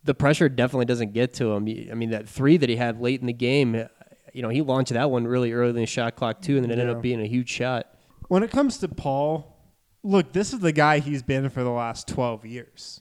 the 0.02 0.14
pressure 0.14 0.48
definitely 0.48 0.86
doesn't 0.86 1.12
get 1.12 1.34
to 1.34 1.52
him. 1.52 1.68
I 1.90 1.94
mean, 1.94 2.10
that 2.10 2.28
three 2.28 2.56
that 2.56 2.68
he 2.68 2.76
had 2.76 3.00
late 3.00 3.20
in 3.20 3.26
the 3.26 3.32
game, 3.32 3.86
you 4.34 4.42
know, 4.42 4.50
he 4.50 4.60
launched 4.60 4.92
that 4.92 5.10
one 5.10 5.26
really 5.26 5.52
early 5.52 5.70
in 5.70 5.76
the 5.76 5.86
shot 5.86 6.16
clock 6.16 6.42
too, 6.42 6.56
and 6.56 6.64
then 6.64 6.70
it 6.70 6.74
ended 6.74 6.88
Yeah. 6.88 6.96
up 6.96 7.02
being 7.02 7.20
a 7.22 7.26
huge 7.26 7.48
shot. 7.48 7.86
When 8.28 8.42
it 8.42 8.50
comes 8.50 8.76
to 8.78 8.88
Paul, 8.88 9.56
look, 10.02 10.32
this 10.32 10.52
is 10.52 10.60
the 10.60 10.72
guy 10.72 10.98
he's 10.98 11.22
been 11.22 11.48
for 11.48 11.62
the 11.62 11.70
last 11.70 12.06
12 12.08 12.44
years. 12.44 13.00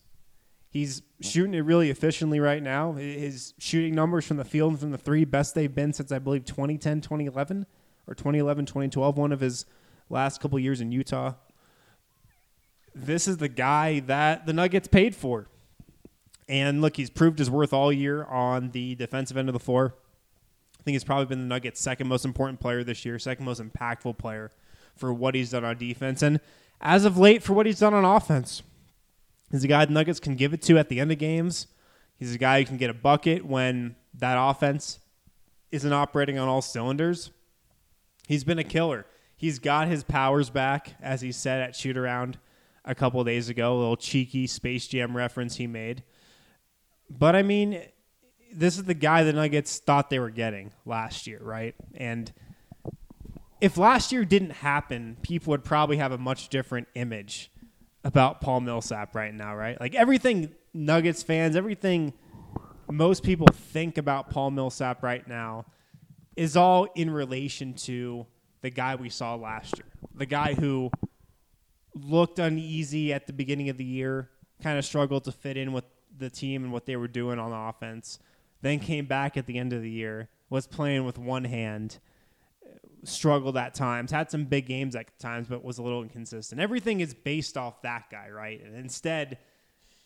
He's 0.69 1.01
shooting 1.21 1.53
it 1.53 1.59
really 1.59 1.89
efficiently 1.89 2.39
right 2.39 2.61
now. 2.63 2.93
His 2.93 3.53
shooting 3.59 3.93
numbers 3.93 4.25
from 4.25 4.37
the 4.37 4.45
field 4.45 4.71
and 4.71 4.79
from 4.79 4.91
the 4.91 4.97
three, 4.97 5.23
best 5.25 5.53
they've 5.55 5.73
been 5.73 5.93
since 5.93 6.11
I 6.11 6.19
believe 6.19 6.45
2010, 6.45 7.01
2011, 7.01 7.65
or 8.07 8.15
2011, 8.15 8.65
2012, 8.65 9.17
one 9.17 9.31
of 9.31 9.39
his 9.39 9.65
last 10.09 10.41
couple 10.41 10.57
years 10.59 10.81
in 10.81 10.91
Utah. 10.91 11.33
This 12.95 13.27
is 13.27 13.37
the 13.37 13.49
guy 13.49 13.99
that 14.01 14.45
the 14.45 14.53
Nuggets 14.53 14.87
paid 14.87 15.15
for. 15.15 15.47
And 16.47 16.81
look, 16.81 16.97
he's 16.97 17.09
proved 17.09 17.39
his 17.39 17.49
worth 17.49 17.73
all 17.73 17.91
year 17.91 18.23
on 18.25 18.71
the 18.71 18.95
defensive 18.95 19.37
end 19.37 19.49
of 19.49 19.53
the 19.53 19.59
floor. 19.59 19.95
I 20.83 20.85
think 20.85 20.95
he's 20.95 21.05
probably 21.05 21.27
been 21.27 21.39
the 21.39 21.47
Nuggets' 21.47 21.79
second 21.79 22.09
most 22.09 22.25
important 22.25 22.59
player 22.59 22.83
this 22.83 23.05
year, 23.05 23.17
second 23.17 23.45
most 23.45 23.61
impactful 23.61 24.17
player 24.17 24.51
for 24.97 25.13
what 25.13 25.33
he's 25.33 25.51
done 25.51 25.63
on 25.63 25.77
defense. 25.77 26.21
And 26.21 26.41
as 26.81 27.05
of 27.05 27.17
late, 27.17 27.41
for 27.41 27.53
what 27.53 27.65
he's 27.65 27.79
done 27.79 27.93
on 27.93 28.03
offense, 28.03 28.63
he's 29.49 29.63
a 29.63 29.67
guy 29.69 29.85
the 29.85 29.93
Nuggets 29.93 30.19
can 30.19 30.35
give 30.35 30.53
it 30.53 30.61
to 30.63 30.77
at 30.77 30.89
the 30.89 30.99
end 30.99 31.09
of 31.09 31.17
games. 31.19 31.67
He's 32.19 32.35
a 32.35 32.37
guy 32.37 32.59
who 32.59 32.65
can 32.65 32.75
get 32.75 32.89
a 32.89 32.93
bucket 32.93 33.45
when 33.45 33.95
that 34.13 34.35
offense 34.37 34.99
isn't 35.71 35.93
operating 35.93 36.37
on 36.37 36.49
all 36.49 36.61
cylinders. 36.61 37.31
He's 38.27 38.43
been 38.43 38.59
a 38.59 38.63
killer. 38.65 39.05
He's 39.37 39.59
got 39.59 39.87
his 39.87 40.03
powers 40.03 40.49
back, 40.49 40.95
as 41.01 41.21
he 41.21 41.31
said 41.31 41.61
at 41.61 41.77
shoot 41.77 41.95
around 41.95 42.39
a 42.83 42.93
couple 42.93 43.23
days 43.23 43.47
ago, 43.47 43.73
a 43.73 43.79
little 43.79 43.95
cheeky 43.95 44.47
Space 44.47 44.85
Jam 44.87 45.15
reference 45.15 45.55
he 45.55 45.65
made. 45.65 46.03
But 47.09 47.37
I 47.37 47.41
mean, 47.41 47.81
this 48.53 48.77
is 48.77 48.83
the 48.83 48.93
guy 48.93 49.23
the 49.23 49.33
Nuggets 49.33 49.79
thought 49.79 50.09
they 50.09 50.19
were 50.19 50.29
getting 50.29 50.71
last 50.85 51.27
year, 51.27 51.39
right? 51.41 51.75
And 51.95 52.31
if 53.61 53.77
last 53.77 54.11
year 54.11 54.25
didn't 54.25 54.51
happen, 54.51 55.17
people 55.21 55.51
would 55.51 55.63
probably 55.63 55.97
have 55.97 56.11
a 56.11 56.17
much 56.17 56.49
different 56.49 56.87
image 56.95 57.51
about 58.03 58.41
Paul 58.41 58.61
Millsap 58.61 59.15
right 59.15 59.33
now, 59.33 59.55
right? 59.55 59.79
Like 59.79 59.95
everything 59.95 60.53
Nuggets 60.73 61.23
fans, 61.23 61.55
everything 61.55 62.13
most 62.91 63.23
people 63.23 63.47
think 63.47 63.97
about 63.97 64.29
Paul 64.29 64.51
Millsap 64.51 65.03
right 65.03 65.25
now 65.27 65.65
is 66.35 66.57
all 66.57 66.87
in 66.95 67.09
relation 67.09 67.73
to 67.73 68.25
the 68.61 68.69
guy 68.69 68.95
we 68.95 69.09
saw 69.09 69.35
last 69.35 69.77
year. 69.77 69.87
The 70.15 70.25
guy 70.25 70.53
who 70.53 70.91
looked 71.95 72.39
uneasy 72.39 73.13
at 73.13 73.27
the 73.27 73.33
beginning 73.33 73.69
of 73.69 73.77
the 73.77 73.83
year, 73.83 74.29
kind 74.61 74.77
of 74.77 74.85
struggled 74.85 75.25
to 75.25 75.31
fit 75.31 75.57
in 75.57 75.73
with 75.73 75.85
the 76.17 76.29
team 76.29 76.63
and 76.63 76.71
what 76.71 76.85
they 76.85 76.95
were 76.95 77.07
doing 77.07 77.39
on 77.39 77.51
offense, 77.51 78.19
then 78.63 78.79
came 78.79 79.05
back 79.05 79.37
at 79.37 79.45
the 79.45 79.59
end 79.59 79.73
of 79.73 79.81
the 79.81 79.89
year, 79.89 80.29
was 80.49 80.65
playing 80.65 81.05
with 81.05 81.17
one 81.17 81.43
hand, 81.43 81.99
struggled 83.03 83.57
at 83.57 83.73
times, 83.73 84.09
had 84.09 84.31
some 84.31 84.45
big 84.45 84.65
games 84.65 84.95
at 84.95 85.19
times, 85.19 85.47
but 85.47 85.63
was 85.63 85.77
a 85.77 85.83
little 85.83 86.01
inconsistent. 86.01 86.61
Everything 86.61 87.01
is 87.01 87.13
based 87.13 87.57
off 87.57 87.81
that 87.81 88.09
guy, 88.09 88.29
right? 88.29 88.63
And 88.63 88.75
instead 88.75 89.37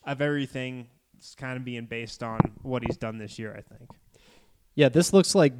of 0.05 0.21
everything, 0.21 0.87
it's 1.15 1.35
kind 1.35 1.55
of 1.55 1.63
being 1.63 1.85
based 1.85 2.23
on 2.23 2.39
what 2.63 2.83
he's 2.83 2.97
done 2.97 3.19
this 3.19 3.37
year, 3.37 3.55
I 3.55 3.61
think. 3.61 3.91
Yeah, 4.73 4.89
this 4.89 5.13
looks 5.13 5.35
like 5.35 5.53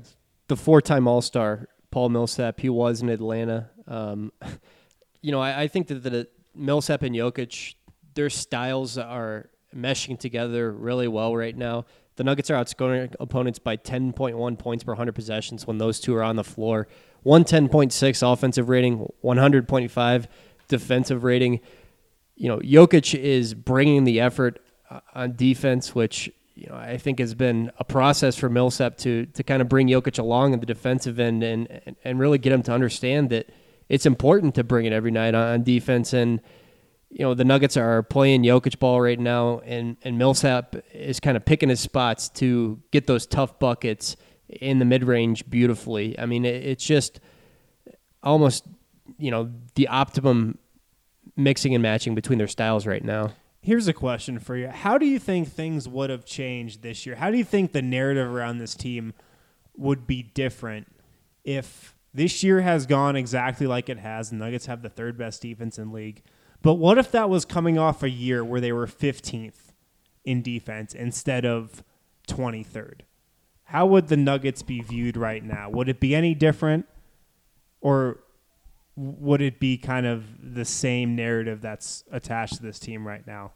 the 0.48 0.56
four-time 0.58 1.08
All-Star 1.08 1.68
Paul 1.92 2.10
Millsap. 2.10 2.60
He 2.60 2.70
was 2.70 3.02
in 3.02 3.10
Atlanta. 3.10 3.70
Um, 3.88 4.32
you 5.22 5.32
know, 5.32 5.40
I, 5.40 5.64
I 5.64 5.68
think 5.68 5.88
that 5.88 6.02
the 6.02 6.28
Millsap 6.56 7.04
and 7.04 7.16
Jokic, 7.16 7.76
their 8.16 8.32
styles 8.32 8.98
are 8.98 9.50
meshing 9.76 10.18
together 10.18 10.72
really 10.72 11.08
well 11.08 11.36
right 11.36 11.56
now. 11.56 11.86
The 12.18 12.24
Nuggets 12.24 12.50
are 12.50 12.56
outscoring 12.56 13.16
opponents 13.20 13.60
by 13.60 13.78
10.1 13.78 14.58
points 14.60 14.84
per 14.84 14.92
100 14.92 15.14
possessions 15.14 15.66
when 15.66 15.78
those 15.78 16.00
two 16.00 16.16
are 16.16 16.24
on 16.24 16.36
the 16.36 16.44
floor. 16.44 16.88
110.6 17.26 18.34
offensive 18.34 18.70
rating, 18.70 19.12
100.5 19.24 20.26
defensive 20.68 21.24
rating. 21.24 21.60
You 22.36 22.50
know, 22.50 22.58
Jokic 22.60 23.18
is 23.18 23.54
bringing 23.54 24.04
the 24.04 24.20
effort 24.20 24.60
uh, 24.90 25.02
on 25.14 25.36
defense, 25.36 25.94
which 25.94 26.32
you 26.56 26.68
know 26.68 26.76
I 26.76 26.98
think 26.98 27.20
has 27.20 27.36
been 27.36 27.72
a 27.78 27.84
process 27.84 28.36
for 28.36 28.50
Millsap 28.50 28.98
to 29.00 29.28
to 29.28 29.44
kind 29.44 29.62
of 29.62 29.70
bring 29.70 29.88
Jokic 29.88 30.18
along 30.18 30.54
in 30.54 30.60
the 30.60 30.66
defensive 30.66 31.20
end 31.20 31.44
and 31.44 31.68
and, 31.86 31.96
and 32.04 32.20
really 32.20 32.38
get 32.40 32.52
him 32.52 32.64
to 32.64 32.72
understand 32.72 33.30
that 33.30 33.50
it's 33.90 34.06
important 34.06 34.56
to 34.56 34.64
bring 34.64 34.86
it 34.86 34.94
every 34.94 35.12
night 35.12 35.36
on, 35.36 35.48
on 35.48 35.64
defense 35.64 36.14
and 36.14 36.42
you 37.10 37.24
know 37.24 37.34
the 37.34 37.46
Nuggets 37.46 37.78
are 37.78 38.04
playing 38.04 38.44
Jokic 38.44 38.80
ball 38.80 39.00
right 39.02 39.20
now, 39.20 39.60
and 39.60 39.98
and 40.04 40.18
Millsap 40.18 40.76
is 40.94 41.20
kind 41.20 41.38
of 41.38 41.46
picking 41.46 41.70
his 41.70 41.80
spots 41.80 42.30
to 42.30 42.82
get 42.92 43.08
those 43.08 43.26
tough 43.26 43.60
buckets 43.60 44.18
in 44.50 44.80
the 44.80 44.86
mid 44.86 45.04
range 45.04 45.50
beautifully. 45.50 46.18
I 46.20 46.26
mean, 46.26 46.46
it, 46.46 46.64
it's 46.66 46.86
just 46.86 47.20
almost 48.24 48.66
you 49.18 49.32
know 49.32 49.52
the 49.76 49.88
optimum 49.88 50.58
mixing 51.36 51.74
and 51.74 51.82
matching 51.82 52.14
between 52.14 52.40
their 52.40 52.48
styles 52.48 52.86
right 52.86 53.04
now. 53.04 53.32
Here's 53.62 53.88
a 53.88 53.94
question 53.94 54.38
for 54.40 54.58
you: 54.58 54.68
How 54.68 54.98
do 54.98 55.06
you 55.06 55.20
think 55.20 55.48
things 55.48 55.88
would 55.88 56.10
have 56.10 56.26
changed 56.26 56.82
this 56.82 57.06
year? 57.06 57.16
How 57.16 57.32
do 57.32 57.38
you 57.38 57.46
think 57.46 57.72
the 57.72 57.82
narrative 57.82 58.28
around 58.28 58.58
this 58.58 58.76
team 58.76 59.14
would 59.78 60.08
be 60.08 60.24
different 60.24 60.88
if 61.46 61.96
this 62.14 62.44
year 62.44 62.62
has 62.62 62.86
gone 62.86 63.16
exactly 63.16 63.66
like 63.66 63.88
it 63.88 64.00
has? 64.00 64.30
The 64.30 64.36
Nuggets 64.36 64.66
have 64.66 64.82
the 64.82 64.90
third 64.90 65.18
best 65.18 65.42
defense 65.42 65.80
in 65.80 65.94
league 65.94 66.22
but 66.62 66.76
what 66.76 66.98
if 66.98 67.12
that 67.12 67.30
was 67.30 67.46
coming 67.46 67.78
off 67.78 68.04
a 68.04 68.10
year 68.10 68.44
where 68.44 68.62
they 68.62 68.72
were 68.72 68.88
15th 68.88 69.74
in 70.26 70.42
defense 70.42 70.94
instead 70.94 71.46
of 71.46 71.84
23rd? 72.28 73.02
How 73.66 73.86
would 73.86 74.08
the 74.08 74.18
Nuggets 74.18 74.62
be 74.62 74.82
viewed 74.82 75.18
right 75.18 75.44
now? 75.44 75.70
Would 75.70 75.90
it 75.90 76.00
be 76.00 76.16
any 76.16 76.34
different? 76.34 76.88
Or 77.82 78.20
would 78.96 79.42
it 79.42 79.60
be 79.60 79.78
kind 79.78 80.06
of 80.06 80.26
the 80.42 80.66
same 80.66 81.16
narrative 81.16 81.62
that's 81.62 82.04
attached 82.12 82.56
to 82.56 82.64
this 82.64 82.80
team 82.80 83.08
right 83.08 83.26
now? 83.28 83.52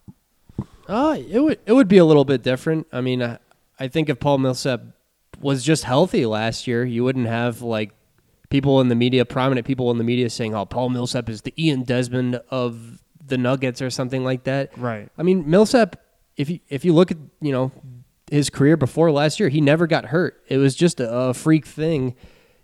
Uh, 0.87 1.17
it 1.17 1.39
would 1.39 1.59
it 1.65 1.73
would 1.73 1.87
be 1.87 1.97
a 1.97 2.05
little 2.05 2.25
bit 2.25 2.43
different. 2.43 2.87
I 2.91 3.01
mean, 3.01 3.23
I, 3.23 3.39
I 3.79 3.87
think 3.87 4.09
if 4.09 4.19
Paul 4.19 4.37
Millsap 4.37 4.81
was 5.39 5.63
just 5.63 5.83
healthy 5.85 6.25
last 6.25 6.67
year, 6.67 6.83
you 6.83 7.03
wouldn't 7.03 7.27
have 7.27 7.61
like 7.61 7.91
people 8.51 8.79
in 8.81 8.89
the 8.89 8.95
media, 8.95 9.25
prominent 9.25 9.65
people 9.65 9.89
in 9.89 9.97
the 9.97 10.03
media, 10.03 10.29
saying, 10.29 10.53
"Oh, 10.53 10.65
Paul 10.65 10.89
Millsap 10.89 11.29
is 11.29 11.41
the 11.41 11.53
Ian 11.57 11.83
Desmond 11.83 12.39
of 12.49 13.01
the 13.25 13.37
Nuggets" 13.37 13.81
or 13.81 13.89
something 13.89 14.23
like 14.23 14.43
that. 14.43 14.77
Right. 14.77 15.09
I 15.17 15.23
mean, 15.23 15.49
Millsap. 15.49 15.95
If 16.37 16.49
you 16.49 16.59
if 16.69 16.85
you 16.85 16.93
look 16.93 17.11
at 17.11 17.17
you 17.41 17.51
know 17.51 17.71
his 18.29 18.49
career 18.49 18.77
before 18.77 19.11
last 19.11 19.39
year, 19.39 19.49
he 19.49 19.59
never 19.59 19.87
got 19.87 20.05
hurt. 20.05 20.43
It 20.47 20.57
was 20.57 20.75
just 20.75 20.99
a, 20.99 21.11
a 21.11 21.33
freak 21.33 21.65
thing. 21.65 22.15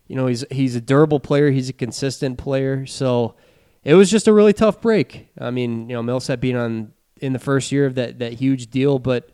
You 0.08 0.16
know, 0.16 0.28
he's 0.28 0.46
he's 0.52 0.76
a 0.76 0.82
durable 0.82 1.20
player. 1.20 1.50
He's 1.50 1.70
a 1.70 1.74
consistent 1.74 2.38
player. 2.38 2.86
So 2.86 3.36
it 3.84 3.96
was 3.96 4.12
just 4.12 4.28
a 4.28 4.34
really 4.34 4.54
tough 4.54 4.82
break. 4.82 5.30
I 5.40 5.52
mean, 5.52 5.90
you 5.90 5.96
know, 5.96 6.04
Millsap 6.04 6.40
being 6.40 6.56
on 6.56 6.94
in 7.20 7.34
the 7.34 7.40
first 7.40 7.72
year 7.72 7.86
of 7.86 7.96
that 7.96 8.20
that 8.20 8.34
huge 8.34 8.68
deal, 8.68 9.00
but 9.00 9.30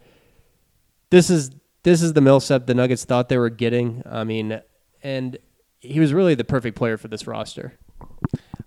this 1.09 1.29
is 1.29 1.51
this 1.83 2.01
is 2.01 2.13
the 2.13 2.21
Millsap 2.21 2.65
the 2.65 2.73
Nuggets 2.73 3.05
thought 3.05 3.29
they 3.29 3.37
were 3.37 3.49
getting. 3.49 4.01
I 4.05 4.23
mean, 4.23 4.61
and 5.03 5.37
he 5.83 5.99
was 5.99 6.13
really 6.13 6.33
the 6.33 6.45
perfect 6.45 6.77
player 6.77 6.97
for 6.97 7.09
this 7.09 7.27
roster. 7.27 7.73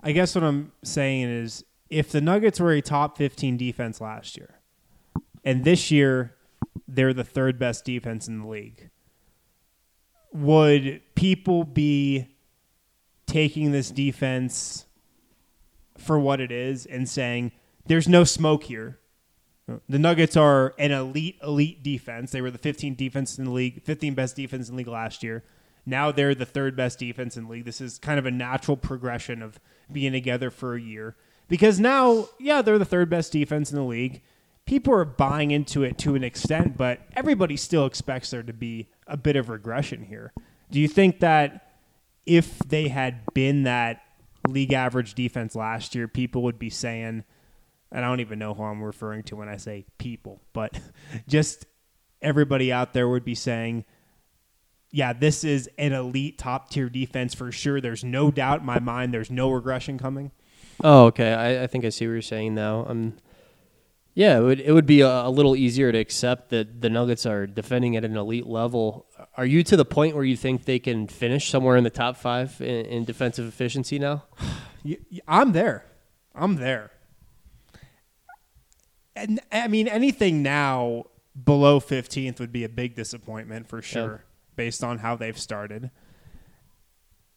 I 0.02 0.12
guess 0.12 0.34
what 0.34 0.44
I'm 0.44 0.72
saying 0.84 1.28
is 1.28 1.64
if 1.88 2.12
the 2.12 2.20
Nuggets 2.20 2.60
were 2.60 2.72
a 2.72 2.82
top 2.82 3.16
15 3.16 3.56
defense 3.56 4.00
last 4.00 4.36
year, 4.36 4.60
and 5.42 5.64
this 5.64 5.90
year 5.90 6.34
they're 6.86 7.14
the 7.14 7.24
third 7.24 7.58
best 7.58 7.84
defense 7.84 8.28
in 8.28 8.40
the 8.40 8.46
league, 8.46 8.90
would 10.32 11.00
people 11.14 11.64
be 11.64 12.28
taking 13.26 13.72
this 13.72 13.90
defense 13.90 14.84
for 15.96 16.18
what 16.18 16.40
it 16.40 16.52
is 16.52 16.84
and 16.84 17.08
saying 17.08 17.50
there's 17.86 18.06
no 18.06 18.24
smoke 18.24 18.64
here? 18.64 18.98
The 19.88 19.98
Nuggets 19.98 20.36
are 20.36 20.74
an 20.78 20.92
elite, 20.92 21.38
elite 21.42 21.82
defense. 21.82 22.30
They 22.30 22.40
were 22.40 22.52
the 22.52 22.58
15th 22.58 22.96
defense 22.96 23.38
in 23.38 23.46
the 23.46 23.50
league, 23.50 23.84
15th 23.84 24.14
best 24.14 24.36
defense 24.36 24.68
in 24.68 24.74
the 24.74 24.78
league 24.78 24.86
last 24.86 25.24
year. 25.24 25.42
Now 25.86 26.10
they're 26.10 26.34
the 26.34 26.44
third 26.44 26.76
best 26.76 26.98
defense 26.98 27.36
in 27.36 27.44
the 27.44 27.50
league. 27.50 27.64
This 27.64 27.80
is 27.80 27.98
kind 27.98 28.18
of 28.18 28.26
a 28.26 28.30
natural 28.30 28.76
progression 28.76 29.40
of 29.40 29.60
being 29.90 30.12
together 30.12 30.50
for 30.50 30.74
a 30.74 30.80
year. 30.80 31.16
Because 31.48 31.78
now, 31.78 32.28
yeah, 32.40 32.60
they're 32.60 32.78
the 32.78 32.84
third 32.84 33.08
best 33.08 33.32
defense 33.32 33.70
in 33.70 33.76
the 33.76 33.84
league. 33.84 34.20
People 34.66 34.92
are 34.94 35.04
buying 35.04 35.52
into 35.52 35.84
it 35.84 35.96
to 35.98 36.16
an 36.16 36.24
extent, 36.24 36.76
but 36.76 37.00
everybody 37.14 37.56
still 37.56 37.86
expects 37.86 38.30
there 38.30 38.42
to 38.42 38.52
be 38.52 38.88
a 39.06 39.16
bit 39.16 39.36
of 39.36 39.48
regression 39.48 40.02
here. 40.02 40.32
Do 40.72 40.80
you 40.80 40.88
think 40.88 41.20
that 41.20 41.70
if 42.26 42.58
they 42.58 42.88
had 42.88 43.20
been 43.32 43.62
that 43.62 44.02
league 44.48 44.72
average 44.72 45.14
defense 45.14 45.54
last 45.54 45.94
year, 45.94 46.08
people 46.08 46.42
would 46.42 46.58
be 46.58 46.70
saying, 46.70 47.22
and 47.92 48.04
I 48.04 48.08
don't 48.08 48.18
even 48.18 48.40
know 48.40 48.54
who 48.54 48.64
I'm 48.64 48.82
referring 48.82 49.22
to 49.24 49.36
when 49.36 49.48
I 49.48 49.56
say 49.56 49.86
people, 49.98 50.40
but 50.52 50.80
just 51.28 51.66
everybody 52.20 52.72
out 52.72 52.92
there 52.92 53.08
would 53.08 53.24
be 53.24 53.36
saying, 53.36 53.84
yeah, 54.90 55.12
this 55.12 55.44
is 55.44 55.68
an 55.78 55.92
elite 55.92 56.38
top 56.38 56.70
tier 56.70 56.88
defense 56.88 57.34
for 57.34 57.52
sure. 57.52 57.80
There's 57.80 58.04
no 58.04 58.30
doubt 58.30 58.60
in 58.60 58.66
my 58.66 58.78
mind. 58.78 59.12
There's 59.12 59.30
no 59.30 59.50
regression 59.50 59.98
coming. 59.98 60.30
Oh, 60.82 61.06
okay. 61.06 61.32
I, 61.32 61.64
I 61.64 61.66
think 61.66 61.84
I 61.84 61.88
see 61.88 62.06
what 62.06 62.12
you're 62.12 62.22
saying 62.22 62.54
now. 62.54 62.86
Um, 62.86 63.14
yeah, 64.14 64.38
it 64.38 64.40
would 64.40 64.60
it 64.60 64.72
would 64.72 64.86
be 64.86 65.02
a, 65.02 65.26
a, 65.26 65.30
little 65.30 65.54
easier 65.54 65.92
to 65.92 65.98
accept 65.98 66.48
that 66.48 66.80
the 66.80 66.88
Nuggets 66.88 67.26
are 67.26 67.46
defending 67.46 67.96
at 67.96 68.04
an 68.04 68.16
elite 68.16 68.46
level. 68.46 69.06
Are 69.36 69.44
you 69.44 69.62
to 69.64 69.76
the 69.76 69.84
point 69.84 70.14
where 70.14 70.24
you 70.24 70.38
think 70.38 70.64
they 70.64 70.78
can 70.78 71.06
finish 71.06 71.50
somewhere 71.50 71.76
in 71.76 71.84
the 71.84 71.90
top 71.90 72.16
five 72.16 72.58
in, 72.62 72.86
in 72.86 73.04
defensive 73.04 73.46
efficiency 73.46 73.98
now? 73.98 74.24
I'm 75.28 75.52
there. 75.52 75.84
I'm 76.34 76.56
there. 76.56 76.92
And 79.14 79.40
I 79.52 79.68
mean, 79.68 79.86
anything 79.86 80.42
now 80.42 81.04
below 81.44 81.80
15th 81.80 82.38
would 82.40 82.52
be 82.52 82.64
a 82.64 82.68
big 82.68 82.94
disappointment 82.94 83.68
for 83.68 83.82
sure, 83.82 84.24
based 84.56 84.82
on 84.82 84.98
how 84.98 85.14
they've 85.14 85.38
started. 85.38 85.90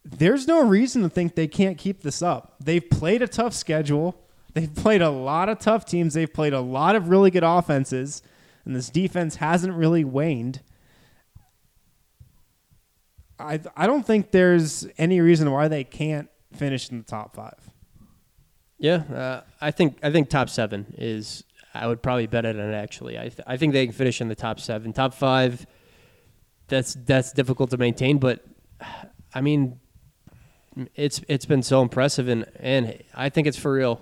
There's 0.03 0.47
no 0.47 0.65
reason 0.65 1.01
to 1.03 1.09
think 1.09 1.35
they 1.35 1.47
can't 1.47 1.77
keep 1.77 2.01
this 2.01 2.21
up. 2.21 2.55
They've 2.59 2.87
played 2.89 3.21
a 3.21 3.27
tough 3.27 3.53
schedule. 3.53 4.15
They've 4.53 4.73
played 4.73 5.01
a 5.01 5.09
lot 5.09 5.49
of 5.49 5.59
tough 5.59 5.85
teams. 5.85 6.13
They've 6.13 6.31
played 6.31 6.53
a 6.53 6.61
lot 6.61 6.95
of 6.95 7.09
really 7.09 7.29
good 7.29 7.43
offenses, 7.43 8.23
and 8.65 8.75
this 8.75 8.89
defense 8.89 9.35
hasn't 9.35 9.73
really 9.75 10.03
waned. 10.03 10.61
I 13.37 13.59
I 13.75 13.87
don't 13.87 14.05
think 14.05 14.31
there's 14.31 14.87
any 14.97 15.21
reason 15.21 15.51
why 15.51 15.67
they 15.67 15.83
can't 15.83 16.29
finish 16.53 16.89
in 16.89 16.97
the 16.97 17.03
top 17.03 17.35
five. 17.35 17.69
Yeah, 18.79 19.03
uh, 19.13 19.41
I 19.61 19.71
think 19.71 19.97
I 20.01 20.11
think 20.11 20.29
top 20.29 20.49
seven 20.49 20.93
is. 20.97 21.43
I 21.71 21.85
would 21.85 22.01
probably 22.01 22.25
bet 22.25 22.45
it 22.45 22.59
on 22.59 22.73
it 22.73 22.73
actually. 22.73 23.17
I 23.19 23.29
th- 23.29 23.41
I 23.45 23.55
think 23.57 23.73
they 23.73 23.85
can 23.85 23.93
finish 23.93 24.21
in 24.21 24.27
the 24.27 24.35
top 24.35 24.59
seven, 24.59 24.91
top 24.91 25.13
five. 25.13 25.67
That's 26.69 26.93
that's 26.93 27.31
difficult 27.33 27.71
to 27.71 27.77
maintain, 27.77 28.17
but 28.17 28.45
I 29.33 29.41
mean, 29.41 29.79
it's 30.95 31.21
it's 31.27 31.45
been 31.45 31.63
so 31.63 31.81
impressive, 31.81 32.27
and 32.27 32.45
and 32.59 33.03
I 33.13 33.29
think 33.29 33.47
it's 33.47 33.57
for 33.57 33.73
real. 33.73 34.01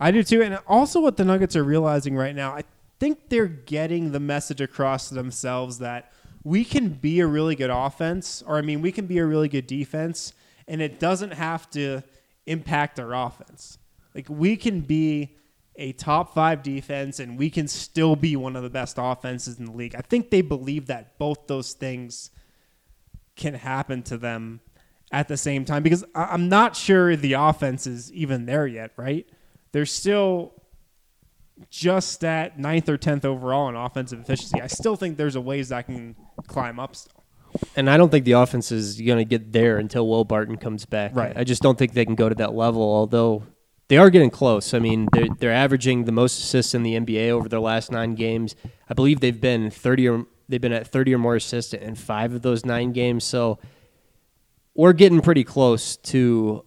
I 0.00 0.10
do 0.10 0.22
too, 0.22 0.42
and 0.42 0.58
also 0.66 1.00
what 1.00 1.16
the 1.16 1.24
Nuggets 1.24 1.54
are 1.56 1.64
realizing 1.64 2.16
right 2.16 2.34
now, 2.34 2.52
I 2.52 2.64
think 2.98 3.28
they're 3.28 3.46
getting 3.46 4.12
the 4.12 4.20
message 4.20 4.60
across 4.60 5.08
to 5.08 5.14
themselves 5.14 5.78
that 5.78 6.12
we 6.42 6.64
can 6.64 6.88
be 6.88 7.20
a 7.20 7.26
really 7.26 7.54
good 7.54 7.70
offense, 7.70 8.42
or 8.46 8.58
I 8.58 8.62
mean, 8.62 8.82
we 8.82 8.92
can 8.92 9.06
be 9.06 9.18
a 9.18 9.24
really 9.24 9.48
good 9.48 9.66
defense, 9.66 10.32
and 10.66 10.82
it 10.82 10.98
doesn't 10.98 11.32
have 11.32 11.70
to 11.70 12.02
impact 12.46 13.00
our 13.00 13.14
offense. 13.14 13.78
Like 14.14 14.28
we 14.28 14.56
can 14.56 14.80
be 14.80 15.36
a 15.76 15.92
top 15.92 16.34
five 16.34 16.62
defense, 16.62 17.18
and 17.18 17.38
we 17.38 17.50
can 17.50 17.66
still 17.68 18.16
be 18.16 18.36
one 18.36 18.56
of 18.56 18.62
the 18.62 18.70
best 18.70 18.96
offenses 18.98 19.58
in 19.58 19.66
the 19.66 19.72
league. 19.72 19.94
I 19.94 20.00
think 20.00 20.30
they 20.30 20.40
believe 20.40 20.86
that 20.86 21.18
both 21.18 21.46
those 21.46 21.72
things 21.72 22.30
can 23.36 23.54
happen 23.54 24.02
to 24.04 24.16
them 24.16 24.60
at 25.10 25.28
the 25.28 25.36
same 25.36 25.64
time 25.64 25.82
because 25.82 26.04
I'm 26.14 26.48
not 26.48 26.76
sure 26.76 27.16
the 27.16 27.34
offense 27.34 27.86
is 27.86 28.12
even 28.12 28.46
there 28.46 28.66
yet, 28.66 28.92
right? 28.96 29.26
They're 29.72 29.86
still 29.86 30.52
just 31.70 32.24
at 32.24 32.58
ninth 32.58 32.88
or 32.88 32.96
tenth 32.96 33.24
overall 33.24 33.68
in 33.68 33.76
offensive 33.76 34.20
efficiency. 34.20 34.60
I 34.60 34.66
still 34.66 34.96
think 34.96 35.16
there's 35.16 35.36
a 35.36 35.40
ways 35.40 35.68
that 35.68 35.86
can 35.86 36.16
climb 36.46 36.78
up 36.78 36.96
still. 36.96 37.24
And 37.76 37.88
I 37.88 37.96
don't 37.96 38.10
think 38.10 38.24
the 38.24 38.32
offense 38.32 38.72
is 38.72 39.00
going 39.00 39.18
to 39.18 39.24
get 39.24 39.52
there 39.52 39.78
until 39.78 40.08
Will 40.08 40.24
Barton 40.24 40.56
comes 40.56 40.84
back. 40.84 41.14
Right. 41.14 41.36
I 41.36 41.44
just 41.44 41.62
don't 41.62 41.78
think 41.78 41.92
they 41.92 42.04
can 42.04 42.16
go 42.16 42.28
to 42.28 42.34
that 42.36 42.54
level. 42.54 42.82
Although 42.82 43.44
they 43.88 43.98
are 43.98 44.10
getting 44.10 44.30
close. 44.30 44.72
I 44.74 44.78
mean, 44.78 45.08
they're 45.12 45.28
they're 45.38 45.52
averaging 45.52 46.04
the 46.04 46.12
most 46.12 46.38
assists 46.38 46.74
in 46.74 46.82
the 46.82 46.94
NBA 46.94 47.30
over 47.30 47.48
their 47.48 47.60
last 47.60 47.92
nine 47.92 48.14
games. 48.14 48.56
I 48.88 48.94
believe 48.94 49.20
they've 49.20 49.40
been 49.40 49.70
thirty 49.70 50.08
or 50.08 50.26
they've 50.48 50.60
been 50.60 50.72
at 50.72 50.86
thirty 50.86 51.14
or 51.14 51.18
more 51.18 51.36
assists 51.36 51.74
in 51.74 51.94
five 51.94 52.34
of 52.34 52.42
those 52.42 52.64
nine 52.64 52.92
games. 52.92 53.24
So 53.24 53.58
we're 54.74 54.92
getting 54.92 55.20
pretty 55.20 55.44
close 55.44 55.96
to 55.96 56.64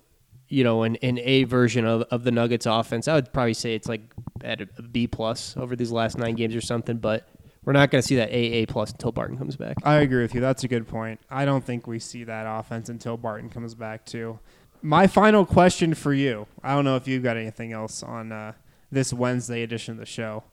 you 0.48 0.64
know 0.64 0.84
an, 0.84 0.96
an 0.98 1.20
A 1.20 1.44
version 1.46 1.86
of, 1.86 2.04
of 2.04 2.24
the 2.24 2.32
Nuggets 2.32 2.66
offense. 2.66 3.08
I 3.08 3.16
would 3.16 3.34
probably 3.34 3.56
say 3.56 3.74
it's 3.74 3.88
like 3.88 4.02
at 4.44 4.62
a 4.62 4.82
B 4.82 5.08
plus 5.08 5.56
over 5.58 5.76
these 5.76 5.92
last 5.92 6.18
nine 6.18 6.36
games 6.36 6.56
or 6.56 6.62
something. 6.62 6.98
But 6.98 7.28
we're 7.66 7.74
not 7.74 7.92
going 7.92 8.02
to 8.02 8.08
see 8.08 8.16
that 8.16 8.30
A 8.30 8.34
A 8.34 8.66
plus 8.68 8.92
until 8.92 9.12
Barton 9.12 9.38
comes 9.38 9.56
back. 9.56 9.76
I 9.84 9.96
agree 9.96 10.22
with 10.22 10.36
you. 10.36 10.42
That's 10.42 10.64
a 10.64 10.68
good 10.68 10.88
point. 10.88 11.20
I 11.30 11.46
don't 11.46 11.66
think 11.66 11.88
we 11.88 12.00
see 12.00 12.24
that 12.26 12.46
offense 12.48 12.90
until 12.90 13.18
Barton 13.18 13.50
comes 13.50 13.76
back 13.76 14.06
too. 14.06 14.40
My 14.82 15.08
final 15.08 15.46
question 15.46 15.94
for 15.94 16.14
you. 16.14 16.48
I 16.64 16.76
don't 16.76 16.86
know 16.86 16.96
if 16.96 17.08
you've 17.08 17.24
got 17.24 17.38
anything 17.38 17.74
else 17.74 18.04
on 18.04 18.32
uh, 18.32 18.54
this 18.92 19.12
Wednesday 19.12 19.64
edition 19.64 19.94
of 19.94 19.98
the 19.98 20.06
show. 20.06 20.44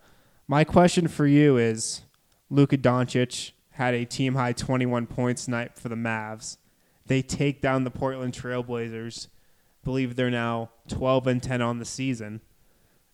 My 0.49 0.65
question 0.65 1.09
for 1.09 1.27
you 1.27 1.57
is: 1.57 2.03
Luka 2.51 2.79
Doncic 2.79 3.53
had 3.71 3.95
a 3.95 4.05
team 4.05 4.35
high 4.35 4.53
21 4.53 5.07
points 5.07 5.49
night 5.49 5.77
for 5.77 5.89
the 5.89 5.97
Mavs. 5.97 6.59
They 7.07 7.23
take 7.23 7.61
down 7.61 7.85
the 7.85 7.91
Portland 7.91 8.33
Trailblazers. 8.33 9.29
Believe 9.83 10.17
they're 10.17 10.31
now 10.31 10.71
12 10.89 11.27
and 11.27 11.43
10 11.43 11.61
on 11.61 11.79
the 11.79 11.85
season. 11.85 12.41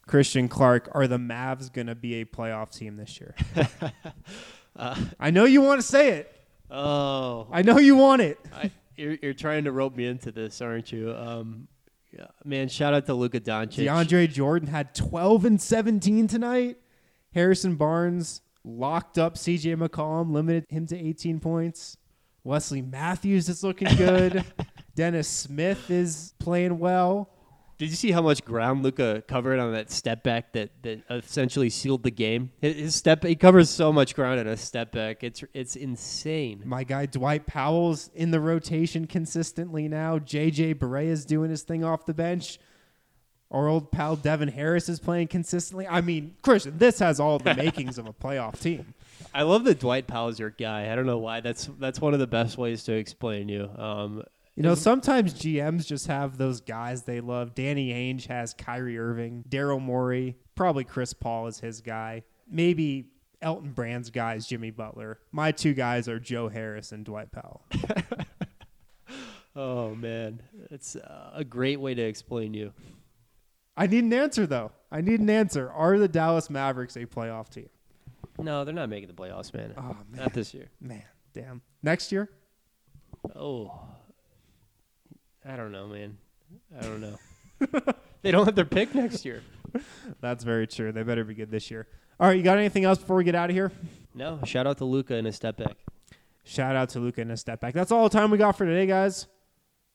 Christian 0.07 0.49
Clark, 0.49 0.89
are 0.93 1.07
the 1.07 1.19
Mavs 1.19 1.73
going 1.73 1.87
to 1.87 1.95
be 1.95 2.21
a 2.21 2.25
playoff 2.25 2.77
team 2.77 2.97
this 2.97 3.21
year? 3.21 3.35
I 4.77 5.31
know 5.31 5.45
you 5.45 5.61
want 5.61 5.81
to 5.81 5.87
say 5.87 6.11
it. 6.11 6.37
Oh, 6.71 7.49
I 7.51 7.63
know 7.63 7.79
you 7.79 7.97
want 7.97 8.23
it. 8.23 8.39
I, 8.53 8.71
you're, 9.01 9.17
you're 9.23 9.35
trying 9.35 9.65
to 9.65 9.73
rope 9.73 9.97
me 9.97 10.07
into 10.07 10.31
this, 10.31 10.61
aren't 10.61 10.93
you? 10.93 11.15
Um, 11.15 11.69
yeah, 12.13 12.27
man, 12.45 12.69
shout 12.69 12.93
out 12.93 13.07
to 13.07 13.15
Luka 13.15 13.41
Doncic. 13.41 13.87
DeAndre 13.87 14.31
Jordan 14.31 14.69
had 14.69 14.95
12 14.95 15.45
and 15.45 15.61
17 15.61 16.27
tonight. 16.29 16.77
Harrison 17.33 17.77
Barnes 17.77 18.43
locked 18.65 19.17
up 19.19 19.37
CJ 19.37 19.77
McCollum, 19.77 20.33
limited 20.33 20.67
him 20.69 20.87
to 20.87 20.97
18 20.97 21.41
points. 21.41 21.97
Wesley 22.45 22.83
Matthews 22.83 23.49
is 23.49 23.63
looking 23.63 23.95
good. 23.97 24.45
Dennis 24.95 25.29
Smith 25.29 25.91
is 25.91 26.35
playing 26.39 26.79
well. 26.79 27.31
Did 27.81 27.89
you 27.89 27.97
see 27.97 28.11
how 28.11 28.20
much 28.20 28.45
ground 28.45 28.83
Luka 28.83 29.24
covered 29.26 29.59
on 29.59 29.72
that 29.72 29.91
step 29.91 30.22
back 30.22 30.53
that, 30.53 30.70
that 30.83 31.01
essentially 31.09 31.70
sealed 31.70 32.03
the 32.03 32.11
game? 32.11 32.51
His 32.61 32.95
step 32.95 33.24
he 33.24 33.35
covers 33.35 33.70
so 33.70 33.91
much 33.91 34.14
ground 34.14 34.39
in 34.39 34.47
a 34.47 34.59
step 34.59 34.93
back. 34.93 35.24
It's 35.24 35.43
it's 35.55 35.76
insane. 35.76 36.61
My 36.66 36.85
guy 36.85 37.07
Dwight 37.07 37.47
Powell's 37.47 38.11
in 38.14 38.33
the 38.33 38.39
rotation 38.39 39.07
consistently 39.07 39.89
now. 39.89 40.18
JJ 40.18 40.74
Barea 40.74 41.07
is 41.07 41.24
doing 41.24 41.49
his 41.49 41.62
thing 41.62 41.83
off 41.83 42.05
the 42.05 42.12
bench. 42.12 42.59
Our 43.51 43.66
old 43.66 43.91
pal 43.91 44.14
Devin 44.14 44.49
Harris 44.49 44.91
is 44.91 45.01
playing 45.01 45.28
consistently. 45.28 45.89
I 45.89 46.03
mean, 46.03 46.37
Christian, 46.43 46.76
this 46.76 46.99
has 46.99 47.18
all 47.18 47.39
the 47.39 47.55
makings 47.57 47.97
of 47.97 48.07
a 48.07 48.12
playoff 48.12 48.61
team. 48.61 48.93
I 49.33 49.45
love 49.45 49.64
that 49.64 49.81
Dwight 49.81 50.07
Powell's 50.07 50.39
your 50.39 50.51
guy. 50.51 50.93
I 50.93 50.95
don't 50.95 51.07
know 51.07 51.16
why. 51.16 51.41
That's 51.41 51.70
that's 51.78 51.99
one 51.99 52.12
of 52.12 52.20
the 52.20 52.26
best 52.26 52.59
ways 52.59 52.85
to 52.85 52.93
explain 52.93 53.49
you. 53.49 53.70
Um, 53.74 54.22
You 54.61 54.69
know, 54.69 54.75
sometimes 54.75 55.33
GMs 55.33 55.87
just 55.87 56.07
have 56.09 56.37
those 56.37 56.61
guys 56.61 57.05
they 57.05 57.23
love. 57.23 57.55
Danny 57.55 57.95
Ainge 57.95 58.27
has 58.27 58.53
Kyrie 58.53 58.99
Irving, 58.99 59.43
Daryl 59.49 59.81
Morey, 59.81 60.37
probably 60.55 60.85
Chris 60.85 61.15
Paul 61.15 61.47
is 61.47 61.61
his 61.61 61.81
guy. 61.81 62.25
Maybe 62.47 63.07
Elton 63.41 63.73
Brand's 63.73 64.11
guy 64.11 64.35
is 64.35 64.47
Jimmy 64.47 64.71
Butler. 64.71 65.19
My 65.33 65.51
two 65.51 65.73
guys 65.73 66.09
are 66.09 66.21
Joe 66.21 66.51
Harris 66.51 66.93
and 66.93 67.07
Dwight 67.07 67.33
Powell. 67.33 67.65
oh 69.57 69.95
man, 69.95 70.43
it's 70.71 70.95
uh, 70.95 71.31
a 71.33 71.43
great 71.43 71.81
way 71.81 71.95
to 71.95 72.03
explain 72.03 72.53
you. 72.53 72.75
I 73.79 73.87
need 73.87 74.05
an 74.05 74.13
answer 74.13 74.47
though. 74.47 74.73
I 74.93 75.01
need 75.01 75.21
an 75.21 75.31
answer. 75.31 75.71
Are 75.71 75.99
the 75.99 76.07
Dallas 76.07 76.51
Mavericks 76.51 76.97
a 76.97 77.07
playoff 77.07 77.49
team? 77.49 77.71
No, 78.39 78.67
they're 78.67 78.75
not 78.75 78.91
making 78.91 79.09
the 79.09 79.15
playoffs, 79.15 79.55
man. 79.55 79.73
Oh, 79.79 79.97
man. 80.11 80.25
Not 80.25 80.35
this 80.35 80.53
year. 80.53 80.69
Man, 80.83 81.05
damn. 81.33 81.63
Next 81.83 82.13
year? 82.13 82.29
Oh, 83.35 83.89
I 85.47 85.57
don't 85.57 85.72
know, 85.72 85.86
man. 85.86 86.16
I 86.78 86.82
don't 86.82 87.01
know. 87.01 87.18
they 88.22 88.30
don't 88.30 88.45
have 88.45 88.55
their 88.55 88.64
pick 88.64 88.95
next 88.95 89.24
year. 89.24 89.43
That's 90.20 90.45
very 90.45 90.66
true. 90.66 90.93
They 90.93 91.03
better 91.03 91.24
be 91.24 91.34
good 91.34 91.51
this 91.51 91.70
year. 91.70 91.86
All 92.18 92.26
right, 92.26 92.36
you 92.36 92.43
got 92.43 92.59
anything 92.59 92.84
else 92.84 92.99
before 92.99 93.16
we 93.16 93.24
get 93.24 93.34
out 93.34 93.51
of 93.51 93.57
here? 93.57 93.72
No, 94.14 94.41
shout 94.45 94.66
out 94.66 94.78
to 94.78 94.84
Luka 94.84 95.14
and 95.14 95.26
his 95.26 95.36
step 95.36 95.57
back. 95.57 95.76
Shout 96.45 96.74
out 96.74 96.88
to 96.91 97.01
Luka 97.01 97.20
and 97.20 97.30
a 97.30 97.36
step 97.36 97.61
back. 97.61 97.74
That's 97.74 97.93
all 97.93 98.09
the 98.09 98.18
time 98.18 98.30
we 98.30 98.38
got 98.38 98.57
for 98.57 98.66
today, 98.66 98.86
guys. 98.86 99.26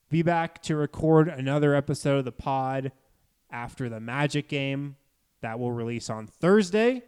Be 0.10 0.22
back 0.22 0.62
to 0.64 0.76
record 0.76 1.28
another 1.28 1.76
episode 1.76 2.20
of 2.20 2.26
the 2.26 2.32
pod 2.32 2.92
after 3.52 3.90
the 3.90 4.00
Magic 4.00 4.48
game 4.48 4.96
that 5.42 5.60
will 5.60 5.72
release 5.72 6.10
on 6.10 6.28
Thursday. 6.28 7.04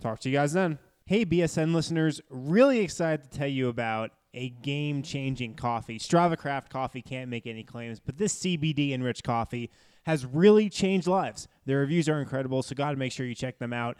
Talk 0.00 0.20
to 0.20 0.28
you 0.30 0.36
guys 0.36 0.52
then. 0.52 0.78
Hey, 1.06 1.24
BSN 1.24 1.74
listeners, 1.74 2.20
really 2.30 2.80
excited 2.80 3.30
to 3.30 3.38
tell 3.38 3.48
you 3.48 3.68
about 3.68 4.10
a 4.34 4.50
game 4.50 5.02
changing 5.02 5.54
coffee. 5.54 5.98
Strava 5.98 6.36
Craft 6.36 6.70
Coffee 6.70 7.02
can't 7.02 7.30
make 7.30 7.46
any 7.46 7.62
claims, 7.62 8.00
but 8.00 8.18
this 8.18 8.38
CBD 8.38 8.92
enriched 8.92 9.24
coffee 9.24 9.70
has 10.04 10.24
really 10.24 10.68
changed 10.68 11.06
lives. 11.06 11.48
Their 11.66 11.78
reviews 11.78 12.08
are 12.08 12.20
incredible, 12.20 12.62
so 12.62 12.74
got 12.74 12.92
to 12.92 12.96
make 12.96 13.12
sure 13.12 13.26
you 13.26 13.34
check 13.34 13.58
them 13.58 13.72
out. 13.72 13.98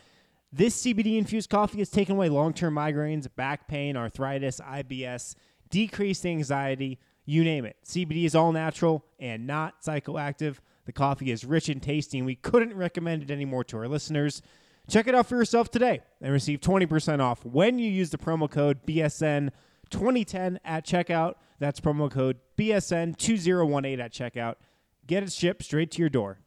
This 0.52 0.82
CBD 0.82 1.18
infused 1.18 1.50
coffee 1.50 1.78
has 1.78 1.90
taken 1.90 2.16
away 2.16 2.28
long 2.28 2.52
term 2.52 2.74
migraines, 2.74 3.28
back 3.34 3.68
pain, 3.68 3.96
arthritis, 3.96 4.60
IBS, 4.60 5.34
decreased 5.70 6.26
anxiety, 6.26 6.98
you 7.24 7.44
name 7.44 7.64
it. 7.64 7.76
CBD 7.86 8.24
is 8.24 8.34
all 8.34 8.52
natural 8.52 9.04
and 9.18 9.46
not 9.46 9.82
psychoactive. 9.82 10.56
The 10.86 10.92
coffee 10.92 11.30
is 11.30 11.44
rich 11.44 11.68
and 11.68 11.80
tasty, 11.80 12.18
and 12.18 12.26
we 12.26 12.34
couldn't 12.34 12.74
recommend 12.74 13.22
it 13.22 13.30
anymore 13.30 13.62
to 13.64 13.76
our 13.76 13.88
listeners. 13.88 14.42
Check 14.88 15.06
it 15.06 15.14
out 15.14 15.26
for 15.26 15.36
yourself 15.36 15.70
today 15.70 16.00
and 16.20 16.32
receive 16.32 16.60
20% 16.60 17.20
off 17.20 17.44
when 17.44 17.78
you 17.78 17.88
use 17.88 18.10
the 18.10 18.18
promo 18.18 18.50
code 18.50 18.84
BSN2010 19.90 20.58
at 20.64 20.86
checkout. 20.86 21.34
That's 21.58 21.80
promo 21.80 22.10
code 22.10 22.38
BSN2018 22.56 24.00
at 24.00 24.12
checkout. 24.12 24.54
Get 25.06 25.22
it 25.22 25.32
shipped 25.32 25.64
straight 25.64 25.90
to 25.92 25.98
your 25.98 26.08
door. 26.08 26.38